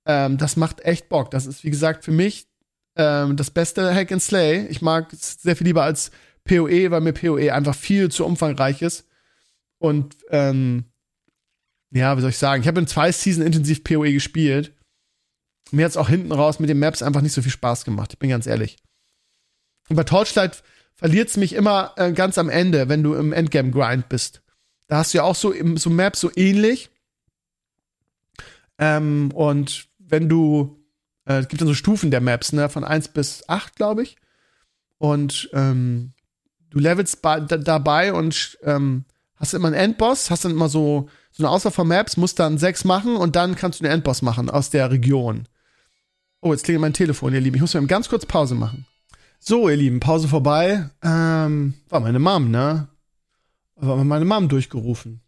Ähm, 0.07 0.39
das 0.39 0.57
macht 0.57 0.83
echt 0.83 1.11
Bock. 1.11 1.31
Das 1.31 1.45
ist, 1.45 1.63
wie 1.63 1.71
gesagt, 1.71 2.05
für 2.05 2.11
mich 2.11 2.47
ähm, 2.97 3.37
das 3.37 3.51
beste 3.51 3.95
Hack 3.95 4.13
and 4.13 4.23
Slay. 4.23 4.67
Ich 4.69 4.81
mag 4.81 5.13
es 5.13 5.43
sehr 5.43 5.57
viel 5.57 5.67
lieber 5.67 5.83
als 5.83 6.11
PoE, 6.45 6.91
weil 6.91 7.03
mir 7.03 7.13
PoE 7.13 7.53
einfach 7.53 7.75
viel 7.75 8.11
zu 8.11 8.25
umfangreich 8.25 8.81
ist. 8.81 9.07
Und 9.79 10.17
ähm, 10.31 10.85
ja, 11.91 12.17
wie 12.17 12.23
soll 12.23 12.31
ich 12.31 12.39
sagen? 12.39 12.63
Ich 12.63 12.69
habe 12.69 12.81
in 12.81 12.87
zwei 12.87 13.13
Season 13.13 13.45
intensiv 13.45 13.85
PoE 13.85 14.13
gespielt. 14.13 14.73
Mir 15.73 15.85
hat 15.85 15.91
es 15.91 15.97
auch 15.97 16.09
hinten 16.09 16.33
raus 16.33 16.61
mit 16.61 16.71
den 16.71 16.79
Maps 16.79 17.03
einfach 17.03 17.21
nicht 17.21 17.33
so 17.33 17.43
viel 17.43 17.51
Spaß 17.51 17.85
gemacht. 17.85 18.13
Ich 18.13 18.19
bin 18.19 18.31
ganz 18.31 18.47
ehrlich. 18.47 18.77
Und 19.89 19.97
bei 19.97 20.05
Torchlight 20.05 20.63
verliert 20.95 21.29
es 21.29 21.37
mich 21.37 21.53
immer 21.53 21.93
äh, 21.97 22.13
ganz 22.13 22.39
am 22.39 22.49
Ende, 22.49 22.89
wenn 22.89 23.03
du 23.03 23.15
im 23.15 23.33
Endgame-Grind 23.33 24.09
bist. 24.09 24.43
Da 24.87 24.99
hast 24.99 25.13
du 25.13 25.19
ja 25.19 25.25
auch 25.25 25.35
so, 25.35 25.53
so 25.77 25.91
Maps 25.91 26.21
so 26.21 26.31
ähnlich. 26.35 26.91
Ähm, 28.79 29.31
und 29.35 29.89
wenn 29.99 30.29
du, 30.29 30.85
äh, 31.27 31.39
es 31.39 31.49
gibt 31.49 31.61
dann 31.61 31.69
so 31.69 31.75
Stufen 31.75 32.11
der 32.11 32.21
Maps, 32.21 32.53
ne, 32.53 32.69
von 32.69 32.85
1 32.85 33.09
bis 33.09 33.49
8, 33.49 33.77
glaube 33.77 34.03
ich. 34.03 34.17
Und 34.99 35.51
ähm, 35.53 36.13
du 36.71 36.79
levelst 36.79 37.19
da, 37.23 37.41
dabei 37.41 38.13
und 38.13 38.59
ähm, 38.63 39.05
hast 39.37 39.55
immer 39.55 39.69
einen 39.69 39.77
Endboss, 39.77 40.31
hast 40.31 40.45
dann 40.45 40.53
immer 40.53 40.69
so, 40.69 41.09
so 41.31 41.43
eine 41.43 41.51
Auswahl 41.51 41.73
von 41.73 41.89
Maps, 41.89 42.17
musst 42.17 42.39
dann 42.39 42.59
sechs 42.59 42.85
machen 42.85 43.17
und 43.17 43.37
dann 43.37 43.57
kannst 43.57 43.81
du 43.81 43.85
einen 43.85 43.93
Endboss 43.93 44.23
machen 44.23 44.49
aus 44.49 44.71
der 44.71 44.91
Region. 44.91 45.47
Oh, 46.41 46.53
jetzt 46.53 46.65
klingelt 46.65 46.83
mein 46.83 46.93
Telefon, 46.93 47.33
ihr 47.35 47.41
Lieben. 47.41 47.57
Ich 47.57 47.61
muss 47.61 47.75
mir 47.75 47.87
ganz 47.87 48.09
kurz 48.09 48.27
Pause 48.27 48.55
machen. 48.55 48.87
So, 49.39 49.69
ihr 49.69 49.77
Lieben, 49.77 50.01
Pause 50.01 50.29
vorbei. 50.29 50.91
Ähm, 51.03 51.75
war 51.89 52.01
meine 52.01 52.19
Mom, 52.19 52.51
ne? 52.51 52.89
War 53.77 54.03
meine 54.05 54.25
Mom 54.25 54.49
durchgerufen. 54.49 55.21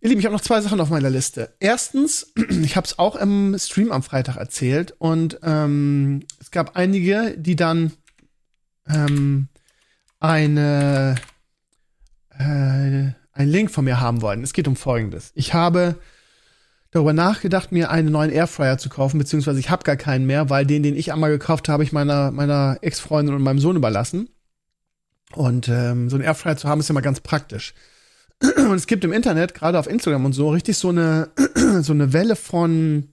Ihr 0.00 0.10
Lieben, 0.10 0.20
ich 0.20 0.26
habe 0.26 0.34
noch 0.34 0.42
zwei 0.42 0.60
Sachen 0.60 0.80
auf 0.80 0.90
meiner 0.90 1.10
Liste. 1.10 1.54
Erstens, 1.58 2.32
ich 2.62 2.76
habe 2.76 2.86
es 2.86 2.98
auch 2.98 3.16
im 3.16 3.56
Stream 3.58 3.92
am 3.92 4.02
Freitag 4.02 4.36
erzählt 4.36 4.94
und 4.98 5.38
ähm, 5.42 6.24
es 6.40 6.50
gab 6.50 6.76
einige, 6.76 7.34
die 7.36 7.56
dann 7.56 7.92
ähm, 8.88 9.48
eine 10.20 11.16
äh, 12.30 13.10
einen 13.36 13.50
Link 13.50 13.70
von 13.70 13.84
mir 13.84 14.00
haben 14.00 14.22
wollen. 14.22 14.42
Es 14.42 14.52
geht 14.52 14.68
um 14.68 14.76
Folgendes. 14.76 15.32
Ich 15.34 15.54
habe 15.54 15.96
darüber 16.90 17.12
nachgedacht, 17.12 17.72
mir 17.72 17.90
einen 17.90 18.10
neuen 18.10 18.30
Airfryer 18.30 18.78
zu 18.78 18.88
kaufen, 18.88 19.18
beziehungsweise 19.18 19.60
ich 19.60 19.70
habe 19.70 19.84
gar 19.84 19.96
keinen 19.96 20.26
mehr, 20.26 20.50
weil 20.50 20.66
den, 20.66 20.82
den 20.82 20.96
ich 20.96 21.12
einmal 21.12 21.30
gekauft 21.30 21.68
habe, 21.68 21.82
ich 21.82 21.92
meiner, 21.92 22.30
meiner 22.30 22.78
Ex-Freundin 22.80 23.34
und 23.34 23.42
meinem 23.42 23.58
Sohn 23.58 23.76
überlassen. 23.76 24.28
Und 25.34 25.68
ähm, 25.68 26.08
so 26.08 26.16
einen 26.16 26.24
Airfryer 26.24 26.56
zu 26.56 26.68
haben, 26.68 26.80
ist 26.80 26.88
ja 26.88 26.94
mal 26.94 27.00
ganz 27.00 27.20
praktisch. 27.20 27.74
Und 28.56 28.74
es 28.74 28.86
gibt 28.86 29.02
im 29.04 29.12
Internet, 29.12 29.54
gerade 29.54 29.78
auf 29.78 29.88
Instagram 29.88 30.26
und 30.26 30.34
so, 30.34 30.50
richtig 30.50 30.76
so 30.76 30.90
eine, 30.90 31.30
so 31.80 31.92
eine 31.92 32.12
Welle 32.12 32.36
von 32.36 33.08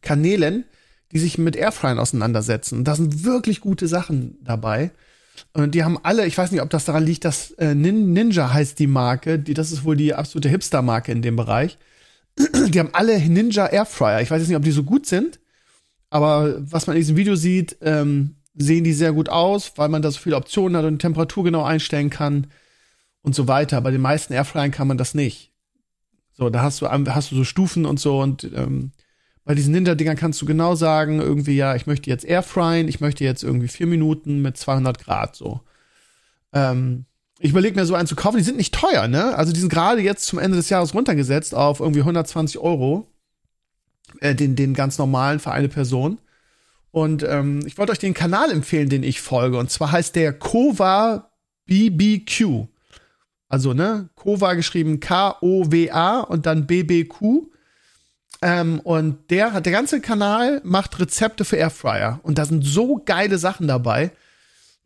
Kanälen, 0.00 0.64
die 1.12 1.18
sich 1.18 1.36
mit 1.36 1.56
Airfryern 1.56 1.98
auseinandersetzen. 1.98 2.78
Und 2.78 2.84
da 2.84 2.96
sind 2.96 3.24
wirklich 3.24 3.60
gute 3.60 3.86
Sachen 3.86 4.38
dabei. 4.42 4.92
Und 5.52 5.74
die 5.74 5.84
haben 5.84 5.98
alle, 6.02 6.26
ich 6.26 6.36
weiß 6.36 6.50
nicht, 6.50 6.62
ob 6.62 6.70
das 6.70 6.86
daran 6.86 7.04
liegt, 7.04 7.24
dass 7.24 7.52
äh, 7.52 7.74
Ninja 7.74 8.52
heißt 8.52 8.78
die 8.78 8.86
Marke, 8.86 9.38
die, 9.38 9.54
das 9.54 9.72
ist 9.72 9.84
wohl 9.84 9.96
die 9.96 10.14
absolute 10.14 10.48
Hipster-Marke 10.48 11.12
in 11.12 11.22
dem 11.22 11.36
Bereich 11.36 11.78
die 12.38 12.78
haben 12.78 12.90
alle 12.92 13.18
Ninja 13.20 13.66
Airfryer. 13.66 14.20
Ich 14.20 14.30
weiß 14.30 14.40
jetzt 14.40 14.48
nicht, 14.48 14.56
ob 14.56 14.64
die 14.64 14.70
so 14.70 14.84
gut 14.84 15.06
sind, 15.06 15.40
aber 16.10 16.56
was 16.60 16.86
man 16.86 16.96
in 16.96 17.00
diesem 17.02 17.16
Video 17.16 17.36
sieht, 17.36 17.76
ähm, 17.80 18.36
sehen 18.54 18.84
die 18.84 18.92
sehr 18.92 19.12
gut 19.12 19.28
aus, 19.28 19.72
weil 19.76 19.88
man 19.88 20.02
da 20.02 20.10
so 20.10 20.18
viele 20.18 20.36
Optionen 20.36 20.76
hat 20.76 20.84
und 20.84 20.98
Temperatur 20.98 21.44
genau 21.44 21.62
einstellen 21.62 22.10
kann 22.10 22.48
und 23.22 23.34
so 23.34 23.48
weiter. 23.48 23.80
Bei 23.80 23.90
den 23.90 24.00
meisten 24.00 24.32
Airfryern 24.32 24.70
kann 24.70 24.88
man 24.88 24.98
das 24.98 25.14
nicht. 25.14 25.52
So, 26.32 26.50
da 26.50 26.62
hast 26.62 26.80
du, 26.80 26.88
hast 26.88 27.30
du 27.30 27.36
so 27.36 27.44
Stufen 27.44 27.84
und 27.84 28.00
so 28.00 28.20
und 28.20 28.44
ähm, 28.54 28.92
bei 29.44 29.54
diesen 29.54 29.72
Ninja-Dingern 29.72 30.16
kannst 30.16 30.40
du 30.40 30.46
genau 30.46 30.74
sagen, 30.76 31.20
irgendwie, 31.20 31.56
ja, 31.56 31.74
ich 31.74 31.86
möchte 31.86 32.08
jetzt 32.08 32.24
Airfryen, 32.24 32.88
ich 32.88 33.00
möchte 33.00 33.24
jetzt 33.24 33.42
irgendwie 33.42 33.68
vier 33.68 33.86
Minuten 33.86 34.40
mit 34.40 34.56
200 34.56 34.98
Grad 34.98 35.34
so. 35.34 35.60
Ähm, 36.52 37.06
ich 37.42 37.50
überlege 37.50 37.74
mir 37.74 37.86
so 37.86 37.94
einen 37.94 38.06
zu 38.06 38.14
kaufen, 38.14 38.36
die 38.36 38.44
sind 38.44 38.56
nicht 38.56 38.72
teuer, 38.72 39.08
ne? 39.08 39.36
Also 39.36 39.52
die 39.52 39.58
sind 39.58 39.68
gerade 39.68 40.00
jetzt 40.00 40.26
zum 40.26 40.38
Ende 40.38 40.56
des 40.56 40.70
Jahres 40.70 40.94
runtergesetzt 40.94 41.54
auf 41.54 41.80
irgendwie 41.80 42.00
120 42.00 42.58
Euro. 42.58 43.08
Äh, 44.20 44.34
den, 44.34 44.54
den 44.56 44.74
ganz 44.74 44.98
normalen 44.98 45.40
für 45.40 45.50
eine 45.50 45.68
Person. 45.68 46.18
Und 46.92 47.24
ähm, 47.24 47.60
ich 47.66 47.78
wollte 47.78 47.92
euch 47.92 47.98
den 47.98 48.14
Kanal 48.14 48.52
empfehlen, 48.52 48.88
den 48.88 49.02
ich 49.02 49.20
folge. 49.20 49.58
Und 49.58 49.70
zwar 49.70 49.90
heißt 49.90 50.14
der 50.14 50.32
Kova 50.32 51.30
BBQ. 51.66 52.68
Also, 53.48 53.72
ne? 53.72 54.08
Kova 54.14 54.54
geschrieben 54.54 55.00
K-O-W-A 55.00 56.20
und 56.20 56.46
dann 56.46 56.66
BBQ. 56.66 57.48
Ähm, 58.42 58.80
und 58.80 59.30
der 59.30 59.52
hat, 59.52 59.66
der 59.66 59.72
ganze 59.72 60.00
Kanal 60.00 60.60
macht 60.64 61.00
Rezepte 61.00 61.44
für 61.44 61.56
Airfryer. 61.56 62.20
Und 62.22 62.38
da 62.38 62.44
sind 62.44 62.62
so 62.64 63.02
geile 63.04 63.38
Sachen 63.38 63.66
dabei 63.66 64.12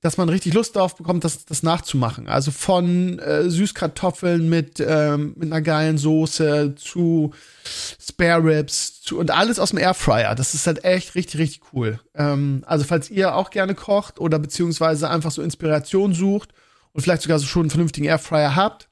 dass 0.03 0.19
man 0.19 0.29
richtig 0.29 0.55
Lust 0.55 0.77
darauf 0.77 0.97
bekommt, 0.97 1.25
das, 1.25 1.47
das 1.47 1.63
nachzumachen. 1.63 2.29
Also 2.29 2.51
von 2.51 3.19
äh, 3.19 3.49
Süßkartoffeln 3.49 4.49
mit, 4.49 4.79
ähm, 4.79 5.35
mit 5.37 5.51
einer 5.51 5.63
geilen 5.63 5.99
Soße 5.99 6.75
zu 6.77 7.33
Spare 7.65 8.45
Ribs 8.45 9.03
zu, 9.03 9.19
und 9.19 9.31
alles 9.31 9.59
aus 9.59 9.71
dem 9.71 9.79
Airfryer. 9.79 10.35
Das 10.35 10.55
ist 10.55 10.67
halt 10.67 10.85
echt 10.85 11.15
richtig, 11.15 11.41
richtig 11.41 11.63
cool. 11.73 11.99
Ähm, 12.15 12.63
also 12.67 12.85
falls 12.85 13.11
ihr 13.11 13.35
auch 13.35 13.51
gerne 13.51 13.75
kocht 13.75 14.21
oder 14.21 14.39
beziehungsweise 14.39 15.09
einfach 15.09 15.31
so 15.31 15.43
Inspiration 15.43 16.15
sucht 16.15 16.51
und 16.93 17.03
vielleicht 17.03 17.23
sogar 17.23 17.39
so 17.39 17.47
schon 17.47 17.63
einen 17.63 17.71
vernünftigen 17.71 18.07
Airfryer 18.07 18.55
habt, 18.55 18.89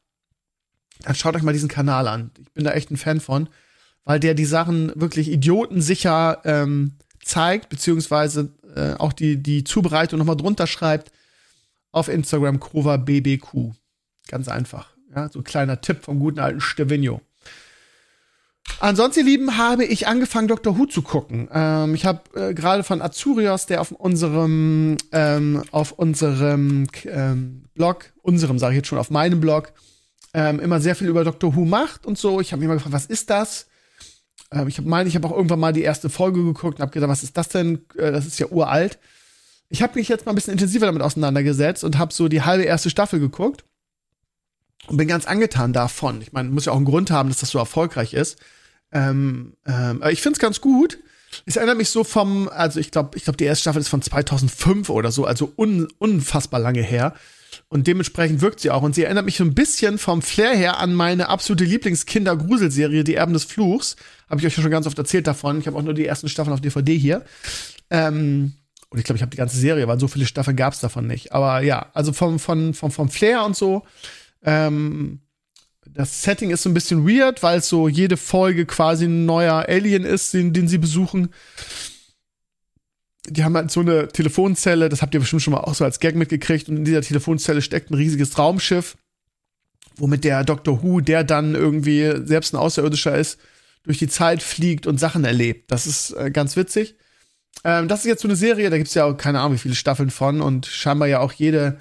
dann 1.03 1.15
schaut 1.15 1.37
euch 1.37 1.43
mal 1.43 1.53
diesen 1.53 1.69
Kanal 1.69 2.09
an. 2.09 2.31
Ich 2.41 2.53
bin 2.53 2.65
da 2.65 2.73
echt 2.73 2.91
ein 2.91 2.97
Fan 2.97 3.21
von, 3.21 3.49
weil 4.05 4.21
der 4.21 4.35
die 4.35 4.47
Sachen 4.47 4.91
wirklich 4.95 5.31
idiotensicher 5.31 6.41
ähm, 6.45 6.97
zeigt, 7.23 7.69
beziehungsweise 7.69 8.53
äh, 8.75 8.95
auch 8.95 9.13
die, 9.13 9.43
die 9.43 9.65
Zubereitung 9.65 10.19
nochmal 10.19 10.37
drunter 10.37 10.67
schreibt 10.67 11.11
auf 11.93 12.09
Instagram 12.09 12.61
Krova 12.61 12.97
BBQ. 12.97 13.73
Ganz 14.29 14.49
einfach. 14.49 14.89
Ja, 15.15 15.29
so 15.31 15.41
ein 15.41 15.45
kleiner 15.45 15.81
Tipp 15.81 16.05
vom 16.05 16.19
guten 16.19 16.41
alten 16.41 16.61
Stevino. 16.61 17.21
Ansonsten, 18.81 19.21
ihr 19.21 19.27
Lieben, 19.27 19.57
habe 19.57 19.85
ich 19.85 20.09
angefangen, 20.09 20.49
Dr. 20.49 20.77
Who 20.79 20.87
zu 20.87 21.03
gucken. 21.03 21.49
Ähm, 21.53 21.95
ich 21.95 22.07
habe 22.07 22.23
äh, 22.35 22.55
gerade 22.55 22.83
von 22.83 23.03
Azurios, 23.03 23.67
der 23.67 23.81
auf 23.81 23.93
unserem, 23.93 24.97
ähm, 25.13 25.63
auf 25.71 25.93
unserem 25.93 26.87
ähm, 27.05 27.65
Blog, 27.75 28.13
unserem 28.23 28.59
sage 28.59 28.73
ich 28.73 28.79
jetzt 28.79 28.89
schon, 28.89 28.99
auf 28.99 29.11
meinem 29.11 29.41
Blog, 29.41 29.73
ähm, 30.33 30.59
immer 30.61 30.81
sehr 30.81 30.97
viel 30.97 31.09
über 31.09 31.25
Dr. 31.25 31.55
Who 31.55 31.65
macht 31.65 32.07
und 32.07 32.19
so. 32.19 32.41
Ich 32.41 32.53
habe 32.53 32.61
mich 32.61 32.65
immer 32.65 32.75
gefragt, 32.75 32.95
was 32.95 33.07
ist 33.07 33.31
das? 33.31 33.67
Ähm, 34.51 34.69
ich 34.69 34.81
meine, 34.81 35.09
ich 35.09 35.17
habe 35.17 35.27
auch 35.29 35.37
irgendwann 35.37 35.61
mal 35.61 35.73
die 35.73 35.83
erste 35.83 36.09
Folge 36.11 36.43
geguckt 36.45 36.79
und 36.79 36.83
habe 36.83 36.93
gedacht, 36.93 37.11
was 37.11 37.23
ist 37.23 37.37
das 37.37 37.49
denn? 37.49 37.85
Äh, 37.97 38.13
das 38.13 38.27
ist 38.27 38.39
ja 38.39 38.47
uralt. 38.47 38.99
Ich 39.69 39.83
habe 39.83 39.99
mich 39.99 40.09
jetzt 40.09 40.27
mal 40.27 40.33
ein 40.33 40.37
bisschen 40.37 40.53
intensiver 40.53 40.87
damit 40.87 41.03
auseinandergesetzt 41.03 41.85
und 41.85 41.99
habe 41.99 42.13
so 42.13 42.29
die 42.29 42.43
halbe 42.43 42.65
erste 42.65 42.91
Staffel 42.91 43.19
geguckt 43.19 43.65
und 44.87 44.97
bin 44.97 45.09
ganz 45.09 45.27
angetan 45.27 45.73
davon. 45.73 46.21
Ich 46.21 46.33
meine, 46.33 46.51
muss 46.51 46.67
ja 46.67 46.73
auch 46.73 46.77
einen 46.77 46.85
Grund 46.85 47.11
haben, 47.11 47.29
dass 47.29 47.39
das 47.41 47.51
so 47.51 47.59
erfolgreich 47.59 48.15
ist. 48.15 48.39
Ähm, 48.93 49.55
ähm, 49.67 50.03
ich 50.11 50.23
finde 50.23 50.37
es 50.37 50.41
ganz 50.41 50.61
gut. 50.61 50.99
Es 51.47 51.57
erinnert 51.57 51.79
mich 51.79 51.89
so 51.89 52.05
vom, 52.05 52.49
also 52.49 52.79
ich 52.79 52.91
glaube, 52.91 53.17
ich 53.17 53.25
glaube, 53.25 53.37
die 53.37 53.45
erste 53.45 53.63
Staffel 53.63 53.81
ist 53.81 53.89
von 53.89 54.03
2005 54.03 54.89
oder 54.89 55.11
so, 55.11 55.25
also 55.25 55.53
un, 55.57 55.89
unfassbar 55.99 56.61
lange 56.61 56.83
her. 56.83 57.15
Und 57.69 57.87
dementsprechend 57.87 58.41
wirkt 58.41 58.61
sie 58.61 58.71
auch. 58.71 58.83
Und 58.83 58.95
sie 58.95 59.05
erinnert 59.05 59.25
mich 59.25 59.37
so 59.37 59.45
ein 59.45 59.55
bisschen 59.55 59.99
vom 59.99 60.23
Flair 60.23 60.57
her 60.57 60.79
an 60.79 60.95
meine 60.95 61.29
absolute 61.29 61.65
Lieblingskinder-Gruselserie, 61.65 63.05
Die 63.05 63.15
Erben 63.15 63.33
des 63.33 63.45
Fluchs. 63.45 63.97
Habe 64.29 64.41
ich 64.41 64.47
euch 64.47 64.57
ja 64.57 64.63
schon 64.63 64.71
ganz 64.71 64.87
oft 64.87 64.99
erzählt 64.99 65.27
davon. 65.27 65.61
Ich 65.61 65.67
habe 65.67 65.77
auch 65.77 65.83
nur 65.83 65.95
die 65.95 66.07
ersten 66.07 66.29
Staffeln 66.29 66.55
auf 66.55 66.61
DVD 66.61 66.97
hier. 66.97 67.25
Ähm, 67.91 68.55
und 68.91 68.99
ich 68.99 69.05
glaube, 69.05 69.17
ich 69.17 69.23
habe 69.23 69.31
die 69.31 69.37
ganze 69.37 69.59
Serie, 69.59 69.89
weil 69.89 69.99
so 69.99 70.09
viele 70.09 70.27
Staffeln 70.27 70.57
gab 70.57 70.73
es 70.73 70.81
davon 70.81 71.07
nicht. 71.07 71.33
Aber 71.33 71.61
ja, 71.63 71.91
also 71.95 72.13
vom, 72.13 72.39
vom, 72.39 72.75
vom, 72.75 72.91
vom 72.91 73.09
Flair 73.09 73.45
und 73.45 73.57
so. 73.57 73.85
Ähm, 74.43 75.21
das 75.87 76.23
Setting 76.23 76.51
ist 76.51 76.63
so 76.63 76.71
ein 76.71 76.75
bisschen 76.75 77.07
weird, 77.07 77.43
weil 77.43 77.63
so 77.63 77.89
jede 77.89 78.17
Folge 78.17 78.67
quasi 78.67 79.05
ein 79.05 79.27
neuer 79.27 79.67
Alien 79.69 80.05
ist, 80.05 80.35
den, 80.35 80.53
den 80.53 80.69
sie 80.69 80.79
besuchen 80.79 81.31
die 83.29 83.45
haben 83.45 83.57
halt 83.57 83.71
so 83.71 83.81
eine 83.81 84.09
Telefonzelle, 84.09 84.89
das 84.89 85.01
habt 85.03 85.15
ihr 85.15 85.21
bestimmt 85.21 85.43
schon 85.43 85.53
mal 85.53 85.61
auch 85.61 85.75
so 85.75 85.85
als 85.85 86.01
Gag 86.01 86.15
mitgekriegt, 86.15 86.69
und 86.69 86.77
in 86.77 86.85
dieser 86.85 87.01
Telefonzelle 87.01 87.63
steckt 87.63 87.91
ein 87.91 87.95
riesiges 87.95 88.39
Raumschiff, 88.39 88.97
womit 89.97 90.25
der 90.25 90.45
Dr. 90.45 90.83
Who, 90.83 91.01
der 91.01 91.25
dann 91.25 91.55
irgendwie 91.55 92.13
selbst 92.25 92.55
ein 92.55 92.59
Außerirdischer 92.59 93.17
ist, 93.17 93.39
durch 93.85 93.99
die 93.99 94.09
Zeit 94.09 94.43
fliegt 94.43 94.87
und 94.87 94.99
Sachen 94.99 95.25
erlebt. 95.25 95.71
Das 95.71 95.87
ist 95.87 96.11
äh, 96.13 96.31
ganz 96.31 96.57
witzig. 96.57 96.97
Ähm, 97.63 97.89
das 97.89 98.01
ist 98.01 98.07
jetzt 98.07 98.23
so 98.23 98.29
eine 98.29 98.37
Serie, 98.37 98.71
da 98.71 98.79
gibt's 98.79 98.95
ja 98.95 99.05
auch 99.05 99.17
keine 99.17 99.41
Ahnung, 99.41 99.55
wie 99.55 99.59
viele 99.59 99.75
Staffeln 99.75 100.11
von 100.11 100.41
und 100.41 100.67
scheinbar 100.67 101.09
ja 101.09 101.21
auch 101.21 101.33
jede 101.33 101.79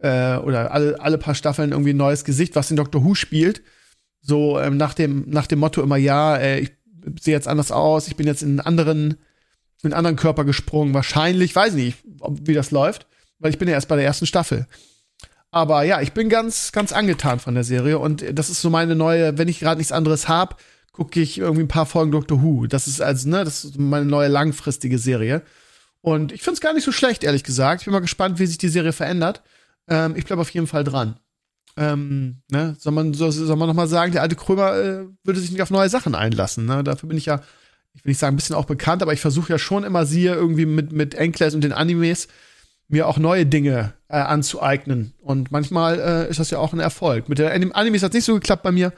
äh, 0.00 0.36
oder 0.36 0.72
alle, 0.72 1.00
alle 1.00 1.18
paar 1.18 1.34
Staffeln 1.34 1.72
irgendwie 1.72 1.94
ein 1.94 1.98
neues 1.98 2.24
Gesicht, 2.24 2.56
was 2.56 2.68
den 2.68 2.76
Dr. 2.76 3.04
Who 3.04 3.14
spielt. 3.14 3.62
So 4.20 4.60
ähm, 4.60 4.76
nach, 4.76 4.94
dem, 4.94 5.24
nach 5.28 5.46
dem 5.46 5.60
Motto 5.60 5.82
immer, 5.82 5.96
ja, 5.96 6.36
äh, 6.36 6.60
ich 6.60 6.72
sehe 7.20 7.34
jetzt 7.34 7.48
anders 7.48 7.70
aus, 7.72 8.08
ich 8.08 8.16
bin 8.16 8.26
jetzt 8.26 8.42
in 8.42 8.50
einen 8.50 8.60
anderen 8.60 9.16
in 9.84 9.92
einen 9.92 9.98
anderen 9.98 10.16
Körper 10.16 10.44
gesprungen. 10.44 10.94
Wahrscheinlich, 10.94 11.54
weiß 11.54 11.74
nicht, 11.74 11.98
ob, 12.20 12.46
wie 12.46 12.54
das 12.54 12.70
läuft, 12.70 13.06
weil 13.38 13.50
ich 13.50 13.58
bin 13.58 13.68
ja 13.68 13.74
erst 13.74 13.88
bei 13.88 13.96
der 13.96 14.04
ersten 14.04 14.26
Staffel. 14.26 14.66
Aber 15.50 15.84
ja, 15.84 16.00
ich 16.00 16.12
bin 16.12 16.28
ganz, 16.28 16.72
ganz 16.72 16.92
angetan 16.92 17.38
von 17.38 17.54
der 17.54 17.64
Serie 17.64 17.98
und 17.98 18.24
das 18.32 18.50
ist 18.50 18.60
so 18.60 18.70
meine 18.70 18.96
neue, 18.96 19.38
wenn 19.38 19.48
ich 19.48 19.60
gerade 19.60 19.78
nichts 19.78 19.92
anderes 19.92 20.28
hab, 20.28 20.60
gucke 20.94 21.20
ich 21.20 21.38
irgendwie 21.38 21.64
ein 21.64 21.68
paar 21.68 21.86
Folgen 21.86 22.12
Doctor 22.12 22.42
Who. 22.42 22.66
Das 22.66 22.86
ist 22.86 23.02
also, 23.02 23.28
ne, 23.28 23.44
das 23.44 23.64
ist 23.64 23.78
meine 23.78 24.06
neue 24.06 24.28
langfristige 24.28 24.98
Serie. 24.98 25.42
Und 26.00 26.32
ich 26.32 26.42
finde 26.42 26.54
es 26.54 26.60
gar 26.60 26.72
nicht 26.72 26.84
so 26.84 26.92
schlecht, 26.92 27.24
ehrlich 27.24 27.44
gesagt. 27.44 27.82
Ich 27.82 27.86
bin 27.86 27.92
mal 27.92 28.00
gespannt, 28.00 28.38
wie 28.38 28.46
sich 28.46 28.58
die 28.58 28.68
Serie 28.68 28.92
verändert. 28.92 29.42
Ähm, 29.88 30.14
ich 30.16 30.24
bleibe 30.24 30.40
auf 30.40 30.50
jeden 30.50 30.66
Fall 30.66 30.84
dran. 30.84 31.18
Ähm, 31.76 32.42
ne? 32.50 32.76
Soll 32.78 32.92
man, 32.92 33.12
soll, 33.12 33.32
soll 33.32 33.56
man 33.56 33.68
noch 33.68 33.74
mal 33.74 33.88
sagen, 33.88 34.12
der 34.12 34.22
alte 34.22 34.36
Krömer 34.36 34.76
äh, 34.76 35.04
würde 35.24 35.40
sich 35.40 35.50
nicht 35.50 35.62
auf 35.62 35.70
neue 35.70 35.88
Sachen 35.88 36.14
einlassen. 36.14 36.66
Ne? 36.66 36.84
Dafür 36.84 37.08
bin 37.08 37.18
ich 37.18 37.26
ja 37.26 37.42
ich 37.94 38.04
will 38.04 38.10
nicht 38.10 38.18
sagen, 38.18 38.34
ein 38.34 38.36
bisschen 38.36 38.56
auch 38.56 38.64
bekannt, 38.64 39.02
aber 39.02 39.12
ich 39.12 39.20
versuche 39.20 39.52
ja 39.52 39.58
schon 39.58 39.84
immer 39.84 40.04
sie 40.04 40.26
irgendwie 40.26 40.66
mit, 40.66 40.92
mit 40.92 41.14
Enkles 41.14 41.54
und 41.54 41.62
den 41.62 41.72
Animes 41.72 42.28
mir 42.88 43.08
auch 43.08 43.18
neue 43.18 43.46
Dinge 43.46 43.94
äh, 44.08 44.16
anzueignen. 44.16 45.14
Und 45.20 45.50
manchmal 45.50 45.98
äh, 45.98 46.30
ist 46.30 46.40
das 46.40 46.50
ja 46.50 46.58
auch 46.58 46.72
ein 46.72 46.80
Erfolg. 46.80 47.28
Mit 47.28 47.38
den 47.38 47.72
Animes 47.72 48.02
hat 48.02 48.10
es 48.10 48.14
nicht 48.14 48.24
so 48.24 48.34
geklappt 48.34 48.62
bei 48.62 48.72
mir, 48.72 48.92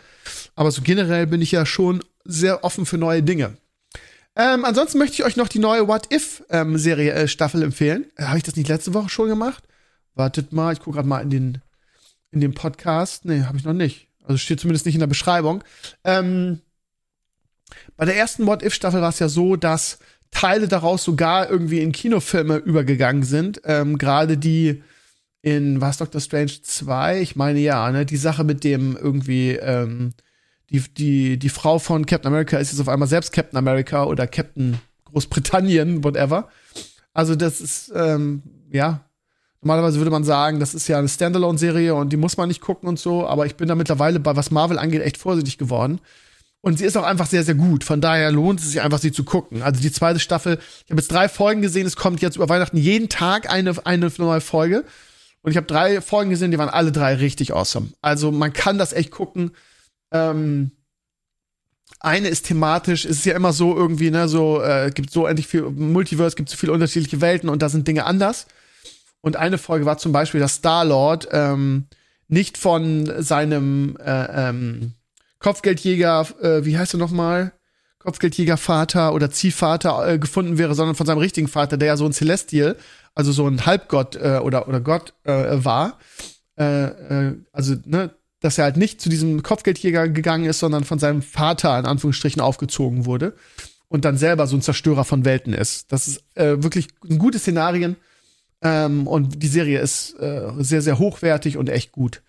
aber 0.54 0.70
so 0.70 0.82
generell 0.82 1.26
bin 1.26 1.42
ich 1.42 1.52
ja 1.52 1.64
schon 1.64 2.02
sehr 2.24 2.64
offen 2.64 2.86
für 2.86 2.98
neue 2.98 3.22
Dinge. 3.22 3.56
Ähm, 4.34 4.64
ansonsten 4.64 4.98
möchte 4.98 5.14
ich 5.14 5.24
euch 5.24 5.36
noch 5.36 5.48
die 5.48 5.58
neue 5.58 5.88
What 5.88 6.12
If 6.12 6.44
ähm, 6.50 6.76
äh, 6.76 7.26
Staffel 7.26 7.62
empfehlen. 7.62 8.06
Äh, 8.16 8.24
Habe 8.24 8.36
ich 8.36 8.44
das 8.44 8.56
nicht 8.56 8.68
letzte 8.68 8.92
Woche 8.92 9.08
schon 9.08 9.28
gemacht? 9.28 9.64
Wartet 10.14 10.52
mal, 10.52 10.72
ich 10.72 10.80
gucke 10.80 10.96
gerade 10.96 11.08
mal 11.08 11.20
in 11.20 11.30
den 11.30 11.62
in 12.32 12.40
den 12.40 12.54
Podcast. 12.54 13.24
Nee, 13.24 13.44
habe 13.44 13.56
ich 13.56 13.64
noch 13.64 13.72
nicht. 13.72 14.08
Also 14.22 14.36
steht 14.38 14.60
zumindest 14.60 14.84
nicht 14.84 14.94
in 14.94 15.00
der 15.00 15.06
Beschreibung. 15.06 15.64
Ähm, 16.04 16.60
bei 17.96 18.04
der 18.04 18.16
ersten 18.16 18.46
What-If-Staffel 18.46 19.00
war 19.00 19.08
es 19.08 19.18
ja 19.18 19.28
so, 19.28 19.56
dass 19.56 19.98
Teile 20.30 20.68
daraus 20.68 21.04
sogar 21.04 21.50
irgendwie 21.50 21.80
in 21.80 21.92
Kinofilme 21.92 22.56
übergegangen 22.56 23.22
sind. 23.22 23.60
Ähm, 23.64 23.98
Gerade 23.98 24.36
die 24.36 24.82
in, 25.42 25.80
was 25.80 25.98
Doctor 25.98 26.20
Strange 26.20 26.62
2? 26.62 27.20
Ich 27.20 27.36
meine 27.36 27.60
ja, 27.60 27.90
ne? 27.92 28.04
Die 28.04 28.16
Sache 28.16 28.44
mit 28.44 28.64
dem 28.64 28.96
irgendwie, 28.96 29.52
ähm, 29.52 30.12
die, 30.70 30.80
die, 30.80 31.38
die 31.38 31.48
Frau 31.48 31.78
von 31.78 32.04
Captain 32.04 32.32
America 32.32 32.58
ist 32.58 32.72
jetzt 32.72 32.80
auf 32.80 32.88
einmal 32.88 33.08
selbst 33.08 33.32
Captain 33.32 33.56
America 33.56 34.04
oder 34.04 34.26
Captain 34.26 34.78
Großbritannien, 35.04 36.02
whatever. 36.02 36.48
Also 37.14 37.34
das 37.34 37.60
ist, 37.60 37.92
ähm, 37.94 38.42
ja, 38.70 39.04
normalerweise 39.62 39.98
würde 39.98 40.10
man 40.10 40.24
sagen, 40.24 40.60
das 40.60 40.74
ist 40.74 40.88
ja 40.88 40.98
eine 40.98 41.08
Standalone-Serie 41.08 41.94
und 41.94 42.12
die 42.12 42.16
muss 42.16 42.36
man 42.36 42.48
nicht 42.48 42.60
gucken 42.60 42.88
und 42.88 42.98
so, 42.98 43.26
aber 43.26 43.46
ich 43.46 43.54
bin 43.54 43.68
da 43.68 43.74
mittlerweile, 43.74 44.20
bei 44.20 44.36
was 44.36 44.50
Marvel 44.50 44.78
angeht, 44.78 45.02
echt 45.02 45.16
vorsichtig 45.16 45.58
geworden. 45.58 46.00
Und 46.66 46.80
sie 46.80 46.84
ist 46.84 46.96
auch 46.96 47.04
einfach 47.04 47.28
sehr, 47.28 47.44
sehr 47.44 47.54
gut. 47.54 47.84
Von 47.84 48.00
daher 48.00 48.32
lohnt 48.32 48.58
es 48.58 48.66
sich 48.66 48.80
einfach, 48.80 48.98
sie 48.98 49.12
zu 49.12 49.22
gucken. 49.22 49.62
Also 49.62 49.80
die 49.80 49.92
zweite 49.92 50.18
Staffel, 50.18 50.58
ich 50.84 50.90
habe 50.90 51.00
jetzt 51.00 51.12
drei 51.12 51.28
Folgen 51.28 51.62
gesehen, 51.62 51.86
es 51.86 51.94
kommt 51.94 52.20
jetzt 52.20 52.34
über 52.34 52.48
Weihnachten 52.48 52.76
jeden 52.76 53.08
Tag 53.08 53.48
eine, 53.48 53.86
eine 53.86 54.10
neue 54.18 54.40
Folge. 54.40 54.82
Und 55.42 55.52
ich 55.52 55.56
habe 55.56 55.68
drei 55.68 56.00
Folgen 56.00 56.30
gesehen, 56.30 56.50
die 56.50 56.58
waren 56.58 56.68
alle 56.68 56.90
drei 56.90 57.14
richtig 57.14 57.54
awesome. 57.54 57.90
Also 58.02 58.32
man 58.32 58.52
kann 58.52 58.78
das 58.78 58.92
echt 58.92 59.12
gucken. 59.12 59.52
Ähm, 60.10 60.72
eine 62.00 62.26
ist 62.26 62.46
thematisch, 62.46 63.04
es 63.04 63.18
ist 63.18 63.26
ja 63.26 63.36
immer 63.36 63.52
so 63.52 63.76
irgendwie, 63.76 64.10
ne, 64.10 64.26
so, 64.26 64.60
äh, 64.60 64.90
gibt 64.92 65.12
so 65.12 65.24
endlich 65.28 65.46
viel 65.46 65.70
Multiverse, 65.70 66.34
gibt 66.34 66.48
so 66.48 66.56
viele 66.56 66.72
unterschiedliche 66.72 67.20
Welten 67.20 67.48
und 67.48 67.62
da 67.62 67.68
sind 67.68 67.86
Dinge 67.86 68.06
anders. 68.06 68.48
Und 69.20 69.36
eine 69.36 69.58
Folge 69.58 69.86
war 69.86 69.98
zum 69.98 70.10
Beispiel, 70.10 70.40
dass 70.40 70.54
Star-Lord 70.54 71.28
ähm, 71.30 71.86
nicht 72.26 72.58
von 72.58 73.22
seinem 73.22 73.96
äh, 74.04 74.48
ähm, 74.48 74.94
Kopfgeldjäger, 75.38 76.26
äh, 76.42 76.64
wie 76.64 76.78
heißt 76.78 76.94
er 76.94 76.98
nochmal? 76.98 77.52
Kopfgeldjägervater 77.98 79.14
oder 79.14 79.30
Ziehvater 79.30 80.08
äh, 80.08 80.18
gefunden 80.18 80.58
wäre, 80.58 80.74
sondern 80.74 80.94
von 80.94 81.06
seinem 81.06 81.18
richtigen 81.18 81.48
Vater, 81.48 81.76
der 81.76 81.88
ja 81.88 81.96
so 81.96 82.06
ein 82.06 82.12
Celestial, 82.12 82.76
also 83.14 83.32
so 83.32 83.46
ein 83.46 83.66
Halbgott 83.66 84.16
äh, 84.16 84.38
oder, 84.42 84.68
oder 84.68 84.80
Gott 84.80 85.14
äh, 85.24 85.64
war. 85.64 85.98
Äh, 86.58 86.84
äh, 86.84 87.36
also, 87.52 87.74
ne, 87.84 88.14
dass 88.40 88.58
er 88.58 88.64
halt 88.64 88.76
nicht 88.76 89.00
zu 89.00 89.08
diesem 89.08 89.42
Kopfgeldjäger 89.42 90.08
gegangen 90.08 90.44
ist, 90.44 90.60
sondern 90.60 90.84
von 90.84 90.98
seinem 90.98 91.22
Vater 91.22 91.78
in 91.78 91.86
Anführungsstrichen 91.86 92.40
aufgezogen 92.40 93.06
wurde 93.06 93.34
und 93.88 94.04
dann 94.04 94.16
selber 94.16 94.46
so 94.46 94.56
ein 94.56 94.62
Zerstörer 94.62 95.04
von 95.04 95.24
Welten 95.24 95.52
ist. 95.52 95.90
Das 95.92 96.06
ist 96.06 96.22
äh, 96.36 96.62
wirklich 96.62 96.88
ein 97.08 97.18
gutes 97.18 97.42
Szenarien 97.42 97.96
ähm, 98.62 99.06
und 99.06 99.42
die 99.42 99.48
Serie 99.48 99.80
ist 99.80 100.18
äh, 100.20 100.50
sehr, 100.58 100.82
sehr 100.82 100.98
hochwertig 100.98 101.56
und 101.56 101.68
echt 101.68 101.92
gut. 101.92 102.22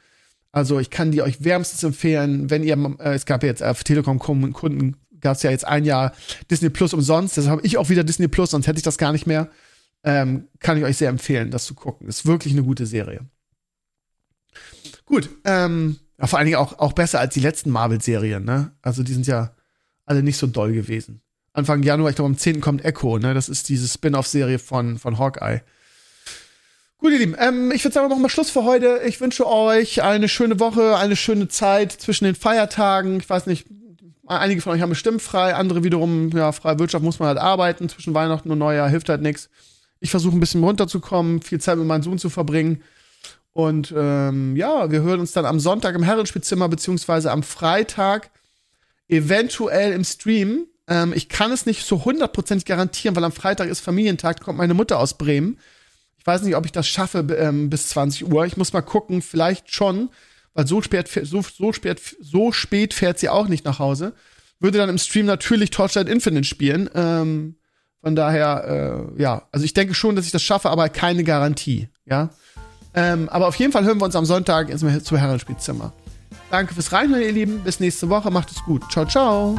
Also 0.57 0.79
ich 0.79 0.89
kann 0.89 1.11
die 1.11 1.21
euch 1.21 1.43
wärmstens 1.43 1.83
empfehlen, 1.83 2.49
wenn 2.49 2.63
ihr, 2.63 2.75
äh, 2.99 3.13
es 3.13 3.27
gab 3.27 3.43
ja 3.43 3.49
jetzt 3.49 3.61
auf 3.61 3.83
Telekom-Kunden, 3.83 4.97
gab 5.21 5.35
es 5.35 5.43
ja 5.43 5.51
jetzt 5.51 5.67
ein 5.67 5.85
Jahr 5.85 6.13
Disney 6.49 6.71
Plus 6.71 6.95
umsonst, 6.95 7.37
deshalb 7.37 7.57
habe 7.57 7.67
ich 7.67 7.77
auch 7.77 7.89
wieder 7.89 8.03
Disney 8.03 8.27
Plus, 8.27 8.49
sonst 8.49 8.65
hätte 8.65 8.77
ich 8.77 8.83
das 8.83 8.97
gar 8.97 9.11
nicht 9.11 9.27
mehr. 9.27 9.51
Ähm, 10.03 10.47
kann 10.59 10.79
ich 10.79 10.83
euch 10.83 10.97
sehr 10.97 11.09
empfehlen, 11.09 11.51
das 11.51 11.65
zu 11.65 11.75
gucken. 11.75 12.07
Ist 12.07 12.25
wirklich 12.25 12.53
eine 12.53 12.63
gute 12.63 12.87
Serie. 12.87 13.21
Gut, 15.05 15.29
ähm, 15.45 15.97
ja, 16.19 16.25
vor 16.25 16.39
allen 16.39 16.47
Dingen 16.47 16.57
auch, 16.57 16.79
auch 16.79 16.93
besser 16.93 17.19
als 17.19 17.35
die 17.35 17.39
letzten 17.39 17.69
Marvel-Serien, 17.69 18.43
ne? 18.43 18.71
Also 18.81 19.03
die 19.03 19.13
sind 19.13 19.27
ja 19.27 19.55
alle 20.05 20.23
nicht 20.23 20.37
so 20.37 20.47
doll 20.47 20.73
gewesen. 20.73 21.21
Anfang 21.53 21.83
Januar, 21.83 22.09
ich 22.09 22.15
glaube 22.15 22.29
am 22.31 22.37
10. 22.37 22.61
kommt 22.61 22.83
Echo, 22.83 23.19
ne? 23.19 23.35
Das 23.35 23.47
ist 23.47 23.69
diese 23.69 23.87
Spin-off-Serie 23.87 24.57
von, 24.57 24.97
von 24.97 25.19
Hawkeye. 25.19 25.61
Gut, 27.07 27.13
ihr 27.13 27.19
Lieben, 27.19 27.37
ähm, 27.39 27.71
ich 27.71 27.85
würde 27.85 27.93
sagen, 27.93 28.07
wir 28.07 28.09
machen 28.09 28.21
mal 28.21 28.27
Schluss 28.27 28.49
für 28.49 28.65
heute. 28.65 28.99
Ich 29.05 29.21
wünsche 29.21 29.47
euch 29.47 30.03
eine 30.03 30.27
schöne 30.27 30.59
Woche, 30.59 30.97
eine 30.97 31.15
schöne 31.15 31.47
Zeit 31.47 31.93
zwischen 31.93 32.25
den 32.25 32.35
Feiertagen. 32.35 33.21
Ich 33.21 33.29
weiß 33.29 33.45
nicht, 33.45 33.65
einige 34.25 34.59
von 34.59 34.73
euch 34.73 34.81
haben 34.81 34.89
bestimmt 34.89 35.21
frei, 35.21 35.55
andere 35.55 35.85
wiederum, 35.85 36.31
ja, 36.31 36.51
freie 36.51 36.79
Wirtschaft 36.79 37.05
muss 37.05 37.19
man 37.19 37.29
halt 37.29 37.37
arbeiten. 37.37 37.87
Zwischen 37.87 38.13
Weihnachten 38.13 38.51
und 38.51 38.57
Neujahr 38.57 38.89
hilft 38.89 39.07
halt 39.07 39.21
nichts. 39.21 39.49
Ich 40.01 40.11
versuche 40.11 40.35
ein 40.35 40.41
bisschen 40.41 40.61
runterzukommen, 40.61 41.41
viel 41.41 41.61
Zeit 41.61 41.77
mit 41.77 41.87
meinem 41.87 42.03
Sohn 42.03 42.17
zu 42.17 42.29
verbringen. 42.29 42.83
Und 43.53 43.93
ähm, 43.95 44.57
ja, 44.57 44.91
wir 44.91 45.01
hören 45.01 45.21
uns 45.21 45.31
dann 45.31 45.45
am 45.45 45.61
Sonntag 45.61 45.95
im 45.95 46.03
Herrenspielzimmer, 46.03 46.67
beziehungsweise 46.67 47.31
am 47.31 47.41
Freitag 47.41 48.31
eventuell 49.07 49.93
im 49.93 50.03
Stream. 50.03 50.65
Ähm, 50.89 51.13
ich 51.15 51.29
kann 51.29 51.53
es 51.53 51.65
nicht 51.65 51.85
so 51.85 52.03
hundertprozentig 52.03 52.65
garantieren, 52.65 53.15
weil 53.15 53.23
am 53.23 53.31
Freitag 53.31 53.69
ist 53.69 53.79
Familientag, 53.79 54.41
kommt 54.41 54.57
meine 54.57 54.73
Mutter 54.73 54.99
aus 54.99 55.17
Bremen 55.17 55.57
weiß 56.27 56.43
nicht, 56.43 56.55
ob 56.55 56.65
ich 56.65 56.71
das 56.71 56.87
schaffe 56.87 57.19
ähm, 57.39 57.69
bis 57.69 57.89
20 57.89 58.31
Uhr. 58.31 58.45
Ich 58.45 58.57
muss 58.57 58.73
mal 58.73 58.81
gucken, 58.81 59.21
vielleicht 59.21 59.73
schon, 59.73 60.09
weil 60.53 60.67
so 60.67 60.81
spät, 60.81 61.09
so, 61.23 61.41
so, 61.41 61.73
spät, 61.73 62.01
so 62.19 62.51
spät 62.51 62.93
fährt 62.93 63.17
sie 63.17 63.29
auch 63.29 63.47
nicht 63.47 63.65
nach 63.65 63.79
Hause. 63.79 64.13
Würde 64.59 64.77
dann 64.77 64.89
im 64.89 64.97
Stream 64.97 65.25
natürlich 65.25 65.69
Torchlight 65.71 66.09
Infinite 66.09 66.43
spielen. 66.43 66.89
Ähm, 66.93 67.55
von 68.01 68.15
daher, 68.15 69.09
äh, 69.17 69.21
ja, 69.21 69.47
also 69.51 69.65
ich 69.65 69.73
denke 69.73 69.93
schon, 69.93 70.15
dass 70.15 70.25
ich 70.25 70.31
das 70.31 70.43
schaffe, 70.43 70.69
aber 70.69 70.89
keine 70.89 71.23
Garantie, 71.23 71.89
ja. 72.05 72.29
Ähm, 72.93 73.29
aber 73.29 73.47
auf 73.47 73.55
jeden 73.55 73.71
Fall 73.71 73.85
hören 73.85 73.99
wir 73.99 74.05
uns 74.05 74.15
am 74.15 74.25
Sonntag 74.25 74.69
ins 74.69 74.81
zu 75.03 75.17
Herrenspielzimmer. 75.17 75.93
Danke 76.49 76.73
fürs 76.73 76.91
Reinhören, 76.91 77.21
ihr 77.21 77.31
Lieben. 77.31 77.59
Bis 77.63 77.79
nächste 77.79 78.09
Woche. 78.09 78.31
Macht 78.31 78.51
es 78.51 78.63
gut. 78.63 78.83
Ciao, 78.91 79.05
ciao. 79.05 79.57